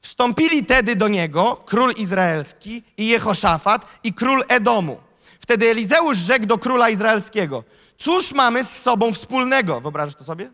Wstąpili 0.01 0.65
tedy 0.65 0.95
do 0.95 1.07
niego 1.07 1.63
król 1.65 1.91
izraelski 1.91 2.83
i 2.97 3.07
Jehoszafat 3.07 3.85
i 4.03 4.13
król 4.13 4.43
Edomu. 4.47 4.99
Wtedy 5.39 5.69
Elizeusz 5.69 6.17
rzekł 6.17 6.45
do 6.45 6.57
króla 6.57 6.89
izraelskiego: 6.89 7.63
Cóż 7.97 8.33
mamy 8.33 8.63
z 8.63 8.81
sobą 8.81 9.13
wspólnego? 9.13 9.81
Wyobrażasz 9.81 10.15
to 10.15 10.23
sobie? 10.23 10.51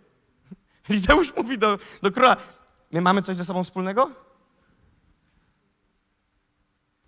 Elizeusz 0.90 1.36
mówi 1.36 1.58
do, 1.58 1.80
do 2.02 2.12
króla: 2.12 2.38
My 2.92 3.02
mamy 3.02 3.22
coś 3.22 3.38
ze 3.38 3.46
sobą 3.46 3.64
wspólnego? 3.64 4.10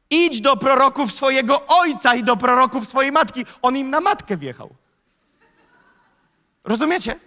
Idź 0.10 0.42
do 0.42 0.58
proroków 0.58 1.12
swojego 1.12 1.66
ojca 1.68 2.16
i 2.16 2.24
do 2.24 2.38
proroków 2.38 2.88
swojej 2.88 3.12
matki. 3.12 3.46
On 3.62 3.78
im 3.78 3.90
na 3.90 4.00
matkę 4.00 4.38
wjechał. 4.38 4.76
Rozumiecie? 6.64 7.20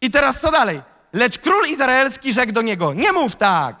I 0.00 0.10
teraz 0.10 0.40
co 0.40 0.50
dalej? 0.50 0.82
Lecz 1.12 1.38
król 1.38 1.66
izraelski 1.66 2.32
rzekł 2.32 2.52
do 2.52 2.62
niego: 2.62 2.94
Nie 2.94 3.12
mów 3.12 3.36
tak. 3.36 3.76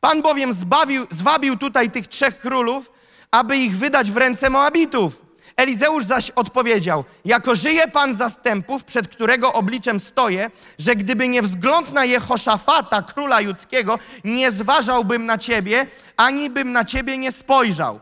Pan 0.00 0.22
bowiem 0.22 0.52
zbawił, 0.52 1.06
zwabił 1.10 1.56
tutaj 1.56 1.90
tych 1.90 2.06
trzech 2.06 2.40
królów, 2.40 2.92
aby 3.30 3.56
ich 3.56 3.76
wydać 3.76 4.10
w 4.10 4.16
ręce 4.16 4.50
Moabitów. 4.50 5.23
Elizeusz 5.56 6.04
zaś 6.04 6.30
odpowiedział: 6.30 7.04
Jako 7.24 7.54
żyje 7.54 7.88
pan 7.88 8.14
zastępów, 8.14 8.84
przed 8.84 9.08
którego 9.08 9.52
obliczem 9.52 10.00
stoję, 10.00 10.50
że 10.78 10.96
gdyby 10.96 11.28
nie 11.28 11.42
wzgląd 11.42 11.92
na 11.92 12.04
Jehoszafata, 12.04 13.02
króla 13.02 13.40
judzkiego, 13.40 13.98
nie 14.24 14.50
zważałbym 14.50 15.26
na 15.26 15.38
ciebie, 15.38 15.86
ani 16.16 16.50
bym 16.50 16.72
na 16.72 16.84
ciebie 16.84 17.18
nie 17.18 17.32
spojrzał. 17.32 18.00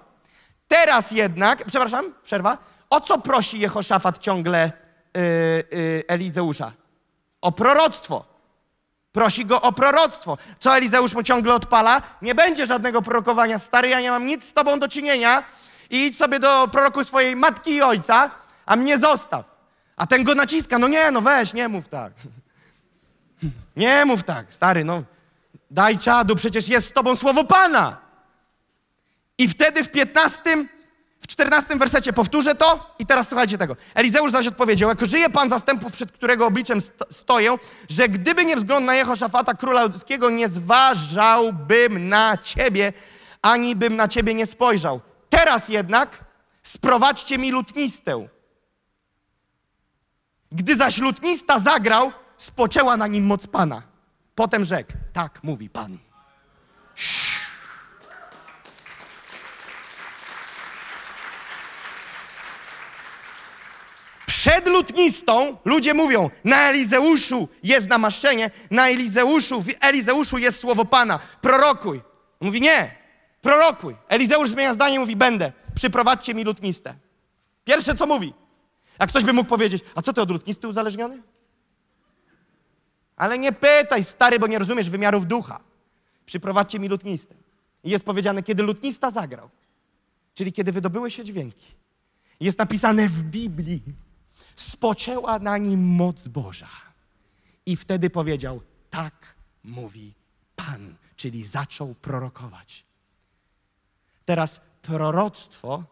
Teraz 0.69 1.11
jednak, 1.11 1.65
przepraszam, 1.65 2.05
przerwa. 2.23 2.59
o 2.91 3.01
co 3.01 3.19
prosi 3.19 3.61
Jehoszafat 3.61 4.19
ciągle 4.19 4.73
yy, 5.15 5.23
yy, 5.79 6.05
Elizeusza? 6.09 6.73
O 7.41 7.53
proroctwo. 7.53 8.33
Prosi 9.13 9.47
go 9.47 9.63
o 9.63 9.73
proroctwo. 9.73 10.39
Co 10.59 10.77
Elizeusz 10.77 11.15
mu 11.15 11.23
ciągle 11.23 11.55
odpala? 11.55 12.03
Nie 12.23 12.35
będzie 12.35 12.67
żadnego 12.67 13.03
prorokowania. 13.03 13.59
Stary, 13.59 13.89
ja 13.89 14.01
nie 14.01 14.11
mam 14.11 14.27
nic 14.27 14.45
z 14.45 14.53
tobą 14.53 14.79
do 14.79 14.89
czynienia 14.89 15.43
i 15.93 16.07
idź 16.07 16.17
sobie 16.17 16.39
do 16.39 16.69
proroku 16.69 17.05
swojej 17.05 17.37
matki 17.37 17.71
i 17.71 17.83
ojca, 17.83 18.31
a 18.67 18.77
mnie 18.77 18.99
zostaw. 18.99 19.57
A 19.97 20.07
ten 20.07 20.25
go 20.25 20.35
naciska. 20.35 20.79
No 20.79 20.89
nie, 20.89 21.11
no 21.11 21.21
weź, 21.21 21.55
nie 21.55 21.69
mów 21.69 21.89
tak. 21.89 22.13
Nie 23.77 24.05
mów 24.05 24.23
tak, 24.23 24.53
stary, 24.55 24.85
no. 24.85 25.03
Daj 25.71 25.99
czadu, 25.99 26.37
przecież 26.37 26.69
jest 26.69 26.89
z 26.89 26.93
tobą 26.93 27.17
słowo 27.17 27.45
Pana. 27.45 27.97
I 29.39 29.49
wtedy 29.49 29.85
w 29.85 29.91
15, 29.91 30.67
w 31.21 31.27
14 31.27 31.77
wersecie 31.77 32.13
powtórzę 32.13 32.55
to 32.55 32.95
i 32.99 33.07
teraz 33.07 33.29
słuchajcie 33.29 33.59
tego. 33.59 33.77
Elizeusz 33.95 34.33
zaś 34.33 34.47
odpowiedział, 34.47 34.89
jako 34.89 35.07
żyje 35.07 35.31
Pan 35.31 35.49
zastępów, 35.49 35.93
przed 35.93 36.13
którego 36.13 36.47
obliczem 36.47 36.81
sto- 36.81 37.07
stoję, 37.11 37.57
że 37.89 38.09
gdyby 38.09 38.45
nie 38.45 38.57
wzgląd 38.57 38.87
na 38.87 38.95
Jehoszafata, 38.95 39.55
króla 39.55 39.83
ludzkiego, 39.85 40.31
nie 40.31 40.49
zważałbym 40.49 42.09
na 42.09 42.37
ciebie, 42.37 42.93
ani 43.43 43.77
bym 43.77 43.97
na 43.97 44.09
ciebie 44.09 44.35
nie 44.35 44.47
spojrzał. 44.47 45.01
Teraz 45.43 45.69
jednak 45.69 46.25
sprowadźcie 46.63 47.39
mi 47.39 47.51
lutnistę. 47.51 48.29
Gdy 50.53 50.77
zaś 50.77 50.99
lutnista 50.99 51.59
zagrał, 51.59 52.13
spoczęła 52.37 52.97
na 52.97 53.07
nim 53.07 53.27
moc 53.27 53.47
Pana. 53.47 53.83
Potem 54.35 54.65
rzekł, 54.65 54.93
tak 55.13 55.43
mówi 55.43 55.71
Pan. 55.71 55.99
Przed 64.27 64.69
lutnistą 64.69 65.57
ludzie 65.65 65.95
mówią, 65.95 66.31
na 66.45 66.69
Elizeuszu 66.71 67.49
jest 67.63 67.89
namaszczenie, 67.89 68.51
na 68.71 68.89
Elizeuszu, 68.89 69.63
w 69.63 69.69
Elizeuszu 69.81 70.39
jest 70.39 70.61
słowo 70.61 70.85
Pana, 70.85 71.19
prorokuj. 71.41 72.01
Mówi, 72.41 72.61
nie, 72.61 73.02
prorokuj. 73.43 73.97
Elizeusz 74.09 74.51
zmienia 74.51 74.75
zdanie, 74.75 75.01
mówi, 75.01 75.17
będę, 75.17 75.53
przyprowadźcie 75.75 76.35
mi 76.35 76.45
lutnistę. 76.45 76.95
Pierwsze 77.65 77.95
co 77.95 78.07
mówi, 78.07 78.35
a 78.99 79.07
ktoś 79.07 79.25
by 79.25 79.33
mógł 79.33 79.49
powiedzieć, 79.49 79.85
a 79.95 80.03
co 80.03 80.13
ty 80.13 80.21
od 80.23 80.31
lutnisty 80.31 80.69
uzależniony? 80.69 81.23
Ale 83.17 83.39
nie 83.39 83.53
pytaj, 83.53 84.05
stary, 84.05 84.39
bo 84.39 84.47
nie 84.47 84.59
rozumiesz 84.59 84.91
wymiarów 84.91 85.27
ducha. 85.27 85.61
Przyprowadźcie 86.27 86.79
mi 86.79 86.89
lutnistę. 86.89 87.35
I 87.85 87.91
jest 87.91 88.05
powiedziane, 88.05 88.43
kiedy 88.43 88.63
lutnista 88.63 89.11
zagrał, 89.11 89.51
czyli 90.35 90.53
kiedy 90.53 90.73
wydobyły 90.73 91.11
się 91.11 91.25
dźwięki. 91.25 91.67
Jest 92.41 92.59
napisane 92.59 93.09
w 93.09 93.23
Biblii, 93.23 93.83
spoczęła 94.57 95.39
na 95.39 95.59
nim 95.59 95.81
moc 95.81 96.29
Boża. 96.29 96.69
I 97.67 97.77
wtedy 97.77 98.11
powiedział, 98.11 98.61
tak 98.91 99.35
mówi 99.65 100.15
Pan, 100.57 100.95
czyli 101.17 101.47
zaczął 101.47 101.95
prorokować. 101.95 102.85
Teraz 104.25 104.61
proroctwo 104.83 105.85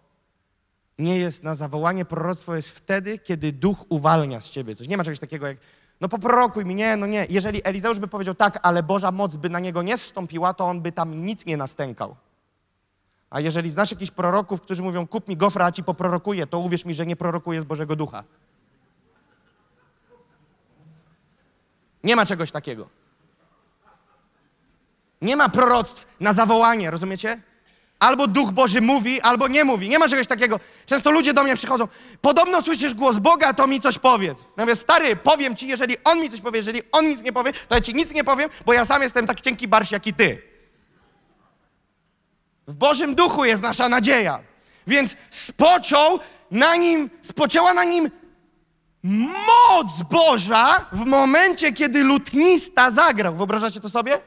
nie 0.99 1.19
jest 1.19 1.43
na 1.43 1.55
zawołanie, 1.55 2.05
proroctwo 2.05 2.57
jest 2.57 2.71
wtedy, 2.71 3.19
kiedy 3.19 3.53
duch 3.53 3.85
uwalnia 3.89 4.41
z 4.41 4.51
ciebie 4.51 4.75
coś. 4.75 4.89
Nie 4.89 4.97
ma 4.97 5.05
czegoś 5.05 5.19
takiego 5.19 5.47
jak, 5.47 5.57
no 6.01 6.09
poprorokuj 6.09 6.65
mi, 6.65 6.75
nie, 6.75 6.97
no 6.97 7.07
nie. 7.07 7.27
Jeżeli 7.31 7.61
Elizeusz 7.65 7.99
by 7.99 8.09
powiedział 8.09 8.35
tak, 8.35 8.59
ale 8.63 8.83
Boża 8.83 9.11
moc 9.11 9.37
by 9.37 9.51
na 9.51 9.61
niego 9.61 9.83
nie 9.83 9.99
zstąpiła, 9.99 10.55
to 10.55 10.65
on 10.65 10.81
by 10.81 10.93
tam 10.93 11.27
nic 11.27 11.47
nie 11.47 11.57
nastękał. 11.57 12.17
A 13.31 13.41
jeżeli 13.41 13.71
znasz 13.71 13.91
jakichś 13.91 14.11
proroków, 14.11 14.61
którzy 14.61 14.83
mówią, 14.83 15.07
kup 15.07 15.29
mi 15.29 15.37
gofra, 15.37 15.67
a 15.67 15.73
ci 15.73 15.85
poprorokuję, 15.85 16.47
to 16.47 16.59
uwierz 16.59 16.85
mi, 16.85 16.95
że 16.95 17.07
nie 17.07 17.17
prorokuje 17.17 17.61
z 17.61 17.65
Bożego 17.65 17.97
Ducha. 17.97 18.25
Nie 22.05 22.17
ma 22.17 22.27
czegoś 22.27 22.53
takiego. 22.53 22.89
Nie 25.23 25.37
ma 25.37 25.49
proroctw 25.49 26.07
na 26.21 26.33
zawołanie, 26.33 26.91
rozumiecie? 26.91 27.43
Albo 28.01 28.27
Duch 28.27 28.53
Boży 28.53 28.81
mówi, 28.81 29.21
albo 29.21 29.49
nie 29.49 29.65
mówi. 29.65 29.89
Nie 29.89 29.99
ma 29.99 30.09
czegoś 30.09 30.27
takiego. 30.27 30.61
Często 30.87 31.11
ludzie 31.11 31.35
do 31.35 31.45
mnie 31.45 31.57
przychodzą. 31.57 31.89
Podobno 32.21 32.63
słyszysz 32.63 32.95
głos 32.95 33.19
Boga, 33.19 33.55
to 33.55 33.67
mi 33.67 33.81
coś 33.81 33.99
powiedz. 33.99 34.41
Ja 34.57 34.65
mówię, 34.65 34.77
stary, 34.77 35.17
powiem 35.17 35.57
ci, 35.57 35.69
jeżeli 35.69 35.97
On 36.05 36.21
mi 36.21 36.31
coś 36.31 36.41
powie, 36.41 36.59
jeżeli 36.59 36.83
On 36.93 37.09
nic 37.09 37.23
nie 37.23 37.33
powie, 37.33 37.53
to 37.53 37.75
ja 37.75 37.81
ci 37.81 37.95
nic 37.95 38.13
nie 38.13 38.25
powiem, 38.25 38.51
bo 38.67 38.73
ja 38.73 38.85
sam 38.85 39.03
jestem 39.03 39.27
tak 39.27 39.41
cienki 39.41 39.69
barsz 39.69 39.91
jak 39.91 40.07
i 40.07 40.15
ty. 40.15 40.43
W 42.67 42.75
Bożym 42.75 43.15
Duchu 43.15 43.45
jest 43.45 43.63
nasza 43.63 43.89
nadzieja. 43.89 44.41
Więc 44.87 45.17
spoczął 45.31 46.21
na 46.51 46.77
nim, 46.77 47.11
spoczęła 47.23 47.75
na 47.75 47.85
nim 47.85 48.11
moc 49.03 50.03
Boża 50.11 50.87
w 50.93 51.05
momencie, 51.05 51.73
kiedy 51.73 52.05
lutnista 52.05 52.91
zagrał. 52.91 53.35
Wyobrażacie 53.35 53.81
to 53.81 53.89
sobie? 53.89 54.21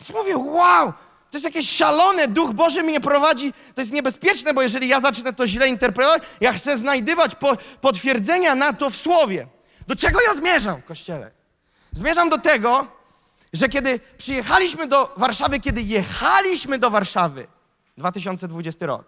Więc 0.00 0.10
mówię, 0.10 0.38
wow, 0.38 0.92
to 1.30 1.36
jest 1.36 1.44
jakieś 1.44 1.70
szalone, 1.70 2.28
Duch 2.28 2.52
Boży 2.52 2.82
mnie 2.82 3.00
prowadzi, 3.00 3.52
to 3.74 3.80
jest 3.80 3.92
niebezpieczne, 3.92 4.54
bo 4.54 4.62
jeżeli 4.62 4.88
ja 4.88 5.00
zacznę 5.00 5.32
to 5.32 5.46
źle 5.46 5.68
interpretować, 5.68 6.22
ja 6.40 6.52
chcę 6.52 6.78
znajdywać 6.78 7.34
po, 7.34 7.56
potwierdzenia 7.80 8.54
na 8.54 8.72
to 8.72 8.90
w 8.90 8.96
Słowie. 8.96 9.46
Do 9.86 9.96
czego 9.96 10.20
ja 10.20 10.34
zmierzam, 10.34 10.82
Kościele? 10.82 11.30
Zmierzam 11.92 12.28
do 12.28 12.38
tego, 12.38 12.86
że 13.52 13.68
kiedy 13.68 14.00
przyjechaliśmy 14.18 14.86
do 14.86 15.14
Warszawy, 15.16 15.60
kiedy 15.60 15.82
jechaliśmy 15.82 16.78
do 16.78 16.90
Warszawy, 16.90 17.46
2020 17.96 18.86
rok, 18.86 19.04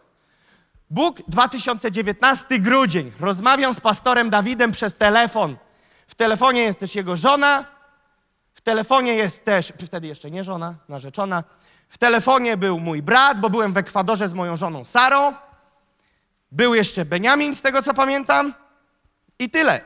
Bóg 0.91 1.23
2019 1.29 2.59
grudzień, 2.59 3.12
rozmawiam 3.20 3.75
z 3.75 3.81
pastorem 3.81 4.31
Dawidem 4.31 4.73
przez 4.73 4.95
telefon. 4.95 5.57
W 6.07 6.14
telefonie 6.14 6.62
jest 6.62 6.79
też 6.79 6.95
jego 6.95 7.16
żona, 7.16 7.64
w 8.55 8.61
telefonie 8.61 9.14
jest 9.14 9.45
też, 9.45 9.73
wtedy 9.87 10.07
jeszcze 10.07 10.31
nie 10.31 10.45
żona, 10.45 10.75
narzeczona. 10.89 11.45
W 11.93 11.99
telefonie 11.99 12.57
był 12.57 12.80
mój 12.80 13.03
brat, 13.03 13.40
bo 13.40 13.51
byłem 13.51 13.72
w 13.72 13.76
Ekwadorze 13.76 14.28
z 14.28 14.34
moją 14.34 14.57
żoną 14.57 14.84
Sarą. 14.84 15.34
Był 16.53 16.74
jeszcze 16.74 17.05
Beniamin, 17.05 17.55
z 17.55 17.62
tego 17.62 17.82
co 17.82 17.95
pamiętam. 17.95 18.55
I 19.38 19.51
tyle. 19.51 19.80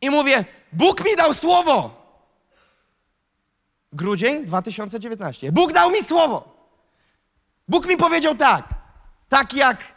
I 0.00 0.10
mówię, 0.10 0.44
Bóg 0.72 1.04
mi 1.04 1.16
dał 1.16 1.34
słowo. 1.34 1.90
Grudzień 3.92 4.44
2019. 4.44 5.52
Bóg 5.52 5.72
dał 5.72 5.90
mi 5.90 6.02
słowo. 6.02 6.56
Bóg 7.68 7.86
mi 7.86 7.96
powiedział 7.96 8.34
tak. 8.34 8.68
Tak 9.28 9.54
jak 9.54 9.94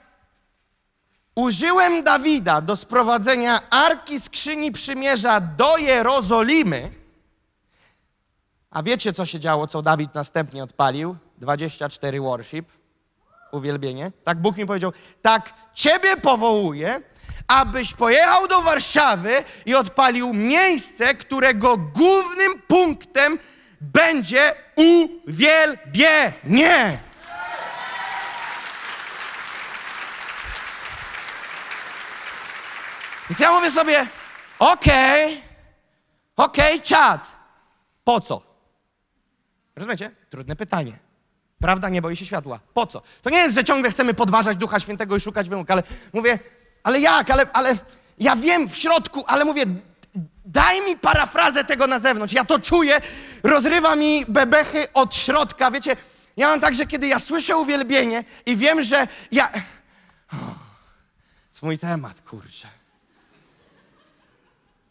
użyłem 1.35 2.03
Dawida 2.03 2.61
do 2.61 2.75
sprowadzenia 2.75 3.69
Arki 3.69 4.19
Skrzyni 4.19 4.71
Przymierza 4.71 5.39
do 5.39 5.77
Jerozolimy, 5.77 6.91
a 8.77 8.83
wiecie, 8.83 9.13
co 9.13 9.25
się 9.25 9.39
działo, 9.39 9.67
co 9.67 9.81
Dawid 9.81 10.15
następnie 10.15 10.63
odpalił? 10.63 11.17
24 11.37 12.21
worship, 12.21 12.71
uwielbienie. 13.51 14.11
Tak 14.23 14.41
Bóg 14.41 14.57
mi 14.57 14.65
powiedział, 14.65 14.93
tak 15.21 15.53
Ciebie 15.73 16.17
powołuję, 16.17 17.01
abyś 17.47 17.93
pojechał 17.93 18.47
do 18.47 18.61
Warszawy 18.61 19.43
i 19.65 19.75
odpalił 19.75 20.33
miejsce, 20.33 21.15
którego 21.15 21.77
głównym 21.77 22.61
punktem 22.67 23.39
będzie 23.81 24.53
uwielbienie. 24.75 26.99
Więc 33.29 33.39
ja 33.39 33.51
mówię 33.51 33.71
sobie, 33.71 34.07
okej, 34.59 35.41
okej, 36.35 36.81
czad. 36.81 37.27
Po 38.03 38.21
co? 38.21 38.46
Rozumiecie? 39.77 40.11
Trudne 40.29 40.55
pytanie. 40.55 40.99
Prawda 41.59 41.89
nie 41.89 42.01
boi 42.01 42.15
się 42.15 42.25
światła. 42.25 42.59
Po 42.73 42.87
co? 42.87 43.01
To 43.21 43.29
nie 43.29 43.37
jest, 43.37 43.55
że 43.55 43.63
ciągle 43.63 43.91
chcemy 43.91 44.13
podważać 44.13 44.57
Ducha 44.57 44.79
Świętego 44.79 45.15
i 45.15 45.19
szukać 45.19 45.49
wymóg, 45.49 45.71
ale 45.71 45.83
mówię, 46.13 46.39
ale 46.83 46.99
jak, 46.99 47.29
ale, 47.29 47.51
ale 47.53 47.77
ja 48.19 48.35
wiem 48.35 48.69
w 48.69 48.75
środku, 48.75 49.23
ale 49.27 49.45
mówię, 49.45 49.65
daj 50.45 50.81
mi 50.81 50.97
parafrazę 50.97 51.63
tego 51.63 51.87
na 51.87 51.99
zewnątrz. 51.99 52.33
Ja 52.33 52.45
to 52.45 52.59
czuję, 52.59 53.01
rozrywa 53.43 53.95
mi 53.95 54.25
bebechy 54.25 54.93
od 54.93 55.15
środka. 55.15 55.71
Wiecie, 55.71 55.95
ja 56.37 56.47
mam 56.47 56.59
tak, 56.59 56.75
że 56.75 56.85
kiedy 56.85 57.07
ja 57.07 57.19
słyszę 57.19 57.57
uwielbienie 57.57 58.23
i 58.45 58.55
wiem, 58.55 58.81
że 58.81 59.07
ja... 59.31 59.47
To 59.47 59.57
jest 61.51 61.63
mój 61.63 61.77
temat, 61.77 62.21
kurczę. 62.21 62.67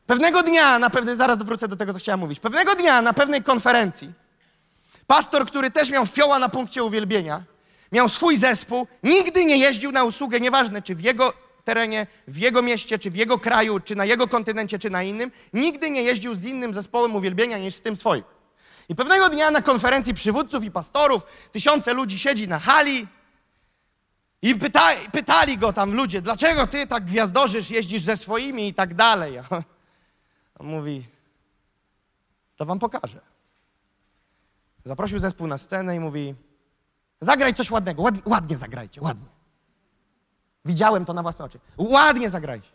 Pewnego 0.07 0.43
dnia, 0.43 0.79
na 0.79 0.91
pewnej, 0.91 1.17
zaraz 1.17 1.39
wrócę 1.39 1.69
do 1.69 1.77
tego, 1.77 1.93
co 1.93 1.99
chciałem 1.99 2.21
mówić. 2.21 2.41
Pewnego 2.41 2.75
dnia 2.75 3.03
na 3.03 3.13
pewnej 3.13 3.43
konferencji 3.43 4.13
pastor, 5.07 5.47
który 5.47 5.71
też 5.71 5.91
miał 5.91 6.07
fioła 6.07 6.39
na 6.39 6.49
punkcie 6.49 6.85
uwielbienia, 6.85 7.43
miał 7.93 8.09
swój 8.09 8.37
zespół, 8.37 8.87
nigdy 9.03 9.45
nie 9.45 9.59
jeździł 9.59 9.93
na 9.93 10.05
usługę, 10.05 10.41
nieważne 10.41 10.83
czy 10.83 10.95
w 10.95 11.01
jego 11.01 11.33
terenie, 11.65 12.07
w 12.29 12.37
jego 12.37 12.63
mieście, 12.63 12.99
czy 12.99 13.11
w 13.11 13.17
jego 13.17 13.39
kraju, 13.39 13.81
czy 13.81 13.97
na 13.97 14.05
jego 14.05 14.29
kontynencie, 14.29 14.79
czy 14.79 14.91
na 14.91 15.03
innym, 15.03 15.31
nigdy 15.53 15.91
nie 15.91 16.03
jeździł 16.03 16.35
z 16.35 16.45
innym 16.45 16.75
zespołem 16.75 17.17
uwielbienia 17.17 17.59
niż 17.59 17.75
z 17.75 17.83
tym 17.83 17.97
swoim. 17.97 18.25
I 18.89 18.95
pewnego 18.95 19.29
dnia 19.29 19.51
na 19.51 19.63
konferencji 19.63 20.15
przywódców 20.15 20.65
i 20.65 20.71
pastorów 20.71 21.23
tysiące 21.53 21.95
ludzi 21.95 22.19
siedzi 22.19 22.49
na 22.49 22.59
hali 22.59 23.07
I 24.43 24.55
pyta, 24.55 24.91
pytali 25.13 25.59
go 25.59 25.73
tam 25.73 25.95
ludzie, 25.95 26.23
dlaczego 26.23 26.67
ty 26.67 26.87
tak 26.87 27.05
gwiazdorzysz, 27.05 27.71
jeździsz 27.71 28.03
ze 28.03 28.17
swoimi 28.17 28.69
i 28.69 28.75
tak 28.75 28.95
dalej. 28.95 29.39
On 30.59 30.67
mówi, 30.67 31.07
to 32.57 32.67
wam 32.67 32.79
pokażę. 32.79 33.36
Zaprosił 34.87 35.19
zespół 35.19 35.47
na 35.47 35.59
scenę 35.59 35.97
i 35.97 36.01
mówi, 36.01 36.35
zagraj 37.21 37.55
coś 37.55 37.71
ładnego, 37.71 38.03
ład, 38.03 38.15
ładnie 38.27 38.57
zagrajcie, 38.57 39.01
ładnie. 39.01 39.27
Widziałem 40.65 41.05
to 41.05 41.15
na 41.15 41.23
własne 41.23 41.45
oczy. 41.45 41.59
Ładnie 41.77 42.31
zagrajcie. 42.31 42.69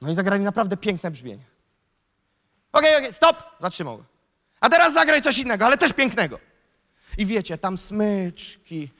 No 0.00 0.10
i 0.10 0.14
zagrali 0.14 0.44
naprawdę 0.44 0.76
piękne 0.76 1.10
brzmienie. 1.10 1.44
Okej, 2.72 2.96
okej, 2.96 3.12
stop! 3.12 3.42
Zatrzymał. 3.60 4.04
A 4.60 4.68
teraz 4.68 4.94
zagraj 4.94 5.22
coś 5.22 5.38
innego, 5.38 5.66
ale 5.66 5.78
też 5.78 5.92
pięknego. 5.92 6.38
I 7.18 7.26
wiecie, 7.26 7.58
tam 7.58 7.78
smyczki, 7.78 8.90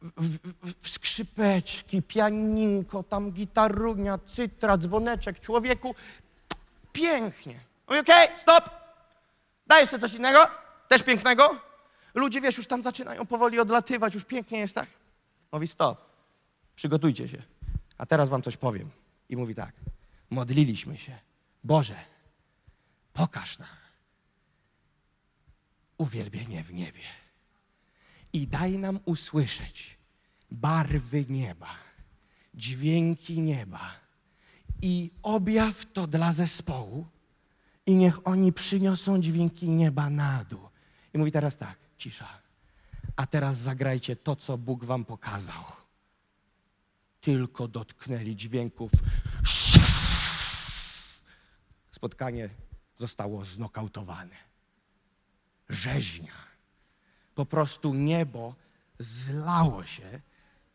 w, 0.00 0.38
w, 0.38 0.74
w 0.82 0.88
skrzypeczki, 0.88 2.02
pianinko, 2.02 3.02
tam 3.02 3.32
gitarunia, 3.32 4.18
cytra, 4.18 4.78
dzwoneczek, 4.78 5.40
człowieku. 5.40 5.94
Pięknie. 6.92 7.60
Okej, 7.86 8.00
okay, 8.00 8.38
stop! 8.38 8.70
Daj 9.66 9.80
jeszcze 9.80 9.98
coś 9.98 10.14
innego, 10.14 10.61
też 10.92 11.02
pięknego. 11.02 11.60
Ludzie, 12.14 12.40
wiesz, 12.40 12.56
już 12.56 12.66
tam 12.66 12.82
zaczynają 12.82 13.26
powoli 13.26 13.60
odlatywać, 13.60 14.14
już 14.14 14.24
pięknie 14.24 14.58
jest, 14.58 14.74
tak? 14.74 14.86
Mówi 15.52 15.68
stop, 15.68 15.98
przygotujcie 16.76 17.28
się. 17.28 17.42
A 17.98 18.06
teraz 18.06 18.28
wam 18.28 18.42
coś 18.42 18.56
powiem. 18.56 18.90
I 19.28 19.36
mówi 19.36 19.54
tak, 19.54 19.74
modliliśmy 20.30 20.98
się. 20.98 21.18
Boże, 21.64 21.96
pokaż 23.12 23.58
nam 23.58 23.68
uwielbienie 25.98 26.64
w 26.64 26.72
niebie 26.72 27.02
i 28.32 28.46
daj 28.46 28.78
nam 28.78 29.00
usłyszeć 29.04 29.98
barwy 30.50 31.24
nieba, 31.28 31.74
dźwięki 32.54 33.40
nieba 33.40 33.92
i 34.82 35.10
objaw 35.22 35.86
to 35.92 36.06
dla 36.06 36.32
zespołu 36.32 37.06
i 37.86 37.94
niech 37.94 38.26
oni 38.26 38.52
przyniosą 38.52 39.20
dźwięki 39.20 39.68
nieba 39.68 40.10
na 40.10 40.44
dół. 40.44 40.71
I 41.14 41.18
mówi 41.18 41.32
teraz 41.32 41.56
tak, 41.56 41.78
cisza. 41.98 42.28
A 43.16 43.26
teraz 43.26 43.56
zagrajcie 43.56 44.16
to, 44.16 44.36
co 44.36 44.58
Bóg 44.58 44.84
wam 44.84 45.04
pokazał. 45.04 45.64
Tylko 47.20 47.68
dotknęli 47.68 48.36
dźwięków. 48.36 48.90
Spotkanie 51.92 52.48
zostało 52.98 53.44
znokautowane. 53.44 54.36
Rzeźnia 55.68 56.52
po 57.34 57.46
prostu 57.46 57.94
niebo 57.94 58.54
zlało 58.98 59.84
się 59.84 60.20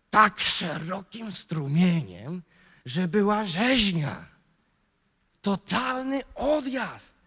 tak 0.10 0.40
szerokim 0.40 1.32
strumieniem, 1.32 2.44
że 2.86 3.08
była 3.08 3.46
rzeźnia. 3.46 4.26
Totalny 5.42 6.22
odjazd. 6.36 7.18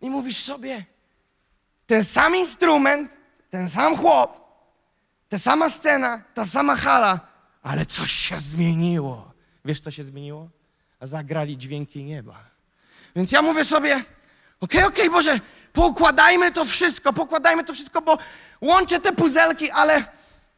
I 0.00 0.10
mówisz 0.10 0.38
sobie, 0.38 0.84
ten 1.86 2.04
sam 2.04 2.36
instrument, 2.36 3.16
ten 3.50 3.68
sam 3.68 3.96
chłop, 3.96 4.40
ta 5.28 5.38
sama 5.38 5.70
scena, 5.70 6.22
ta 6.34 6.46
sama 6.46 6.76
hala, 6.76 7.20
ale 7.62 7.86
coś 7.86 8.10
się 8.10 8.40
zmieniło. 8.40 9.32
Wiesz, 9.64 9.80
co 9.80 9.90
się 9.90 10.02
zmieniło? 10.02 10.48
Zagrali 11.00 11.58
dźwięki 11.58 12.04
nieba. 12.04 12.44
Więc 13.16 13.32
ja 13.32 13.42
mówię 13.42 13.64
sobie, 13.64 13.94
okej, 13.94 14.04
okay, 14.60 14.86
okej, 14.86 15.08
okay, 15.08 15.10
Boże, 15.10 15.40
Poukładajmy 15.74 16.52
to 16.52 16.64
wszystko, 16.64 17.12
pokładajmy 17.12 17.64
to 17.64 17.74
wszystko, 17.74 18.02
bo 18.02 18.18
łączę 18.60 19.00
te 19.00 19.12
puzelki, 19.12 19.70
ale, 19.70 20.04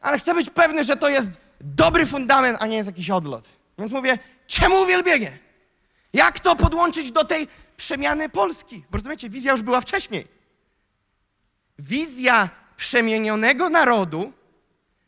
ale 0.01 0.19
chcę 0.19 0.33
być 0.33 0.49
pewny, 0.49 0.83
że 0.83 0.97
to 0.97 1.09
jest 1.09 1.27
dobry 1.61 2.05
fundament, 2.05 2.57
a 2.61 2.67
nie 2.67 2.77
jest 2.77 2.87
jakiś 2.87 3.09
odlot. 3.09 3.49
Więc 3.79 3.91
mówię, 3.91 4.17
czemu 4.47 4.81
uwielbienie? 4.81 5.39
Jak 6.13 6.39
to 6.39 6.55
podłączyć 6.55 7.11
do 7.11 7.25
tej 7.25 7.47
przemiany 7.77 8.29
Polski? 8.29 8.83
Bo 8.91 8.97
rozumiecie, 8.97 9.29
wizja 9.29 9.51
już 9.51 9.61
była 9.61 9.81
wcześniej. 9.81 10.27
Wizja 11.79 12.49
przemienionego 12.77 13.69
narodu, 13.69 14.33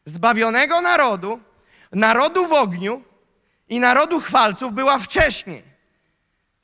zbawionego 0.05 0.81
narodu, 0.81 1.39
narodu 1.91 2.47
w 2.47 2.53
ogniu 2.53 3.03
i 3.69 3.79
narodu 3.79 4.19
chwalców 4.19 4.73
była 4.73 4.99
wcześniej. 4.99 5.63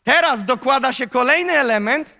Teraz 0.04 0.44
dokłada 0.44 0.94
się 0.94 1.08
kolejny 1.08 1.54
element, 1.54 2.16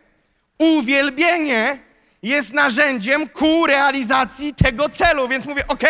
Uwielbienie 0.58 1.80
jest 2.22 2.54
narzędziem 2.54 3.30
ku 3.30 3.66
realizacji 3.66 4.54
tego 4.54 4.90
celu, 4.90 5.28
więc 5.28 5.46
mówię, 5.46 5.68
ok, 5.68 5.84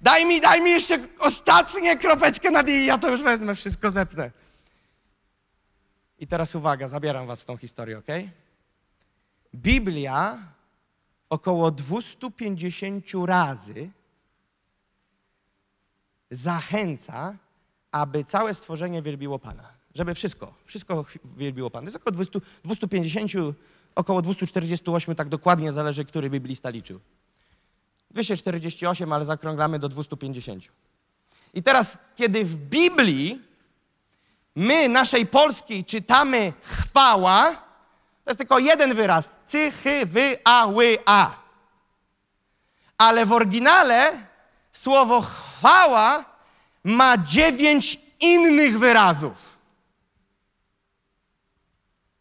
daj 0.00 0.26
mi, 0.26 0.40
daj 0.40 0.62
mi 0.62 0.70
jeszcze 0.70 0.98
ostatnie 1.18 1.96
kropeczkę 1.96 2.50
nad 2.50 2.68
i 2.68 2.86
ja 2.86 2.98
to 2.98 3.10
już 3.10 3.22
wezmę, 3.22 3.54
wszystko 3.54 3.90
zepnę. 3.90 4.30
I 6.18 6.26
teraz 6.26 6.54
uwaga, 6.54 6.88
zabieram 6.88 7.26
was 7.26 7.40
w 7.40 7.44
tą 7.44 7.56
historię, 7.56 7.98
ok? 7.98 8.06
Biblia 9.54 10.38
około 11.36 11.70
250 11.70 13.04
razy 13.26 13.90
zachęca, 16.30 17.36
aby 17.92 18.24
całe 18.24 18.54
stworzenie 18.54 19.02
wielbiło 19.02 19.38
Pana. 19.38 19.72
Żeby 19.94 20.14
wszystko, 20.14 20.54
wszystko 20.64 21.04
wielbiło 21.36 21.70
Pana. 21.70 21.84
Jest 21.84 21.96
około 21.96 22.12
200, 22.12 22.40
250 22.64 23.32
około 23.94 24.22
248, 24.22 25.14
tak 25.14 25.28
dokładnie 25.28 25.72
zależy, 25.72 26.04
który 26.04 26.30
biblista 26.30 26.70
liczył. 26.70 27.00
248, 28.10 29.12
ale 29.12 29.24
zakrąglamy 29.24 29.78
do 29.78 29.88
250. 29.88 30.64
I 31.54 31.62
teraz, 31.62 31.98
kiedy 32.16 32.44
w 32.44 32.56
Biblii 32.56 33.42
my, 34.54 34.88
naszej 34.88 35.26
polskiej, 35.26 35.84
czytamy 35.84 36.52
chwała, 36.62 37.65
to 38.26 38.30
jest 38.30 38.38
tylko 38.38 38.58
jeden 38.58 38.94
wyraz. 38.94 39.30
Cychy, 39.44 40.06
wy, 40.06 40.38
a, 40.44 40.66
ły, 40.66 40.98
a. 41.06 41.30
Ale 42.98 43.26
w 43.26 43.32
oryginale 43.32 44.12
słowo 44.72 45.20
chwała 45.20 46.24
ma 46.84 47.18
dziewięć 47.18 48.00
innych 48.20 48.78
wyrazów. 48.78 49.58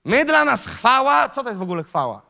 My 0.06 0.26
dla 0.26 0.45
nas 0.45 0.66
chwała, 0.66 1.30
co 1.30 1.43
to 1.43 1.49
jest 1.49 1.60
w 1.60 1.64
ogóle 1.64 1.84
chwała? 1.84 2.22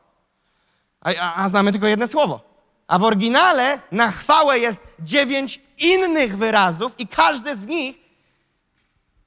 A, 1.00 1.10
a, 1.20 1.44
a 1.44 1.48
znamy 1.48 1.72
tylko 1.72 1.86
jedno 1.86 2.08
słowo. 2.08 2.40
A 2.86 2.98
w 2.98 3.04
oryginale 3.04 3.80
na 3.92 4.10
chwałę 4.10 4.58
jest 4.58 4.80
dziewięć 5.00 5.60
innych 5.78 6.36
wyrazów 6.36 6.92
i 6.98 7.08
każdy 7.08 7.56
z 7.56 7.66
nich 7.66 7.96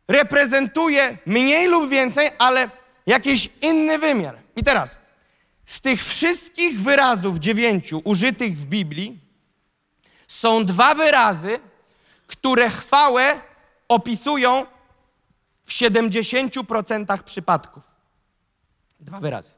reprezentuje 0.08 1.18
mniej 1.26 1.68
lub 1.68 1.90
więcej, 1.90 2.32
ale 2.40 2.70
jakiś 3.06 3.50
inny 3.62 3.98
wymiar. 4.00 4.39
I 4.60 4.64
teraz, 4.64 4.98
z 5.66 5.82
tych 5.82 6.06
wszystkich 6.06 6.82
wyrazów 6.82 7.38
dziewięciu 7.38 8.02
użytych 8.04 8.58
w 8.58 8.66
Biblii 8.66 9.20
są 10.28 10.66
dwa 10.66 10.96
wyrazy, 10.96 11.60
które 12.28 12.70
chwałę 12.70 13.42
opisują 13.88 14.66
w 15.64 15.72
70% 15.72 17.24
przypadków. 17.24 17.84
Dwa 19.00 19.20
wyrazy. 19.20 19.52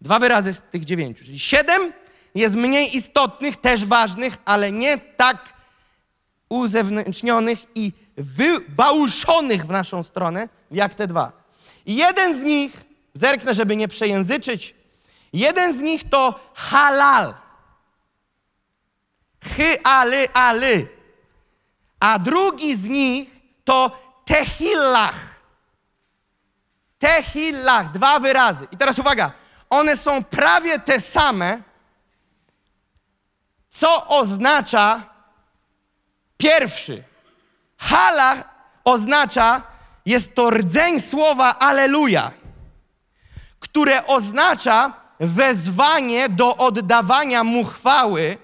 Dwa 0.00 0.18
wyrazy 0.18 0.54
z 0.54 0.60
tych 0.60 0.84
dziewięciu. 0.84 1.24
Czyli 1.24 1.38
siedem 1.38 1.92
jest 2.34 2.54
mniej 2.54 2.96
istotnych, 2.96 3.56
też 3.56 3.84
ważnych, 3.84 4.38
ale 4.44 4.72
nie 4.72 4.98
tak 4.98 5.36
uzewnętrznionych 6.48 7.58
i 7.74 7.92
wybałuszonych 8.16 9.66
w 9.66 9.70
naszą 9.70 10.02
stronę, 10.02 10.48
jak 10.70 10.94
te 10.94 11.06
dwa. 11.06 11.32
I 11.86 11.96
jeden 11.96 12.40
z 12.40 12.44
nich, 12.44 12.87
zerknę, 13.18 13.54
żeby 13.54 13.76
nie 13.76 13.88
przejęzyczyć, 13.88 14.74
jeden 15.32 15.72
z 15.72 15.80
nich 15.80 16.08
to 16.08 16.40
halal. 16.54 17.34
Hy, 19.44 19.82
aly, 19.84 20.28
aly. 20.34 20.88
A 22.00 22.18
drugi 22.18 22.76
z 22.76 22.88
nich 22.88 23.28
to 23.64 23.90
tehillach. 24.24 25.40
Tehillah, 26.98 27.92
dwa 27.92 28.20
wyrazy. 28.20 28.66
I 28.72 28.76
teraz 28.76 28.98
uwaga, 28.98 29.32
one 29.70 29.96
są 29.96 30.24
prawie 30.24 30.78
te 30.78 31.00
same, 31.00 31.62
co 33.70 34.06
oznacza 34.06 35.02
pierwszy. 36.36 37.02
Halach 37.78 38.38
oznacza, 38.84 39.62
jest 40.06 40.34
to 40.34 40.50
rdzeń 40.50 41.00
słowa 41.00 41.58
Aleluja, 41.58 42.30
które 43.70 44.06
oznacza 44.06 44.92
wezwanie 45.20 46.28
do 46.28 46.56
oddawania 46.56 47.44
mu 47.44 47.64
chwały. 47.64 48.38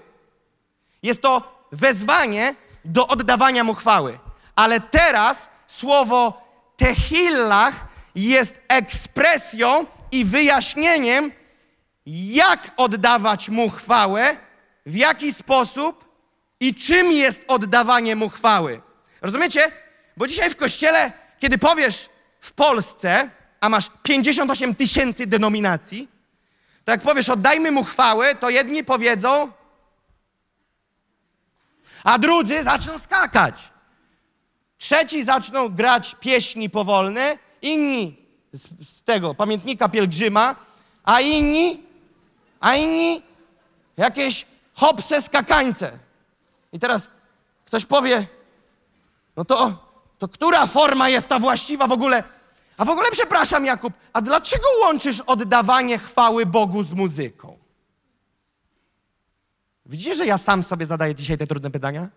Jest 1.03 1.21
to 1.21 1.65
wezwanie 1.71 2.55
do 2.85 3.07
oddawania 3.07 3.63
mu 3.63 3.73
chwały. 3.73 4.19
Ale 4.55 4.79
teraz 4.79 5.49
słowo 5.67 6.41
tehillach 6.77 7.85
jest 8.15 8.61
ekspresją 8.67 9.85
i 10.11 10.25
wyjaśnieniem, 10.25 11.31
jak 12.05 12.71
oddawać 12.77 13.49
mu 13.49 13.69
chwałę, 13.69 14.37
w 14.85 14.95
jaki 14.95 15.33
sposób 15.33 16.05
i 16.59 16.75
czym 16.75 17.11
jest 17.11 17.43
oddawanie 17.47 18.15
mu 18.15 18.29
chwały. 18.29 18.81
Rozumiecie? 19.21 19.71
Bo 20.17 20.27
dzisiaj 20.27 20.49
w 20.49 20.55
kościele, 20.55 21.11
kiedy 21.39 21.57
powiesz 21.57 22.09
w 22.39 22.51
Polsce, 22.51 23.29
a 23.65 23.69
masz 23.69 23.89
58 24.03 24.75
tysięcy 24.75 25.27
denominacji, 25.27 26.07
to 26.83 26.91
jak 26.91 27.01
powiesz 27.01 27.29
oddajmy 27.29 27.71
mu 27.71 27.83
chwałę, 27.83 28.35
to 28.35 28.49
jedni 28.49 28.83
powiedzą, 28.83 29.51
a 32.03 32.19
drudzy 32.19 32.63
zaczną 32.63 32.99
skakać. 32.99 33.55
Trzeci 34.77 35.23
zaczną 35.23 35.69
grać 35.69 36.15
pieśni 36.19 36.69
powolne, 36.69 37.37
inni 37.61 38.17
z, 38.53 38.67
z 38.89 39.03
tego 39.03 39.35
pamiętnika 39.35 39.89
pielgrzyma, 39.89 40.55
a 41.03 41.21
inni, 41.21 41.83
a 42.59 42.75
inni 42.75 43.21
jakieś 43.97 44.45
hopse 44.73 45.21
skakańce. 45.21 45.99
I 46.73 46.79
teraz 46.79 47.09
ktoś 47.65 47.85
powie, 47.85 48.27
no 49.37 49.45
to, 49.45 49.87
to 50.19 50.27
która 50.27 50.67
forma 50.67 51.09
jest 51.09 51.27
ta 51.27 51.39
właściwa 51.39 51.87
w 51.87 51.91
ogóle? 51.91 52.34
A 52.77 52.85
w 52.85 52.89
ogóle 52.89 53.07
przepraszam, 53.11 53.65
Jakub, 53.65 53.93
a 54.13 54.21
dlaczego 54.21 54.65
łączysz 54.81 55.19
oddawanie 55.19 55.97
chwały 55.99 56.45
Bogu 56.45 56.83
z 56.83 56.91
muzyką? 56.91 57.57
Widzicie, 59.85 60.15
że 60.15 60.25
ja 60.25 60.37
sam 60.37 60.63
sobie 60.63 60.85
zadaję 60.85 61.15
dzisiaj 61.15 61.37
te 61.37 61.47
trudne 61.47 61.71
pytania? 61.71 62.07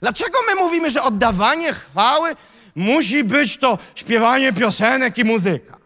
Dlaczego 0.00 0.38
my 0.46 0.54
mówimy, 0.54 0.90
że 0.90 1.02
oddawanie 1.02 1.72
chwały 1.72 2.36
musi 2.74 3.24
być 3.24 3.58
to 3.58 3.78
śpiewanie 3.94 4.52
piosenek 4.52 5.18
i 5.18 5.24
muzyka? 5.24 5.78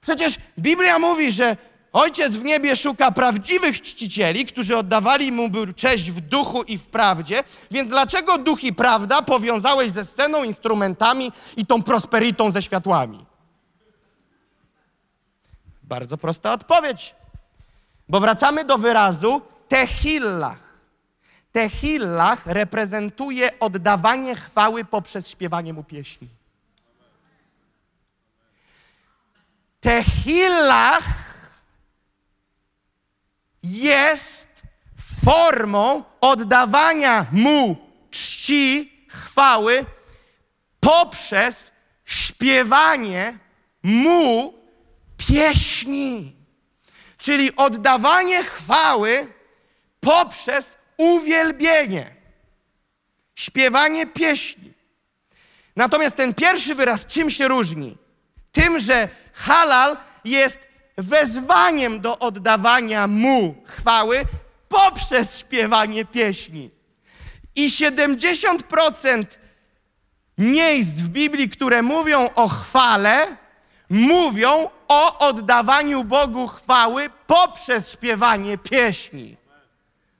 Przecież 0.00 0.38
Biblia 0.58 0.98
mówi, 0.98 1.32
że 1.32 1.56
Ojciec 1.92 2.36
w 2.36 2.44
niebie 2.44 2.76
szuka 2.76 3.10
prawdziwych 3.10 3.82
czcicieli, 3.82 4.46
którzy 4.46 4.76
oddawali 4.76 5.32
mu 5.32 5.50
cześć 5.76 6.10
w 6.10 6.20
duchu 6.20 6.62
i 6.62 6.78
w 6.78 6.86
prawdzie. 6.86 7.44
Więc 7.70 7.88
dlaczego 7.88 8.38
duch 8.38 8.64
i 8.64 8.72
prawda 8.72 9.22
powiązałeś 9.22 9.92
ze 9.92 10.04
sceną, 10.04 10.44
instrumentami 10.44 11.32
i 11.56 11.66
tą 11.66 11.82
prosperitą 11.82 12.50
ze 12.50 12.62
światłami? 12.62 13.26
Bardzo 15.82 16.18
prosta 16.18 16.52
odpowiedź. 16.52 17.14
Bo 18.08 18.20
wracamy 18.20 18.64
do 18.64 18.78
wyrazu 18.78 19.42
tehillach. 19.68 20.72
Tehillach 21.52 22.46
reprezentuje 22.46 23.58
oddawanie 23.60 24.34
chwały 24.34 24.84
poprzez 24.84 25.28
śpiewanie 25.28 25.72
mu 25.72 25.84
pieśni. 25.84 26.28
Tehillach 29.80 31.21
jest 33.62 34.48
formą 35.24 36.04
oddawania 36.20 37.26
mu 37.32 37.76
czci, 38.10 38.92
chwały 39.08 39.84
poprzez 40.80 41.72
śpiewanie 42.04 43.38
mu 43.82 44.54
pieśni. 45.16 46.36
Czyli 47.18 47.56
oddawanie 47.56 48.42
chwały 48.42 49.32
poprzez 50.00 50.78
uwielbienie, 50.96 52.16
śpiewanie 53.34 54.06
pieśni. 54.06 54.72
Natomiast 55.76 56.16
ten 56.16 56.34
pierwszy 56.34 56.74
wyraz 56.74 57.06
czym 57.06 57.30
się 57.30 57.48
różni? 57.48 57.98
Tym, 58.52 58.80
że 58.80 59.08
halal 59.32 59.96
jest 60.24 60.58
wezwaniem 60.96 62.00
do 62.00 62.18
oddawania 62.18 63.06
mu 63.06 63.54
chwały 63.64 64.24
poprzez 64.68 65.38
śpiewanie 65.38 66.04
pieśni. 66.04 66.70
I 67.56 67.68
70% 67.68 69.24
miejsc 70.38 70.92
w 70.92 71.08
Biblii, 71.08 71.48
które 71.48 71.82
mówią 71.82 72.28
o 72.34 72.48
chwale, 72.48 73.36
mówią 73.90 74.70
o 74.88 75.18
oddawaniu 75.18 76.04
Bogu 76.04 76.46
chwały 76.46 77.10
poprzez 77.26 77.92
śpiewanie 77.92 78.58
pieśni. 78.58 79.36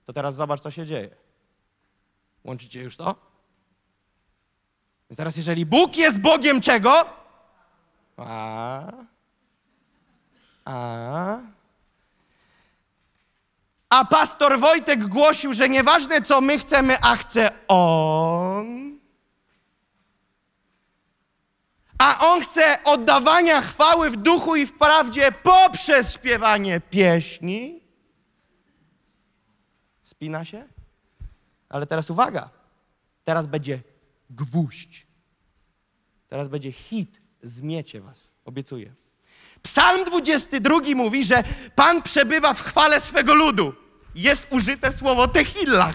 To 0.04 0.12
teraz 0.12 0.34
zobacz, 0.34 0.60
co 0.60 0.70
się 0.70 0.86
dzieje. 0.86 1.10
Łączycie 2.44 2.82
już 2.82 2.96
to? 2.96 3.14
Więc 5.10 5.16
teraz, 5.16 5.36
jeżeli 5.36 5.66
Bóg 5.66 5.96
jest 5.96 6.18
Bogiem 6.18 6.60
czego? 6.60 7.06
A, 8.16 8.92
a. 10.64 11.40
A 13.90 14.04
pastor 14.04 14.60
Wojtek 14.60 15.08
głosił, 15.08 15.54
że 15.54 15.68
nieważne 15.68 16.22
co 16.22 16.40
my 16.40 16.58
chcemy, 16.58 16.96
a 17.02 17.16
chce 17.16 17.50
on. 17.68 18.98
A 21.98 22.18
on 22.18 22.40
chce 22.40 22.84
oddawania 22.84 23.60
chwały 23.60 24.10
w 24.10 24.16
duchu 24.16 24.56
i 24.56 24.66
w 24.66 24.78
prawdzie 24.78 25.32
poprzez 25.32 26.12
śpiewanie 26.14 26.80
pieśni. 26.80 27.80
Spina 30.02 30.44
się? 30.44 30.68
Ale 31.68 31.86
teraz 31.86 32.10
uwaga. 32.10 32.50
Teraz 33.24 33.46
będzie 33.46 33.82
gwóźdź. 34.30 35.06
Teraz 36.28 36.48
będzie 36.48 36.72
hit. 36.72 37.20
Zmiecie 37.42 38.00
was. 38.00 38.30
Obiecuję. 38.44 38.94
Psalm 39.62 40.04
22 40.04 40.78
mówi, 40.94 41.24
że 41.24 41.44
Pan 41.74 42.02
przebywa 42.02 42.54
w 42.54 42.62
chwale 42.62 43.00
swego 43.00 43.34
ludu. 43.34 43.74
Jest 44.14 44.46
użyte 44.50 44.92
słowo 44.92 45.28
tehillach. 45.28 45.94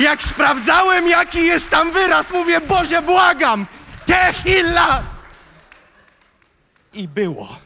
Jak 0.00 0.22
sprawdzałem, 0.22 1.08
jaki 1.08 1.46
jest 1.46 1.70
tam 1.70 1.92
wyraz, 1.92 2.30
mówię, 2.30 2.60
Boże, 2.60 3.02
błagam, 3.02 3.66
tehillach. 4.06 5.02
I 6.92 7.08
było. 7.08 7.56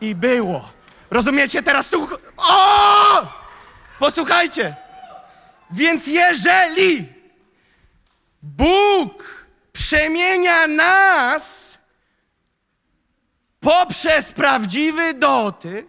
I 0.00 0.14
było. 0.14 0.72
Rozumiecie? 1.10 1.62
Teraz 1.62 1.86
słuch... 1.86 2.18
O! 2.36 3.26
Posłuchajcie. 3.98 4.76
Więc 5.70 6.06
jeżeli 6.06 7.11
Bóg 8.42 9.46
przemienia 9.72 10.66
nas 10.66 11.78
poprzez 13.60 14.32
prawdziwy 14.32 15.14
dotyk. 15.14 15.86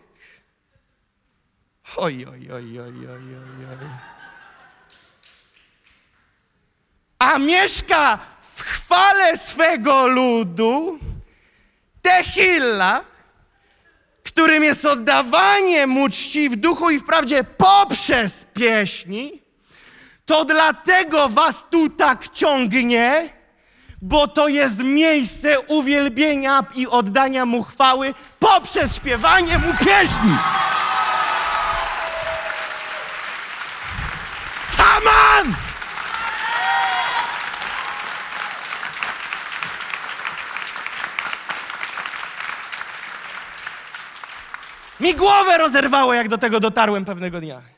Oj, 1.97 2.25
oj, 2.25 2.51
oj, 2.51 2.79
oj, 2.79 3.07
oj, 3.09 3.35
oj, 3.35 3.65
oj. 3.81 3.89
A 7.19 7.37
mieszka 7.37 8.19
w 8.41 8.61
chwale 8.61 9.37
swego 9.37 10.07
ludu, 10.07 10.99
Tehilla, 12.01 13.05
którym 14.23 14.63
jest 14.63 14.85
oddawanie 14.85 15.87
mu 15.87 16.09
czci 16.09 16.49
w 16.49 16.55
duchu 16.55 16.89
i 16.89 16.99
w 16.99 17.05
prawdzie 17.05 17.43
poprzez 17.43 18.45
pieśni, 18.53 19.42
to 20.25 20.45
dlatego 20.45 21.29
was 21.29 21.65
tu 21.71 21.89
tak 21.89 22.27
ciągnie, 22.27 23.29
bo 24.01 24.27
to 24.27 24.47
jest 24.47 24.79
miejsce 24.79 25.59
uwielbienia 25.59 26.63
i 26.75 26.87
oddania 26.87 27.45
mu 27.45 27.63
chwały 27.63 28.13
poprzez 28.39 28.95
śpiewanie 28.95 29.57
mu 29.57 29.73
pieśni. 29.73 30.37
On! 35.43 35.53
Mi 44.99 45.15
głowę 45.15 45.57
rozerwało, 45.57 46.13
jak 46.13 46.27
do 46.27 46.37
tego 46.37 46.59
dotarłem 46.59 47.05
pewnego 47.05 47.39
dnia. 47.39 47.72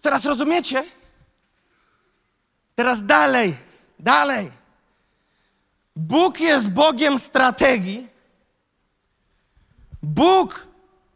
Teraz 0.00 0.24
rozumiecie? 0.24 0.84
Teraz 2.74 3.04
dalej, 3.06 3.56
dalej. 3.98 4.50
Bóg 5.96 6.40
jest 6.40 6.70
Bogiem 6.70 7.18
strategii. 7.18 8.08
Bóg 10.02 10.66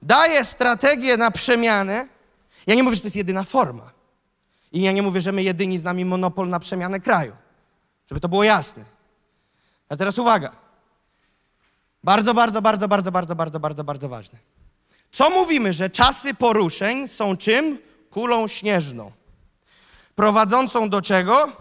daje 0.03 0.45
strategię 0.45 1.17
na 1.17 1.31
przemianę. 1.31 2.09
Ja 2.67 2.75
nie 2.75 2.83
mówię, 2.83 2.97
że 2.97 3.03
to 3.03 3.07
jest 3.07 3.17
jedyna 3.17 3.45
forma. 3.45 3.91
I 4.73 4.83
ja 4.83 4.93
nie 4.93 5.03
mówię, 5.03 5.21
że 5.21 5.33
my 5.33 5.43
jedyni 5.43 5.79
znamy 5.79 6.05
monopol 6.05 6.49
na 6.49 6.61
przemianę 6.61 7.01
kraju. 7.01 7.33
Żeby 8.09 8.21
to 8.21 8.29
było 8.29 8.45
jasne. 8.45 8.85
A 9.89 9.97
teraz 9.97 10.19
uwaga. 10.19 10.53
Bardzo, 12.05 12.35
bardzo, 12.35 12.63
bardzo, 12.63 12.89
bardzo, 12.89 13.11
bardzo, 13.11 13.35
bardzo, 13.35 13.61
bardzo, 13.61 13.85
bardzo 13.85 14.09
ważne. 14.09 14.39
Co 15.11 15.31
mówimy, 15.31 15.73
że 15.73 15.91
czasy 15.91 16.35
poruszeń 16.35 17.09
są 17.09 17.37
czym? 17.37 17.79
Kulą 18.15 18.49
śnieżną, 18.49 19.13
prowadzącą 20.15 20.91
do 20.91 21.03
czego? 21.03 21.53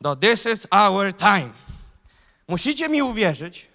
Do 0.00 0.16
this 0.16 0.46
is 0.46 0.66
our 0.70 1.16
time. 1.16 1.50
Musicie 2.48 2.88
mi 2.88 3.02
uwierzyć, 3.02 3.68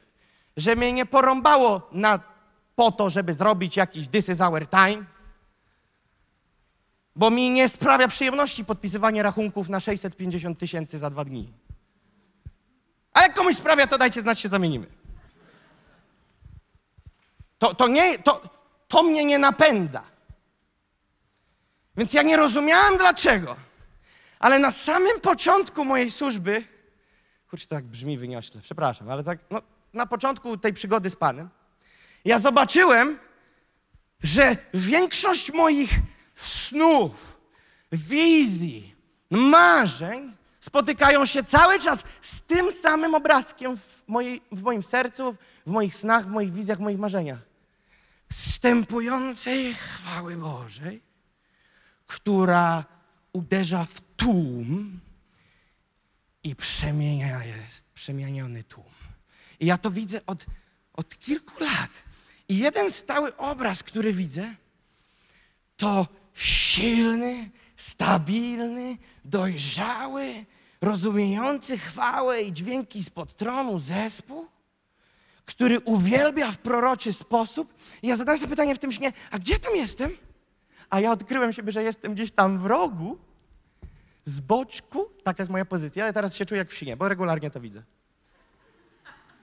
że 0.58 0.76
mnie 0.76 0.94
nie 0.94 1.06
porąbało 1.06 1.82
na, 1.92 2.20
po 2.76 2.92
to, 2.92 3.10
żeby 3.10 3.34
zrobić 3.34 3.78
jakiś 3.78 4.08
this 4.08 4.30
is 4.30 4.42
our 4.42 4.68
time, 4.70 5.06
bo 7.16 7.30
mi 7.32 7.50
nie 7.50 7.70
sprawia 7.70 8.08
przyjemności 8.08 8.66
podpisywanie 8.66 9.24
rachunków 9.24 9.70
na 9.70 9.80
650 9.80 10.60
tysięcy 10.60 11.00
za 11.00 11.10
dwa 11.10 11.26
dni. 11.26 11.54
A 13.14 13.22
jak 13.22 13.34
komuś 13.34 13.56
sprawia, 13.56 13.88
to 13.88 13.98
dajcie 13.98 14.22
znać, 14.22 14.40
się 14.40 14.50
zamienimy. 14.50 14.88
To, 17.60 17.76
to, 17.76 17.88
nie, 17.88 18.20
to, 18.20 18.42
to 18.88 19.04
mnie 19.04 19.26
nie 19.26 19.40
napędza. 19.40 20.04
Więc 22.00 22.14
ja 22.14 22.22
nie 22.22 22.38
rozumiałem 22.38 22.98
dlaczego. 22.98 23.56
Ale 24.40 24.60
na 24.60 24.72
samym 24.72 25.22
początku 25.22 25.86
mojej 25.86 26.12
służby, 26.12 26.64
kurczę, 27.50 27.68
tak 27.68 27.86
brzmi 27.86 28.18
wyniośle, 28.18 28.62
przepraszam, 28.62 29.10
ale 29.10 29.24
tak, 29.24 29.40
no, 29.50 29.62
na 29.94 30.06
początku 30.06 30.58
tej 30.58 30.74
przygody 30.74 31.10
z 31.10 31.16
Panem, 31.16 31.50
ja 32.26 32.40
zobaczyłem, 32.40 33.20
że 34.24 34.58
większość 34.74 35.54
moich 35.54 36.00
snów, 36.42 37.38
wizji, 37.92 38.96
marzeń 39.30 40.34
spotykają 40.60 41.26
się 41.26 41.44
cały 41.44 41.80
czas 41.80 42.04
z 42.22 42.42
tym 42.42 42.72
samym 42.72 43.16
obrazkiem 43.16 43.78
w, 43.78 44.04
mojej, 44.08 44.42
w 44.52 44.62
moim 44.62 44.84
sercu, 44.84 45.36
w 45.66 45.72
moich 45.72 45.96
snach, 45.96 46.26
w 46.26 46.30
moich 46.30 46.54
wizjach, 46.54 46.78
w 46.78 46.82
moich 46.82 47.00
marzeniach. 47.00 47.40
Stępującej 48.32 49.74
chwały 49.74 50.36
Bożej, 50.36 51.09
która 52.10 52.86
uderza 53.34 53.86
w 53.86 54.02
tłum 54.18 55.00
i 56.44 56.56
przemienia 56.56 57.46
jest, 57.46 57.86
przemieniony 57.94 58.64
tłum. 58.64 58.94
I 59.60 59.66
ja 59.66 59.78
to 59.78 59.92
widzę 59.92 60.26
od, 60.26 60.46
od 60.94 61.20
kilku 61.20 61.64
lat. 61.64 61.90
I 62.48 62.58
jeden 62.58 62.92
stały 62.92 63.38
obraz, 63.38 63.84
który 63.84 64.14
widzę, 64.14 64.56
to 65.78 66.08
silny, 66.34 67.50
stabilny, 67.76 68.98
dojrzały, 69.26 70.46
rozumiejący 70.82 71.78
chwałę 71.78 72.42
i 72.42 72.54
dźwięki 72.54 73.04
spod 73.04 73.36
tronu 73.36 73.80
zespół, 73.80 74.48
który 75.46 75.80
uwielbia 75.80 76.52
w 76.52 76.58
proroczy 76.58 77.14
sposób. 77.14 77.74
I 78.02 78.08
ja 78.08 78.16
zadaję 78.16 78.38
sobie 78.38 78.50
pytanie 78.50 78.76
w 78.76 78.80
tym 78.80 78.92
śnie, 78.92 79.14
a 79.32 79.40
gdzie 79.40 79.60
tam 79.60 79.76
jestem? 79.76 80.29
A 80.90 81.00
ja 81.00 81.12
odkryłem 81.12 81.54
siebie, 81.54 81.72
że 81.72 81.84
jestem 81.84 82.14
gdzieś 82.14 82.32
tam 82.32 82.58
w 82.58 82.66
rogu, 82.66 83.18
z 84.26 84.40
boczku, 84.40 85.10
taka 85.24 85.44
jest 85.44 85.52
moja 85.52 85.66
pozycja, 85.66 86.04
ale 86.04 86.14
teraz 86.14 86.36
się 86.36 86.46
czuję 86.46 86.60
jak 86.60 86.70
w 86.70 86.74
śnie, 86.74 86.98
bo 86.98 87.10
regularnie 87.10 87.52
to 87.52 87.60
widzę. 87.60 87.84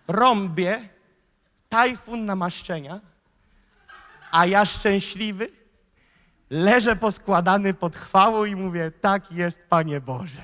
Rąbię, 0.09 0.89
tajfun 1.69 2.27
namaszczenia, 2.27 3.01
a 4.33 4.47
ja 4.47 4.65
szczęśliwy 4.65 5.49
leżę 6.51 6.97
poskładany 6.97 7.75
pod 7.75 7.97
chwałą 7.97 8.45
i 8.45 8.57
mówię, 8.57 8.91
tak 9.01 9.33
jest, 9.33 9.63
Panie 9.69 10.01
Boże. 10.01 10.43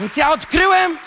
Więc 0.00 0.16
ja 0.16 0.32
odkryłem, 0.32 0.98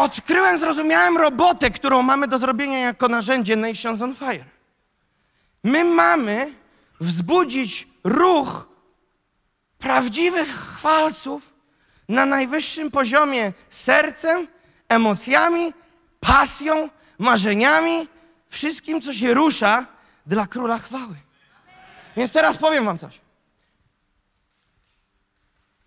odkryłem, 0.00 0.58
zrozumiałem 0.58 1.18
robotę, 1.18 1.70
którą 1.70 2.02
mamy 2.02 2.28
do 2.28 2.38
zrobienia 2.38 2.78
jako 2.78 3.08
narzędzie 3.08 3.56
Nations 3.56 4.02
on 4.02 4.14
Fire. 4.14 4.44
My 5.64 5.84
mamy 5.84 6.54
wzbudzić 7.00 7.88
ruch 8.04 8.68
prawdziwych 9.78 10.48
chwalców 10.48 11.52
na 12.08 12.26
najwyższym 12.26 12.90
poziomie 12.90 13.52
sercem, 13.70 14.46
emocjami, 14.88 15.72
pasją, 16.20 16.88
marzeniami, 17.18 18.08
wszystkim, 18.48 19.00
co 19.00 19.12
się 19.12 19.34
rusza 19.34 19.86
dla 20.26 20.46
króla 20.46 20.78
chwały. 20.78 21.16
Więc 22.16 22.32
teraz 22.32 22.56
powiem 22.56 22.84
Wam 22.84 22.98
coś. 22.98 23.20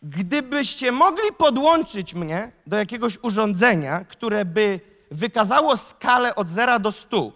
Gdybyście 0.04 0.92
mogli 0.92 1.32
podłączyć 1.38 2.14
mnie 2.14 2.52
do 2.68 2.78
jakiegoś 2.78 3.18
urządzenia, 3.22 4.06
które 4.06 4.46
by 4.46 4.80
wykazało 5.12 5.78
skalę 5.78 6.36
od 6.36 6.50
0 6.50 6.80
do 6.80 6.92
100 6.92 7.32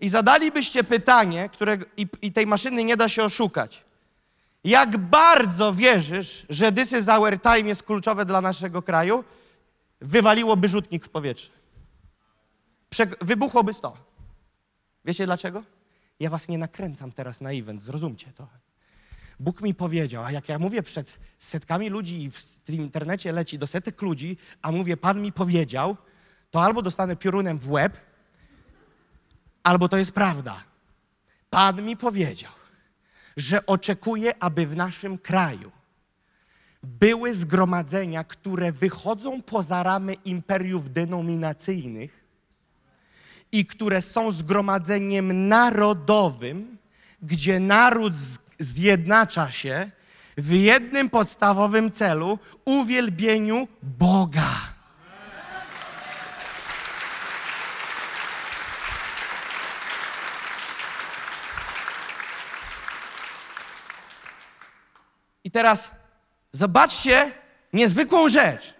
i 0.00 0.08
zadalibyście 0.08 0.84
pytanie, 0.84 1.48
które, 1.48 1.78
i, 1.96 2.06
i 2.22 2.32
tej 2.32 2.46
maszyny 2.46 2.84
nie 2.84 2.96
da 2.96 3.08
się 3.08 3.24
oszukać, 3.24 3.84
jak 4.64 4.96
bardzo 4.96 5.72
wierzysz, 5.72 6.46
że 6.48 6.72
this 6.72 6.92
is 6.92 7.08
our 7.08 7.40
time 7.40 7.68
jest 7.68 7.82
kluczowe 7.82 8.24
dla 8.24 8.40
naszego 8.40 8.82
kraju, 8.82 9.24
wywaliłoby 10.00 10.68
rzutnik 10.68 11.04
w 11.04 11.08
powietrze. 11.08 11.50
Prze- 12.90 13.16
wybuchłoby 13.20 13.72
100. 13.74 13.96
Wiecie 15.04 15.26
dlaczego? 15.26 15.62
Ja 16.20 16.30
was 16.30 16.48
nie 16.48 16.58
nakręcam 16.58 17.12
teraz 17.12 17.40
na 17.40 17.52
event, 17.52 17.82
zrozumcie 17.82 18.32
to. 18.32 18.46
Bóg 19.40 19.60
mi 19.62 19.74
powiedział, 19.74 20.24
a 20.24 20.32
jak 20.32 20.48
ja 20.48 20.58
mówię 20.58 20.82
przed 20.82 21.18
setkami 21.38 21.88
ludzi 21.88 22.22
i 22.24 22.30
w 22.30 22.70
internecie 22.70 23.32
leci 23.32 23.58
do 23.58 23.66
setek 23.66 24.02
ludzi, 24.02 24.36
a 24.62 24.72
mówię, 24.72 24.96
Pan 24.96 25.22
mi 25.22 25.32
powiedział, 25.32 25.96
to 26.50 26.62
albo 26.62 26.82
dostanę 26.82 27.16
piorunem 27.16 27.58
w 27.58 27.70
łeb, 27.70 27.96
albo 29.62 29.88
to 29.88 29.96
jest 29.96 30.12
prawda. 30.12 30.64
Pan 31.50 31.82
mi 31.82 31.96
powiedział, 31.96 32.52
że 33.36 33.66
oczekuje, 33.66 34.42
aby 34.42 34.66
w 34.66 34.76
naszym 34.76 35.18
kraju 35.18 35.72
były 36.82 37.34
zgromadzenia, 37.34 38.24
które 38.24 38.72
wychodzą 38.72 39.42
poza 39.42 39.82
ramy 39.82 40.14
imperiów 40.14 40.92
denominacyjnych 40.92 42.24
i 43.52 43.66
które 43.66 44.02
są 44.02 44.32
zgromadzeniem 44.32 45.48
narodowym, 45.48 46.78
gdzie 47.22 47.60
naród 47.60 48.14
z- 48.14 48.38
zjednacza 48.58 49.52
się 49.52 49.90
w 50.36 50.50
jednym 50.52 51.10
podstawowym 51.10 51.90
celu 51.90 52.38
uwielbieniu 52.64 53.68
Boga. 53.82 54.50
I 65.44 65.50
teraz 65.50 65.90
zobaczcie 66.52 67.32
niezwykłą 67.72 68.28
rzecz, 68.28 68.74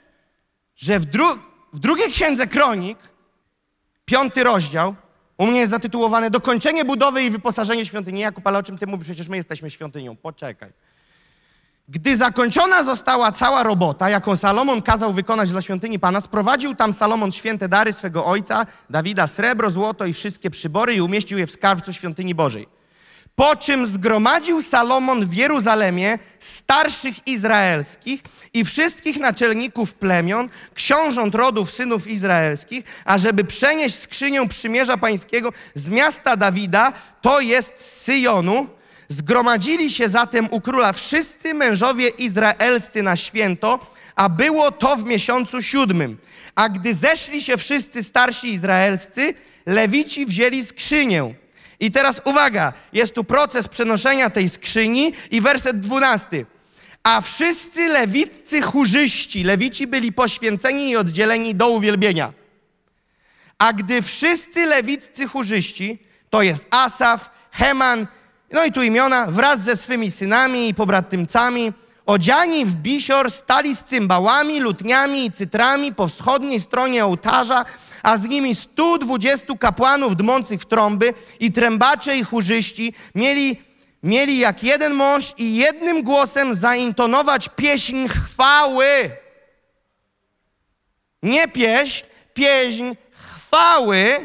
że 0.77 0.99
w, 0.99 1.07
dru- 1.07 1.39
w 1.73 1.79
drugiej 1.79 2.11
księdze 2.11 2.47
kronik, 2.47 2.99
piąty 4.05 4.45
rozdział, 4.45 4.95
u 5.39 5.47
mnie 5.47 5.61
jest 5.61 5.71
zatytułowany 5.71 6.31
Dokończenie 6.31 6.85
budowy 6.85 7.23
i 7.23 7.31
wyposażenie 7.31 7.87
świątyni. 7.87 8.21
Jakub, 8.21 8.47
ale 8.47 8.59
o 8.59 8.63
czym 8.63 8.79
ty 8.79 8.87
mówisz? 8.87 9.07
Przecież 9.07 9.29
my 9.29 9.37
jesteśmy 9.37 9.71
świątynią. 9.71 10.17
Poczekaj. 10.17 10.73
Gdy 11.89 12.17
zakończona 12.17 12.83
została 12.83 13.33
cała 13.33 13.63
robota, 13.63 14.11
jaką 14.11 14.37
Salomon 14.37 14.83
kazał 14.83 15.13
wykonać 15.13 15.51
dla 15.51 15.63
świątyni 15.63 15.99
Pana, 15.99 16.21
sprowadził 16.21 16.75
tam 16.75 16.95
Salomon 16.95 17.33
święte 17.33 17.69
dary 17.69 17.93
swego 17.93 18.27
ojca, 18.27 18.67
Dawida, 18.91 19.27
srebro, 19.27 19.71
złoto 19.71 20.07
i 20.07 20.13
wszystkie 20.13 20.51
przybory 20.51 20.95
i 20.95 21.01
umieścił 21.01 21.39
je 21.39 21.47
w 21.47 21.51
skarbcu 21.51 21.93
świątyni 21.93 22.35
Bożej. 22.35 22.76
Po 23.37 23.57
czym 23.57 23.87
zgromadził 23.87 24.63
Salomon 24.63 25.27
w 25.27 25.35
Jeruzalemie 25.35 26.19
starszych 26.39 27.29
izraelskich 27.29 28.21
i 28.55 28.65
wszystkich 28.65 29.17
naczelników 29.17 29.95
plemion, 29.95 30.49
książąt 30.75 31.35
rodów 31.35 31.71
synów 31.71 32.07
izraelskich, 32.07 32.85
ażeby 33.05 33.45
przenieść 33.45 33.99
skrzynię 33.99 34.49
przymierza 34.49 34.97
pańskiego 34.97 35.53
z 35.75 35.89
miasta 35.89 36.37
Dawida, 36.37 36.93
to 37.23 37.41
jest 37.41 37.79
z 37.79 38.03
Syjonu. 38.03 38.67
Zgromadzili 39.09 39.91
się 39.91 40.09
zatem 40.09 40.49
u 40.51 40.61
króla 40.61 40.93
wszyscy 40.93 41.55
mężowie 41.55 42.09
izraelscy 42.09 43.03
na 43.03 43.17
święto, 43.17 43.93
a 44.15 44.29
było 44.29 44.73
to 44.73 44.97
w 44.97 45.05
miesiącu 45.05 45.63
siódmym. 45.63 46.19
A 46.55 46.69
gdy 46.69 46.95
zeszli 46.95 47.43
się 47.43 47.57
wszyscy 47.57 48.03
starsi 48.03 48.53
izraelscy, 48.53 49.35
lewici 49.67 50.27
wzięli 50.27 50.65
skrzynię. 50.65 51.35
I 51.81 51.91
teraz 51.91 52.21
uwaga, 52.25 52.73
jest 52.93 53.15
tu 53.15 53.25
proces 53.25 53.69
przenoszenia 53.69 54.31
tej 54.31 54.49
skrzyni 54.49 55.13
i 55.31 55.41
werset 55.41 55.81
dwunasty. 55.81 56.47
A 57.03 57.21
wszyscy 57.21 57.89
lewiccy 57.89 58.63
chórzyści, 58.63 59.45
lewici 59.45 59.87
byli 59.87 60.13
poświęceni 60.13 60.91
i 60.91 60.97
oddzieleni 60.97 61.55
do 61.55 61.69
uwielbienia. 61.69 62.33
A 63.59 63.73
gdy 63.73 64.03
wszyscy 64.03 64.67
lewiccy 64.67 65.29
chórzyści, 65.29 65.99
to 66.31 66.43
jest 66.43 66.67
Asaf, 66.71 67.31
Heman, 67.51 68.07
no 68.53 68.65
i 68.65 68.73
tu 68.73 68.83
imiona, 68.83 69.27
wraz 69.27 69.61
ze 69.61 69.77
swymi 69.77 70.11
synami 70.11 70.69
i 70.69 70.75
pobratymcami, 70.75 71.73
odziani 72.07 72.65
w 72.65 72.75
bisior, 72.75 73.31
stali 73.31 73.77
z 73.77 73.85
cymbałami, 73.85 74.61
lutniami 74.61 75.25
i 75.25 75.33
cytrami 75.33 75.95
po 75.95 76.09
wschodniej 76.09 76.61
stronie 76.61 77.05
ołtarza, 77.05 77.65
a 78.03 78.19
z 78.19 78.29
nimi 78.29 78.55
120 78.55 79.55
kapłanów 79.59 80.17
dmących 80.17 80.61
w 80.61 80.67
trąby 80.67 81.15
i 81.41 81.53
trębacze 81.53 82.17
i 82.17 82.25
chórzyści 82.25 82.95
mieli, 83.15 83.61
mieli 84.03 84.39
jak 84.39 84.63
jeden 84.63 84.95
mąż 84.95 85.35
i 85.39 85.57
jednym 85.57 86.03
głosem 86.03 86.55
zaintonować 86.55 87.49
pieśń 87.57 88.09
chwały. 88.09 89.11
Nie 91.23 91.49
pieśń, 91.49 92.05
pieśń 92.35 92.85
chwały 93.13 94.21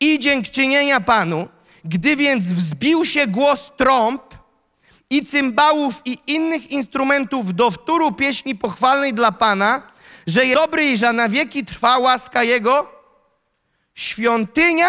i 0.00 0.18
dziękczynienia 0.18 1.00
Panu. 1.00 1.48
Gdy 1.84 2.16
więc 2.16 2.44
wzbił 2.44 3.04
się 3.04 3.26
głos 3.26 3.72
trąb 3.76 4.33
i 5.10 5.26
cymbałów 5.26 6.02
i 6.04 6.18
innych 6.26 6.70
instrumentów 6.70 7.54
do 7.54 7.70
wtóru 7.70 8.12
pieśni 8.12 8.54
pochwalnej 8.54 9.12
dla 9.12 9.32
Pana, 9.32 9.82
że 10.26 10.46
jest 10.46 10.60
dobry 10.60 10.84
i 10.84 10.96
że 10.96 11.12
na 11.12 11.28
wieki 11.28 11.64
trwa 11.64 11.98
łaska 11.98 12.42
Jego, 12.42 12.92
świątynia, 13.94 14.88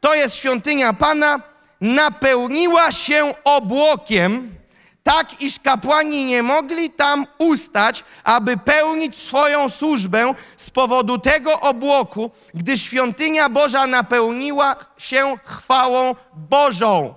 to 0.00 0.14
jest 0.14 0.36
świątynia 0.36 0.92
Pana, 0.92 1.40
napełniła 1.80 2.92
się 2.92 3.34
obłokiem, 3.44 4.58
tak 5.02 5.42
iż 5.42 5.58
kapłani 5.58 6.24
nie 6.24 6.42
mogli 6.42 6.90
tam 6.90 7.26
ustać, 7.38 8.04
aby 8.24 8.56
pełnić 8.56 9.16
swoją 9.16 9.68
służbę 9.68 10.34
z 10.56 10.70
powodu 10.70 11.18
tego 11.18 11.60
obłoku, 11.60 12.30
gdy 12.54 12.78
świątynia 12.78 13.48
Boża 13.48 13.86
napełniła 13.86 14.76
się 14.98 15.38
chwałą 15.44 16.14
Bożą. 16.34 17.14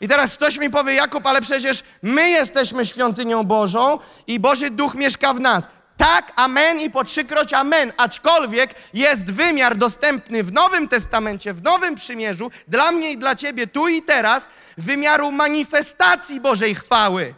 I 0.00 0.08
teraz 0.08 0.36
ktoś 0.36 0.58
mi 0.58 0.70
powie, 0.70 0.94
Jakub, 0.94 1.26
ale 1.26 1.40
przecież 1.40 1.82
my 2.02 2.30
jesteśmy 2.30 2.86
świątynią 2.86 3.44
Bożą 3.44 3.98
i 4.26 4.40
Boży 4.40 4.70
Duch 4.70 4.94
mieszka 4.94 5.34
w 5.34 5.40
nas. 5.40 5.68
Tak, 5.96 6.32
amen 6.36 6.80
i 6.80 6.90
po 6.90 7.04
trzykroć 7.04 7.52
amen. 7.52 7.92
Aczkolwiek 7.96 8.74
jest 8.92 9.24
wymiar 9.24 9.76
dostępny 9.76 10.42
w 10.42 10.52
Nowym 10.52 10.88
Testamencie, 10.88 11.54
w 11.54 11.62
Nowym 11.62 11.94
Przymierzu, 11.94 12.50
dla 12.68 12.92
mnie 12.92 13.12
i 13.12 13.18
dla 13.18 13.36
ciebie 13.36 13.66
tu 13.66 13.88
i 13.88 14.02
teraz, 14.02 14.48
wymiaru 14.78 15.32
manifestacji 15.32 16.40
Bożej 16.40 16.74
chwały. 16.74 17.34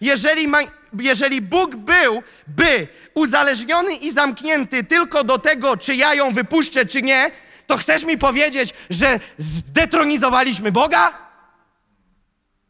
Jeżeli, 0.00 0.48
ma, 0.48 0.58
jeżeli 1.00 1.42
Bóg 1.42 1.76
był, 1.76 2.22
by 2.46 2.88
uzależniony 3.14 3.94
i 3.94 4.12
zamknięty 4.12 4.84
tylko 4.84 5.24
do 5.24 5.38
tego, 5.38 5.76
czy 5.76 5.94
ja 5.94 6.14
ją 6.14 6.30
wypuszczę, 6.30 6.86
czy 6.86 7.02
nie, 7.02 7.30
to 7.66 7.76
chcesz 7.76 8.04
mi 8.04 8.18
powiedzieć, 8.18 8.74
że 8.90 9.20
zdetronizowaliśmy 9.38 10.72
Boga? 10.72 11.29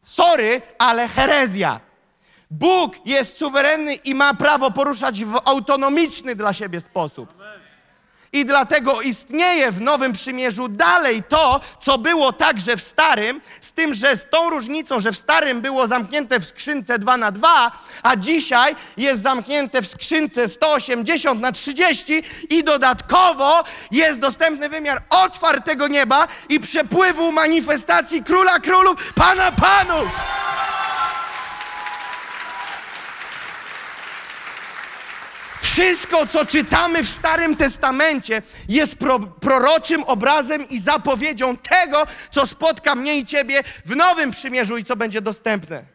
Sorry, 0.01 0.61
ale 0.79 1.07
herezja. 1.07 1.79
Bóg 2.51 3.05
jest 3.05 3.37
suwerenny 3.37 3.93
i 3.93 4.15
ma 4.15 4.33
prawo 4.33 4.71
poruszać 4.71 5.25
w 5.25 5.41
autonomiczny 5.45 6.35
dla 6.35 6.53
siebie 6.53 6.81
sposób. 6.81 7.33
I 8.33 8.45
dlatego 8.45 9.01
istnieje 9.01 9.71
w 9.71 9.81
Nowym 9.81 10.13
Przymierzu 10.13 10.67
dalej 10.67 11.23
to, 11.29 11.61
co 11.79 11.97
było 11.97 12.33
także 12.33 12.77
w 12.77 12.81
Starym, 12.81 13.41
z 13.61 13.73
tym, 13.73 13.93
że 13.93 14.17
z 14.17 14.29
tą 14.29 14.49
różnicą, 14.49 14.99
że 14.99 15.11
w 15.11 15.17
Starym 15.17 15.61
było 15.61 15.87
zamknięte 15.87 16.39
w 16.39 16.45
skrzynce 16.45 16.99
2 16.99 17.17
na 17.17 17.31
2, 17.31 17.71
a 18.03 18.15
dzisiaj 18.15 18.75
jest 18.97 19.23
zamknięte 19.23 19.81
w 19.81 19.87
skrzynce 19.87 20.49
180 20.49 21.41
na 21.41 21.51
30 21.51 22.23
i 22.49 22.63
dodatkowo 22.63 23.63
jest 23.91 24.19
dostępny 24.19 24.69
wymiar 24.69 25.03
otwartego 25.09 25.87
nieba 25.87 26.27
i 26.49 26.59
przepływu 26.59 27.31
manifestacji 27.31 28.23
Króla 28.23 28.59
Królów, 28.59 29.13
Pana 29.13 29.51
Panów. 29.51 30.09
Wszystko, 35.71 36.27
co 36.27 36.45
czytamy 36.45 37.03
w 37.03 37.09
Starym 37.09 37.55
Testamencie, 37.55 38.41
jest 38.69 38.95
pro, 38.95 39.19
proroczym 39.19 40.03
obrazem 40.03 40.69
i 40.69 40.79
zapowiedzią 40.79 41.57
tego, 41.57 42.07
co 42.31 42.47
spotka 42.47 42.95
mnie 42.95 43.17
i 43.17 43.25
ciebie 43.25 43.63
w 43.85 43.95
Nowym 43.95 44.31
Przymierzu 44.31 44.77
i 44.77 44.83
co 44.83 44.95
będzie 44.95 45.21
dostępne. 45.21 45.85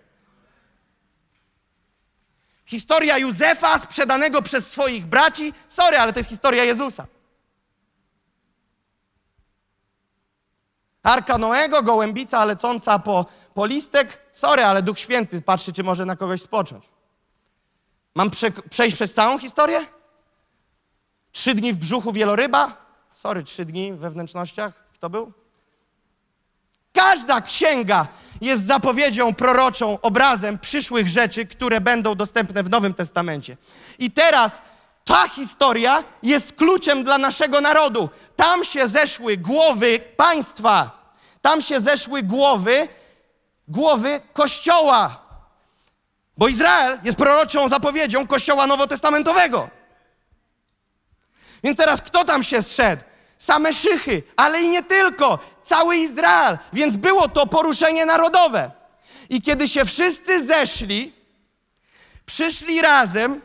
Historia 2.64 3.18
Józefa 3.18 3.79
sprzedanego 3.79 4.43
przez 4.43 4.70
swoich 4.70 5.07
braci. 5.07 5.53
Sorry, 5.68 5.99
ale 5.99 6.12
to 6.12 6.18
jest 6.18 6.31
historia 6.31 6.64
Jezusa. 6.64 7.07
Arka 11.03 11.39
Noego, 11.39 11.83
gołębica 11.83 12.45
lecąca 12.45 12.99
po, 12.99 13.27
po 13.55 13.66
listek. 13.66 14.18
Sorry, 14.33 14.64
ale 14.64 14.83
Duch 14.83 14.99
Święty 14.99 15.43
patrzy, 15.43 15.72
czy 15.72 15.83
może 15.83 16.05
na 16.05 16.16
kogoś 16.16 16.43
spocząć. 16.43 16.96
Mam 18.17 18.31
prze, 18.31 18.51
przejść 18.51 18.97
przez 18.97 19.14
całą 19.14 19.39
historię? 19.39 19.87
Trzy 21.33 21.55
dni 21.55 21.73
w 21.73 21.77
brzuchu 21.77 22.12
wieloryba? 22.12 22.77
Sorry, 23.12 23.45
trzy 23.45 23.64
dni 23.64 23.95
we 23.95 24.11
wnętrznościach. 24.11 24.73
Kto 24.95 25.11
był? 25.11 25.33
Każda 26.93 27.41
księga 27.41 28.07
jest 28.41 28.67
zapowiedzią 28.67 29.35
proroczą, 29.35 29.99
obrazem 30.03 30.59
przyszłych 30.59 31.09
rzeczy, 31.09 31.47
które 31.47 31.81
będą 31.81 32.14
dostępne 32.14 32.62
w 32.62 32.71
Nowym 32.71 32.95
Testamencie. 32.95 33.57
I 33.99 34.11
teraz 34.11 34.62
ta 35.05 35.29
historia 35.29 36.05
jest 36.23 36.53
kluczem 36.53 37.05
dla 37.05 37.19
naszego 37.19 37.61
narodu. 37.61 38.11
Tam 38.37 38.64
się 38.64 38.89
zeszły 38.89 39.37
głowy 39.37 39.99
państwa. 40.17 40.91
Tam 41.41 41.61
się 41.62 41.81
zeszły 41.81 42.23
głowy, 42.23 42.89
głowy 43.69 44.21
kościoła. 44.33 45.26
Bo 46.37 46.49
Izrael 46.49 46.99
jest 47.05 47.18
proroczą 47.18 47.68
zapowiedzią 47.68 48.26
Kościoła 48.26 48.66
Nowotestamentowego. 48.66 49.70
Więc 51.64 51.78
teraz 51.78 52.03
kto 52.03 52.24
tam 52.24 52.43
się 52.43 52.62
zszedł? 52.62 53.03
Same 53.39 53.72
szychy, 53.72 54.22
ale 54.37 54.62
i 54.62 54.68
nie 54.68 54.82
tylko. 54.82 55.39
Cały 55.62 55.97
Izrael. 55.97 56.59
Więc 56.72 56.97
było 56.97 57.28
to 57.28 57.47
poruszenie 57.47 58.07
narodowe. 58.07 58.70
I 59.28 59.43
kiedy 59.43 59.68
się 59.68 59.84
wszyscy 59.84 60.47
zeszli, 60.47 61.14
przyszli 62.26 62.82
razem, 62.82 63.41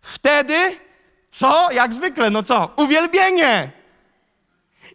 wtedy 0.00 0.76
co? 1.30 1.72
Jak 1.72 1.94
zwykle, 1.94 2.30
no 2.30 2.42
co? 2.42 2.70
Uwielbienie. 2.76 3.72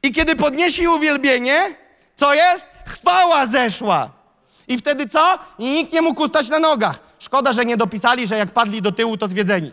I 0.03 0.11
kiedy 0.11 0.35
podnieśli 0.35 0.87
uwielbienie, 0.87 1.75
co 2.15 2.33
jest? 2.33 2.67
Chwała 2.85 3.47
zeszła. 3.47 4.22
I 4.67 4.77
wtedy 4.77 5.09
co? 5.09 5.39
I 5.59 5.73
nikt 5.73 5.93
nie 5.93 6.01
mógł 6.01 6.23
ustać 6.23 6.49
na 6.49 6.59
nogach. 6.59 6.99
Szkoda, 7.19 7.53
że 7.53 7.65
nie 7.65 7.77
dopisali, 7.77 8.27
że 8.27 8.37
jak 8.37 8.51
padli 8.51 8.81
do 8.81 8.91
tyłu, 8.91 9.17
to 9.17 9.27
zwiedzeni. 9.27 9.71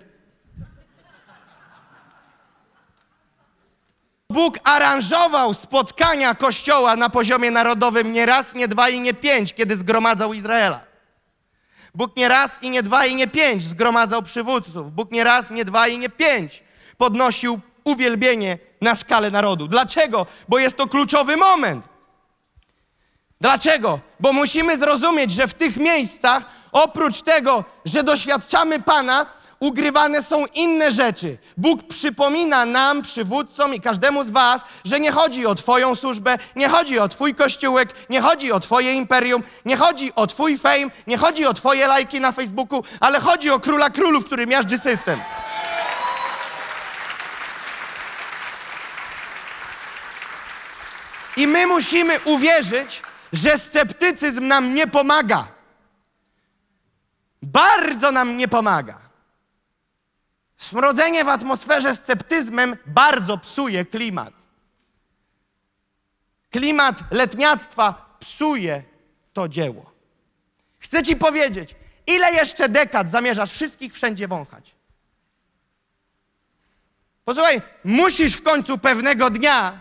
Bóg 4.30 4.58
aranżował 4.64 5.54
spotkania 5.54 6.34
Kościoła 6.34 6.96
na 6.96 7.10
poziomie 7.10 7.50
narodowym 7.50 8.12
nie 8.12 8.26
raz, 8.26 8.54
nie 8.54 8.68
dwa 8.68 8.88
i 8.88 9.00
nie 9.00 9.14
pięć, 9.14 9.54
kiedy 9.54 9.76
zgromadzał 9.76 10.32
Izraela. 10.32 10.80
Bóg 11.94 12.16
nie 12.16 12.28
raz 12.28 12.62
i 12.62 12.70
nie 12.70 12.82
dwa 12.82 13.06
i 13.06 13.14
nie 13.14 13.28
pięć 13.28 13.62
zgromadzał 13.62 14.22
przywódców. 14.22 14.92
Bóg 14.92 15.10
nie 15.10 15.24
raz, 15.24 15.50
nie 15.50 15.64
dwa 15.64 15.88
i 15.88 15.98
nie 15.98 16.08
pięć 16.08 16.64
podnosił 16.98 17.60
uwielbienie 17.84 18.58
na 18.80 18.94
skalę 18.94 19.30
narodu. 19.30 19.68
Dlaczego? 19.68 20.26
Bo 20.48 20.58
jest 20.58 20.76
to 20.76 20.86
kluczowy 20.86 21.36
moment. 21.36 21.88
Dlaczego? 23.40 24.00
Bo 24.20 24.32
musimy 24.32 24.78
zrozumieć, 24.78 25.30
że 25.30 25.48
w 25.48 25.54
tych 25.54 25.76
miejscach, 25.76 26.42
oprócz 26.72 27.22
tego, 27.22 27.64
że 27.84 28.02
doświadczamy 28.02 28.82
Pana, 28.82 29.26
ugrywane 29.60 30.22
są 30.22 30.46
inne 30.46 30.92
rzeczy. 30.92 31.38
Bóg 31.56 31.82
przypomina 31.88 32.64
nam, 32.64 33.02
przywódcom 33.02 33.74
i 33.74 33.80
każdemu 33.80 34.24
z 34.24 34.30
Was, 34.30 34.62
że 34.84 35.00
nie 35.00 35.12
chodzi 35.12 35.46
o 35.46 35.54
Twoją 35.54 35.94
służbę, 35.94 36.38
nie 36.56 36.68
chodzi 36.68 36.98
o 36.98 37.08
Twój 37.08 37.34
kościółek, 37.34 37.94
nie 38.10 38.20
chodzi 38.20 38.52
o 38.52 38.60
Twoje 38.60 38.94
imperium, 38.94 39.42
nie 39.64 39.76
chodzi 39.76 40.14
o 40.14 40.26
Twój 40.26 40.58
fame, 40.58 40.90
nie 41.06 41.16
chodzi 41.16 41.46
o 41.46 41.54
Twoje 41.54 41.86
lajki 41.86 42.20
na 42.20 42.32
Facebooku, 42.32 42.84
ale 43.00 43.20
chodzi 43.20 43.50
o 43.50 43.60
króla 43.60 43.90
królów, 43.90 44.24
który 44.24 44.46
miażdży 44.46 44.78
system. 44.78 45.20
I 51.36 51.46
my 51.46 51.66
musimy 51.66 52.20
uwierzyć, 52.24 53.02
że 53.32 53.58
sceptycyzm 53.58 54.46
nam 54.46 54.74
nie 54.74 54.86
pomaga. 54.86 55.48
Bardzo 57.42 58.12
nam 58.12 58.36
nie 58.36 58.48
pomaga. 58.48 58.98
Smrodzenie 60.56 61.24
w 61.24 61.28
atmosferze 61.28 61.96
sceptyzmem 61.96 62.76
bardzo 62.86 63.38
psuje 63.38 63.84
klimat. 63.84 64.34
Klimat 66.50 66.96
letniactwa 67.10 68.16
psuje 68.20 68.82
to 69.32 69.48
dzieło. 69.48 69.92
Chcę 70.78 71.02
ci 71.02 71.16
powiedzieć, 71.16 71.74
ile 72.06 72.32
jeszcze 72.32 72.68
dekad 72.68 73.10
zamierzasz 73.10 73.52
wszystkich 73.52 73.94
wszędzie 73.94 74.28
wąchać? 74.28 74.74
Posłuchaj, 77.24 77.62
musisz 77.84 78.36
w 78.36 78.42
końcu 78.42 78.78
pewnego 78.78 79.30
dnia 79.30 79.72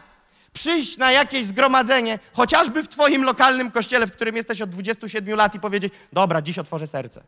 przyjść 0.54 0.98
na 0.98 1.12
jakieś 1.12 1.46
zgromadzenie, 1.46 2.20
chociażby 2.34 2.84
w 2.84 2.88
Twoim 2.88 3.24
lokalnym 3.24 3.72
kościele, 3.72 4.08
w 4.08 4.12
którym 4.12 4.36
jesteś 4.36 4.62
od 4.62 4.70
27 4.70 5.36
lat 5.36 5.56
i 5.56 5.60
powiedzieć: 5.60 5.94
Dobra, 6.14 6.42
dziś 6.42 6.58
otworzę 6.58 6.88
serce. 6.88 7.24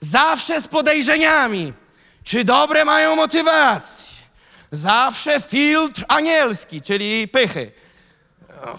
Zawsze 0.00 0.60
z 0.60 0.68
podejrzeniami, 0.68 1.72
czy 2.24 2.44
dobre 2.44 2.84
mają 2.84 3.16
motywacje. 3.16 4.10
Zawsze 4.72 5.40
filtr 5.40 6.04
anielski, 6.08 6.82
czyli 6.82 7.28
pychy. 7.28 7.72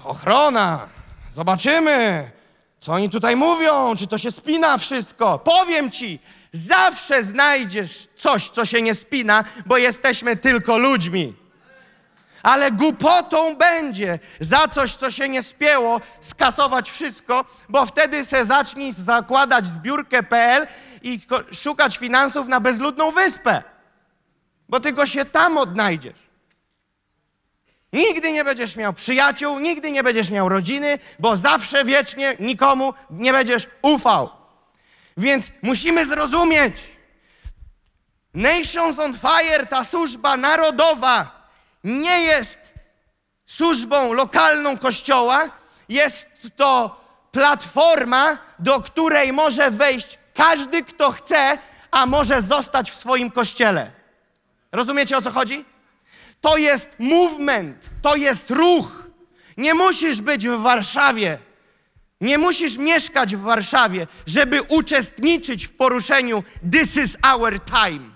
Ochrona. 0.03 0.87
Zobaczymy, 1.31 2.31
co 2.79 2.93
oni 2.93 3.09
tutaj 3.09 3.35
mówią, 3.35 3.95
czy 3.95 4.07
to 4.07 4.17
się 4.17 4.31
spina 4.31 4.77
wszystko. 4.77 5.39
Powiem 5.39 5.91
ci, 5.91 6.19
Zawsze 6.51 7.23
znajdziesz 7.23 8.07
coś, 8.17 8.49
co 8.49 8.65
się 8.65 8.81
nie 8.81 8.95
spina, 8.95 9.43
bo 9.65 9.77
jesteśmy 9.77 10.35
tylko 10.35 10.77
ludźmi. 10.77 11.35
Ale 12.43 12.71
głupotą 12.71 13.55
będzie 13.55 14.19
za 14.39 14.67
coś, 14.67 14.95
co 14.95 15.11
się 15.11 15.29
nie 15.29 15.43
spięło, 15.43 16.01
skasować 16.19 16.91
wszystko, 16.91 17.45
bo 17.69 17.85
wtedy 17.85 18.25
se 18.25 18.45
zacznij 18.45 18.93
zakładać 18.93 19.67
zbiórkę.pl 19.67 20.67
i 21.01 21.19
szukać 21.51 21.97
finansów 21.97 22.47
na 22.47 22.59
bezludną 22.59 23.11
wyspę. 23.11 23.63
Bo 24.69 24.79
tylko 24.79 25.05
się 25.05 25.25
tam 25.25 25.57
odnajdziesz. 25.57 26.31
Nigdy 27.93 28.31
nie 28.31 28.43
będziesz 28.43 28.75
miał 28.75 28.93
przyjaciół, 28.93 29.59
nigdy 29.59 29.91
nie 29.91 30.03
będziesz 30.03 30.29
miał 30.29 30.49
rodziny, 30.49 30.99
bo 31.19 31.37
zawsze 31.37 31.85
wiecznie 31.85 32.35
nikomu 32.39 32.93
nie 33.09 33.31
będziesz 33.31 33.69
ufał. 33.81 34.40
Więc 35.17 35.51
musimy 35.61 36.05
zrozumieć, 36.05 36.75
Nations 38.33 38.99
on 38.99 39.13
Fire, 39.17 39.65
ta 39.65 39.83
służba 39.83 40.37
narodowa, 40.37 41.49
nie 41.83 42.21
jest 42.21 42.59
służbą 43.45 44.13
lokalną 44.13 44.77
kościoła, 44.77 45.49
jest 45.89 46.27
to 46.55 47.01
platforma, 47.31 48.37
do 48.59 48.81
której 48.81 49.33
może 49.33 49.71
wejść 49.71 50.19
każdy, 50.33 50.83
kto 50.83 51.11
chce, 51.11 51.57
a 51.91 52.05
może 52.05 52.41
zostać 52.41 52.91
w 52.91 52.95
swoim 52.95 53.31
kościele. 53.31 53.91
Rozumiecie 54.71 55.17
o 55.17 55.21
co 55.21 55.31
chodzi? 55.31 55.65
To 56.41 56.57
jest 56.57 56.89
movement, 56.99 57.77
to 58.01 58.15
jest 58.15 58.49
ruch. 58.49 59.03
Nie 59.57 59.73
musisz 59.73 60.21
być 60.21 60.47
w 60.47 60.61
Warszawie, 60.61 61.37
nie 62.21 62.37
musisz 62.37 62.77
mieszkać 62.77 63.35
w 63.35 63.41
Warszawie, 63.41 64.07
żeby 64.25 64.61
uczestniczyć 64.61 65.67
w 65.67 65.71
poruszeniu 65.71 66.43
This 66.71 66.97
is 66.97 67.17
our 67.21 67.59
time. 67.65 68.09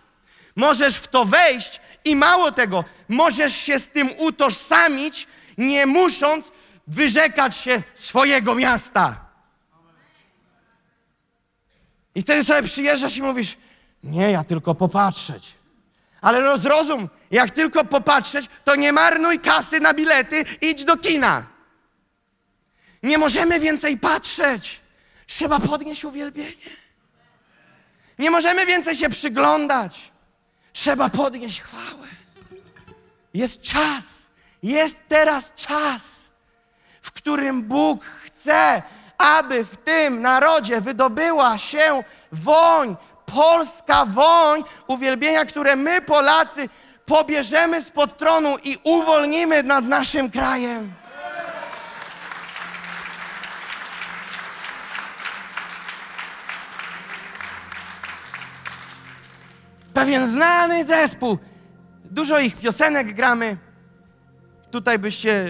Możesz 0.56 0.97
w 0.97 1.08
to 1.08 1.26
wejść 1.26 1.82
i 2.06 2.16
mało 2.16 2.51
tego, 2.51 2.84
możesz 3.10 3.56
się 3.56 3.80
z 3.80 3.89
tym 3.89 4.10
utożsamić, 4.18 5.28
nie 5.58 5.86
musząc 5.86 6.51
wyrzekać 6.88 7.58
się 7.58 7.84
swojego 7.93 8.56
miasta. 8.56 9.26
I 12.16 12.22
wtedy 12.22 12.43
sobie 12.43 12.64
przyjeżdżasz 12.64 13.18
i 13.18 13.22
mówisz: 13.22 13.58
Nie, 14.03 14.32
ja 14.32 14.43
tylko 14.43 14.76
popatrzeć. 14.76 15.56
Ale 16.22 16.39
rozrozum, 16.41 17.10
jak 17.32 17.51
tylko 17.51 17.86
popatrzeć, 17.86 18.49
to 18.64 18.76
nie 18.76 18.93
marnuj 18.93 19.39
kasy 19.39 19.80
na 19.80 19.93
bilety, 19.93 20.43
idź 20.62 20.86
do 20.86 20.97
kina. 20.97 21.55
Nie 23.06 23.18
możemy 23.18 23.60
więcej 23.60 23.97
patrzeć. 23.97 24.82
Trzeba 25.28 25.60
podnieść 25.60 26.06
uwielbienie. 26.06 26.76
Nie 28.20 28.32
możemy 28.32 28.66
więcej 28.66 28.95
się 28.95 29.10
przyglądać. 29.10 30.12
Trzeba 30.74 31.10
podnieść 31.10 31.62
chwałę. 31.62 32.08
Jest 33.34 33.62
czas. 33.62 34.06
Jest 34.64 34.95
teraz 35.08 35.53
czas, 35.56 36.32
w 37.01 37.12
którym 37.12 37.64
Bóg 37.64 38.06
chce, 38.06 38.82
aby 39.18 39.66
w 39.66 39.78
tym 39.78 40.22
narodzie 40.22 40.82
wydobyła 40.82 41.58
się 41.58 42.03
woń, 42.32 42.95
polska 43.26 44.06
woń 44.06 44.64
uwielbienia, 44.88 45.45
które 45.45 45.76
my, 45.76 46.01
Polacy, 46.01 46.70
pobierzemy 47.06 47.82
spod 47.82 48.18
tronu 48.18 48.58
i 48.64 48.78
uwolnimy 48.84 49.64
nad 49.64 49.86
naszym 49.86 50.32
krajem. 50.32 51.05
Pewien 59.96 60.28
znany 60.28 60.84
zespół. 60.84 61.38
Dużo 62.12 62.39
ich 62.39 62.56
piosenek 62.60 63.16
gramy. 63.16 63.58
Tutaj 64.72 65.00
byście. 65.00 65.50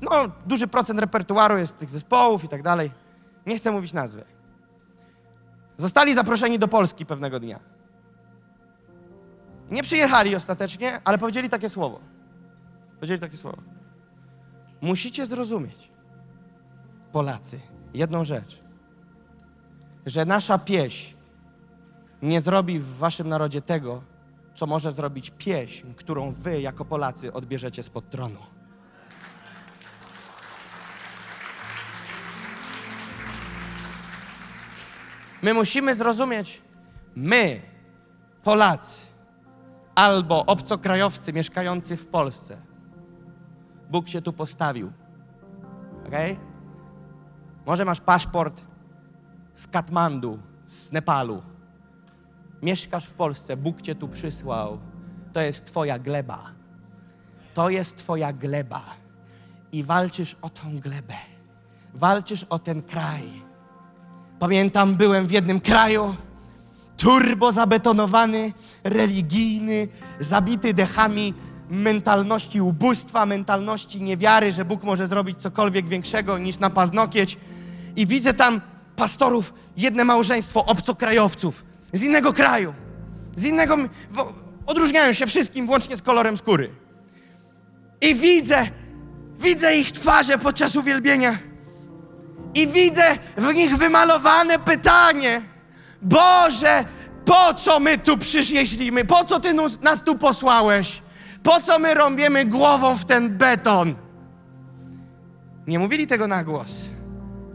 No, 0.00 0.10
duży 0.46 0.66
procent 0.66 1.00
repertuaru 1.00 1.58
jest 1.58 1.78
tych 1.78 1.90
zespołów 1.90 2.44
i 2.44 2.48
tak 2.48 2.62
dalej. 2.62 2.90
Nie 3.46 3.56
chcę 3.58 3.72
mówić 3.72 3.92
nazwy. 3.92 4.24
Zostali 5.76 6.14
zaproszeni 6.14 6.58
do 6.58 6.68
Polski 6.68 7.06
pewnego 7.06 7.40
dnia. 7.40 7.60
Nie 9.70 9.82
przyjechali 9.82 10.36
ostatecznie, 10.36 11.00
ale 11.04 11.18
powiedzieli 11.18 11.48
takie 11.48 11.68
słowo. 11.68 12.00
Powiedzieli 12.94 13.20
takie 13.20 13.36
słowo. 13.36 13.62
Musicie 14.80 15.26
zrozumieć, 15.26 15.90
Polacy, 17.12 17.60
jedną 17.94 18.24
rzecz, 18.24 18.60
że 20.06 20.24
nasza 20.24 20.58
pieśń 20.58 21.21
nie 22.22 22.40
zrobi 22.40 22.78
w 22.78 22.96
waszym 22.96 23.28
narodzie 23.28 23.62
tego, 23.62 24.02
co 24.54 24.66
może 24.66 24.92
zrobić 24.92 25.30
pieśń, 25.38 25.92
którą 25.96 26.32
wy 26.32 26.60
jako 26.60 26.84
Polacy 26.84 27.32
odbierzecie 27.32 27.82
spod 27.82 28.10
tronu. 28.10 28.38
My 35.42 35.54
musimy 35.54 35.94
zrozumieć, 35.94 36.62
my, 37.14 37.60
Polacy, 38.42 39.06
albo 39.94 40.46
obcokrajowcy 40.46 41.32
mieszkający 41.32 41.96
w 41.96 42.06
Polsce, 42.06 42.56
Bóg 43.90 44.08
się 44.08 44.22
tu 44.22 44.32
postawił. 44.32 44.92
Ok? 46.06 46.14
Może 47.66 47.84
masz 47.84 48.00
paszport 48.00 48.62
z 49.54 49.66
Katmandu, 49.66 50.38
z 50.66 50.92
Nepalu. 50.92 51.51
Mieszkasz 52.62 53.06
w 53.06 53.12
Polsce, 53.12 53.56
Bóg 53.56 53.82
cię 53.82 53.94
tu 53.94 54.08
przysłał. 54.08 54.78
To 55.32 55.40
jest 55.40 55.64
Twoja 55.64 55.98
gleba. 55.98 56.50
To 57.54 57.70
jest 57.70 57.96
Twoja 57.96 58.32
gleba. 58.32 58.82
I 59.72 59.82
walczysz 59.82 60.36
o 60.42 60.50
tą 60.50 60.78
glebę. 60.78 61.14
Walczysz 61.94 62.46
o 62.50 62.58
ten 62.58 62.82
kraj. 62.82 63.22
Pamiętam, 64.38 64.94
byłem 64.94 65.26
w 65.26 65.30
jednym 65.30 65.60
kraju, 65.60 66.14
turbo 66.96 67.52
zabetonowany, 67.52 68.52
religijny, 68.84 69.88
zabity 70.20 70.74
dechami 70.74 71.34
mentalności 71.70 72.60
ubóstwa, 72.60 73.26
mentalności 73.26 74.02
niewiary, 74.02 74.52
że 74.52 74.64
Bóg 74.64 74.82
może 74.82 75.06
zrobić 75.06 75.38
cokolwiek 75.38 75.88
większego 75.88 76.38
niż 76.38 76.58
na 76.58 76.70
paznokieć. 76.70 77.38
I 77.96 78.06
widzę 78.06 78.34
tam 78.34 78.60
pastorów, 78.96 79.54
jedne 79.76 80.04
małżeństwo 80.04 80.64
obcokrajowców 80.64 81.71
z 81.92 82.02
innego 82.02 82.32
kraju, 82.32 82.74
z 83.36 83.44
innego. 83.44 83.76
Odróżniają 84.66 85.12
się 85.12 85.26
wszystkim, 85.26 85.66
włącznie 85.66 85.96
z 85.96 86.02
kolorem 86.02 86.36
skóry. 86.36 86.70
I 88.00 88.14
widzę, 88.14 88.66
widzę 89.38 89.76
ich 89.76 89.92
twarze 89.92 90.38
podczas 90.38 90.76
uwielbienia. 90.76 91.38
I 92.54 92.66
widzę 92.66 93.18
w 93.36 93.54
nich 93.54 93.76
wymalowane 93.76 94.58
pytanie: 94.58 95.42
Boże, 96.02 96.84
po 97.24 97.54
co 97.54 97.80
my 97.80 97.98
tu 97.98 98.18
przyszliśmy? 98.18 99.04
Po 99.04 99.24
co 99.24 99.40
Ty 99.40 99.54
nas 99.82 100.02
tu 100.04 100.18
posłałeś? 100.18 101.02
Po 101.42 101.60
co 101.60 101.78
my 101.78 101.94
rąbiemy 101.94 102.44
głową 102.44 102.96
w 102.96 103.04
ten 103.04 103.38
beton? 103.38 103.94
Nie 105.66 105.78
mówili 105.78 106.06
tego 106.06 106.28
na 106.28 106.44
głos, 106.44 106.88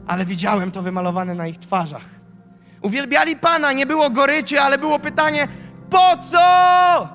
ale 0.08 0.26
widziałem 0.26 0.72
to 0.72 0.82
wymalowane 0.82 1.36
na 1.36 1.48
ich 1.48 1.58
twarzach. 1.58 2.17
Uwielbiali 2.88 3.36
Pana, 3.36 3.74
nie 3.74 3.86
było 3.86 4.10
goryczy, 4.10 4.62
ale 4.62 4.78
było 4.78 5.00
pytanie: 5.00 5.48
Po 5.90 6.18
co? 6.32 7.08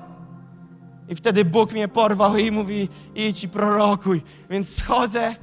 I 1.09 1.15
wtedy 1.15 1.45
Bóg 1.45 1.71
mnie 1.71 1.87
porwał 1.87 2.37
i 2.37 2.51
mówi: 2.51 2.89
idź 3.15 3.43
i 3.43 3.49
prorokuj. 3.49 4.23
Więc 4.49 4.77
schodzę, 4.77 5.35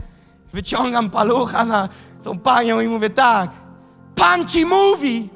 wyciągam 0.52 1.11
palucha 1.11 1.65
na 1.65 1.89
tą 2.23 2.39
panią 2.39 2.81
i 2.81 2.89
mówię: 2.89 3.11
tak, 3.11 3.51
Pan 4.15 4.48
ci 4.48 4.66
mówi, 4.66 5.28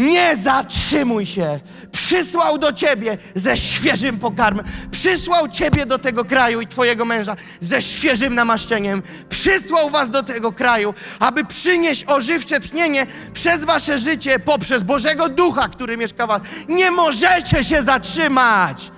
nie 0.00 0.36
zatrzymuj 0.36 1.26
się. 1.26 1.60
Przysłał 1.92 2.58
do 2.58 2.72
ciebie 2.72 3.18
ze 3.34 3.56
świeżym 3.56 4.18
pokarmem. 4.18 4.66
Przysłał 4.90 5.48
ciebie 5.48 5.86
do 5.86 5.98
tego 5.98 6.24
kraju 6.24 6.60
i 6.60 6.66
twojego 6.66 7.04
męża 7.04 7.36
ze 7.60 7.82
świeżym 7.82 8.34
namaszczeniem. 8.34 9.02
Przysłał 9.28 9.90
was 9.90 10.10
do 10.10 10.22
tego 10.22 10.52
kraju, 10.52 10.94
aby 11.20 11.44
przynieść 11.44 12.04
ożywcze 12.04 12.60
tchnienie 12.60 13.06
przez 13.34 13.64
wasze 13.64 13.98
życie 13.98 14.38
poprzez 14.38 14.82
Bożego 14.82 15.28
Ducha, 15.28 15.68
który 15.68 15.96
mieszka 15.96 16.26
w 16.26 16.28
was. 16.28 16.42
Nie 16.68 16.90
możecie 16.90 17.64
się 17.64 17.82
zatrzymać. 17.82 18.90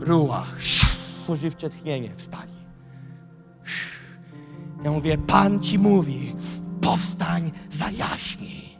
Ruach, 0.00 0.56
ożywcze 1.28 1.70
tchnienie, 1.70 2.10
wstali. 2.16 2.56
Ja 4.84 4.90
mówię, 4.90 5.18
Pan 5.18 5.60
ci 5.60 5.78
mówi, 5.78 6.36
powstań, 6.86 7.50
zajaśnij. 7.70 8.76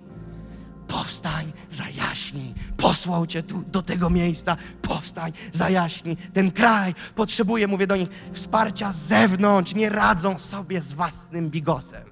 Powstań, 0.89 1.53
zajaśnij. 1.71 2.55
Posłał 2.77 3.27
cię 3.27 3.43
tu 3.43 3.63
do 3.73 3.83
tego 3.83 4.11
miejsca. 4.11 4.57
Powstań, 4.83 5.33
zajaśnij. 5.53 6.17
Ten 6.17 6.53
kraj 6.53 6.95
potrzebuje, 7.15 7.67
mówię 7.67 7.87
do 7.87 7.97
nich, 7.97 8.09
wsparcia 8.33 8.93
z 8.93 8.97
zewnątrz. 8.97 9.75
Nie 9.75 9.91
radzą 9.91 10.39
sobie 10.39 10.81
z 10.81 10.93
własnym 10.93 11.51
bigosem. 11.51 12.05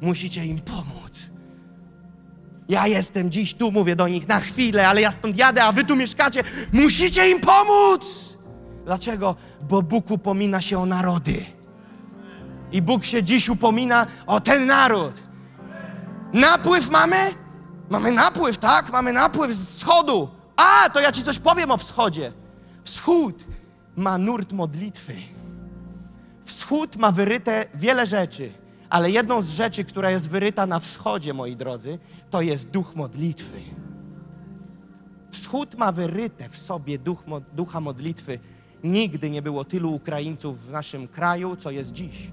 Musicie 0.00 0.46
im 0.46 0.60
pomóc. 0.60 1.30
Ja 2.68 2.86
jestem 2.86 3.30
dziś 3.30 3.54
tu, 3.54 3.72
mówię 3.72 3.96
do 3.96 4.08
nich, 4.08 4.28
na 4.28 4.40
chwilę, 4.40 4.88
ale 4.88 5.00
ja 5.00 5.10
stąd 5.10 5.36
jadę, 5.36 5.64
a 5.64 5.72
wy 5.72 5.84
tu 5.84 5.96
mieszkacie. 5.96 6.44
Musicie 6.72 7.30
im 7.30 7.40
pomóc! 7.40 8.36
Dlaczego? 8.84 9.36
Bo 9.68 9.82
Bóg 9.82 10.10
upomina 10.10 10.60
się 10.60 10.78
o 10.78 10.86
narody. 10.86 11.61
I 12.72 12.82
Bóg 12.82 13.04
się 13.04 13.22
dziś 13.22 13.48
upomina 13.48 14.06
o 14.26 14.40
ten 14.40 14.66
naród. 14.66 15.14
Napływ 16.32 16.90
mamy? 16.90 17.16
Mamy 17.90 18.12
napływ, 18.12 18.58
tak? 18.58 18.92
Mamy 18.92 19.12
napływ 19.12 19.52
z 19.52 19.76
wschodu. 19.76 20.28
A, 20.56 20.90
to 20.90 21.00
ja 21.00 21.12
ci 21.12 21.22
coś 21.22 21.38
powiem 21.38 21.70
o 21.70 21.76
wschodzie. 21.76 22.32
Wschód 22.84 23.44
ma 23.96 24.18
nurt 24.18 24.52
modlitwy. 24.52 25.14
Wschód 26.44 26.96
ma 26.96 27.12
wyryte 27.12 27.64
wiele 27.74 28.06
rzeczy, 28.06 28.52
ale 28.90 29.10
jedną 29.10 29.42
z 29.42 29.50
rzeczy, 29.50 29.84
która 29.84 30.10
jest 30.10 30.28
wyryta 30.28 30.66
na 30.66 30.80
wschodzie, 30.80 31.34
moi 31.34 31.56
drodzy, 31.56 31.98
to 32.30 32.42
jest 32.42 32.70
duch 32.70 32.96
modlitwy. 32.96 33.60
Wschód 35.30 35.74
ma 35.74 35.92
wyryte 35.92 36.48
w 36.48 36.58
sobie 36.58 36.98
duch, 36.98 37.24
ducha 37.52 37.80
modlitwy. 37.80 38.38
Nigdy 38.84 39.30
nie 39.30 39.42
było 39.42 39.64
tylu 39.64 39.94
Ukraińców 39.94 40.66
w 40.66 40.70
naszym 40.70 41.08
kraju, 41.08 41.56
co 41.56 41.70
jest 41.70 41.92
dziś. 41.92 42.30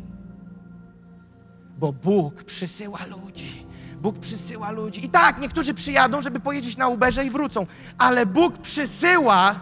Bo 1.79 1.93
Bóg 1.93 2.43
przysyła 2.43 2.99
ludzi. 3.05 3.65
Bóg 4.01 4.19
przysyła 4.19 4.71
ludzi. 4.71 5.05
I 5.05 5.09
tak, 5.09 5.41
niektórzy 5.41 5.73
przyjadą, 5.73 6.21
żeby 6.21 6.39
pojeździć 6.39 6.77
na 6.77 6.87
Uberze 6.87 7.25
i 7.25 7.29
wrócą, 7.29 7.65
ale 7.97 8.25
Bóg 8.25 8.57
przysyła 8.57 9.55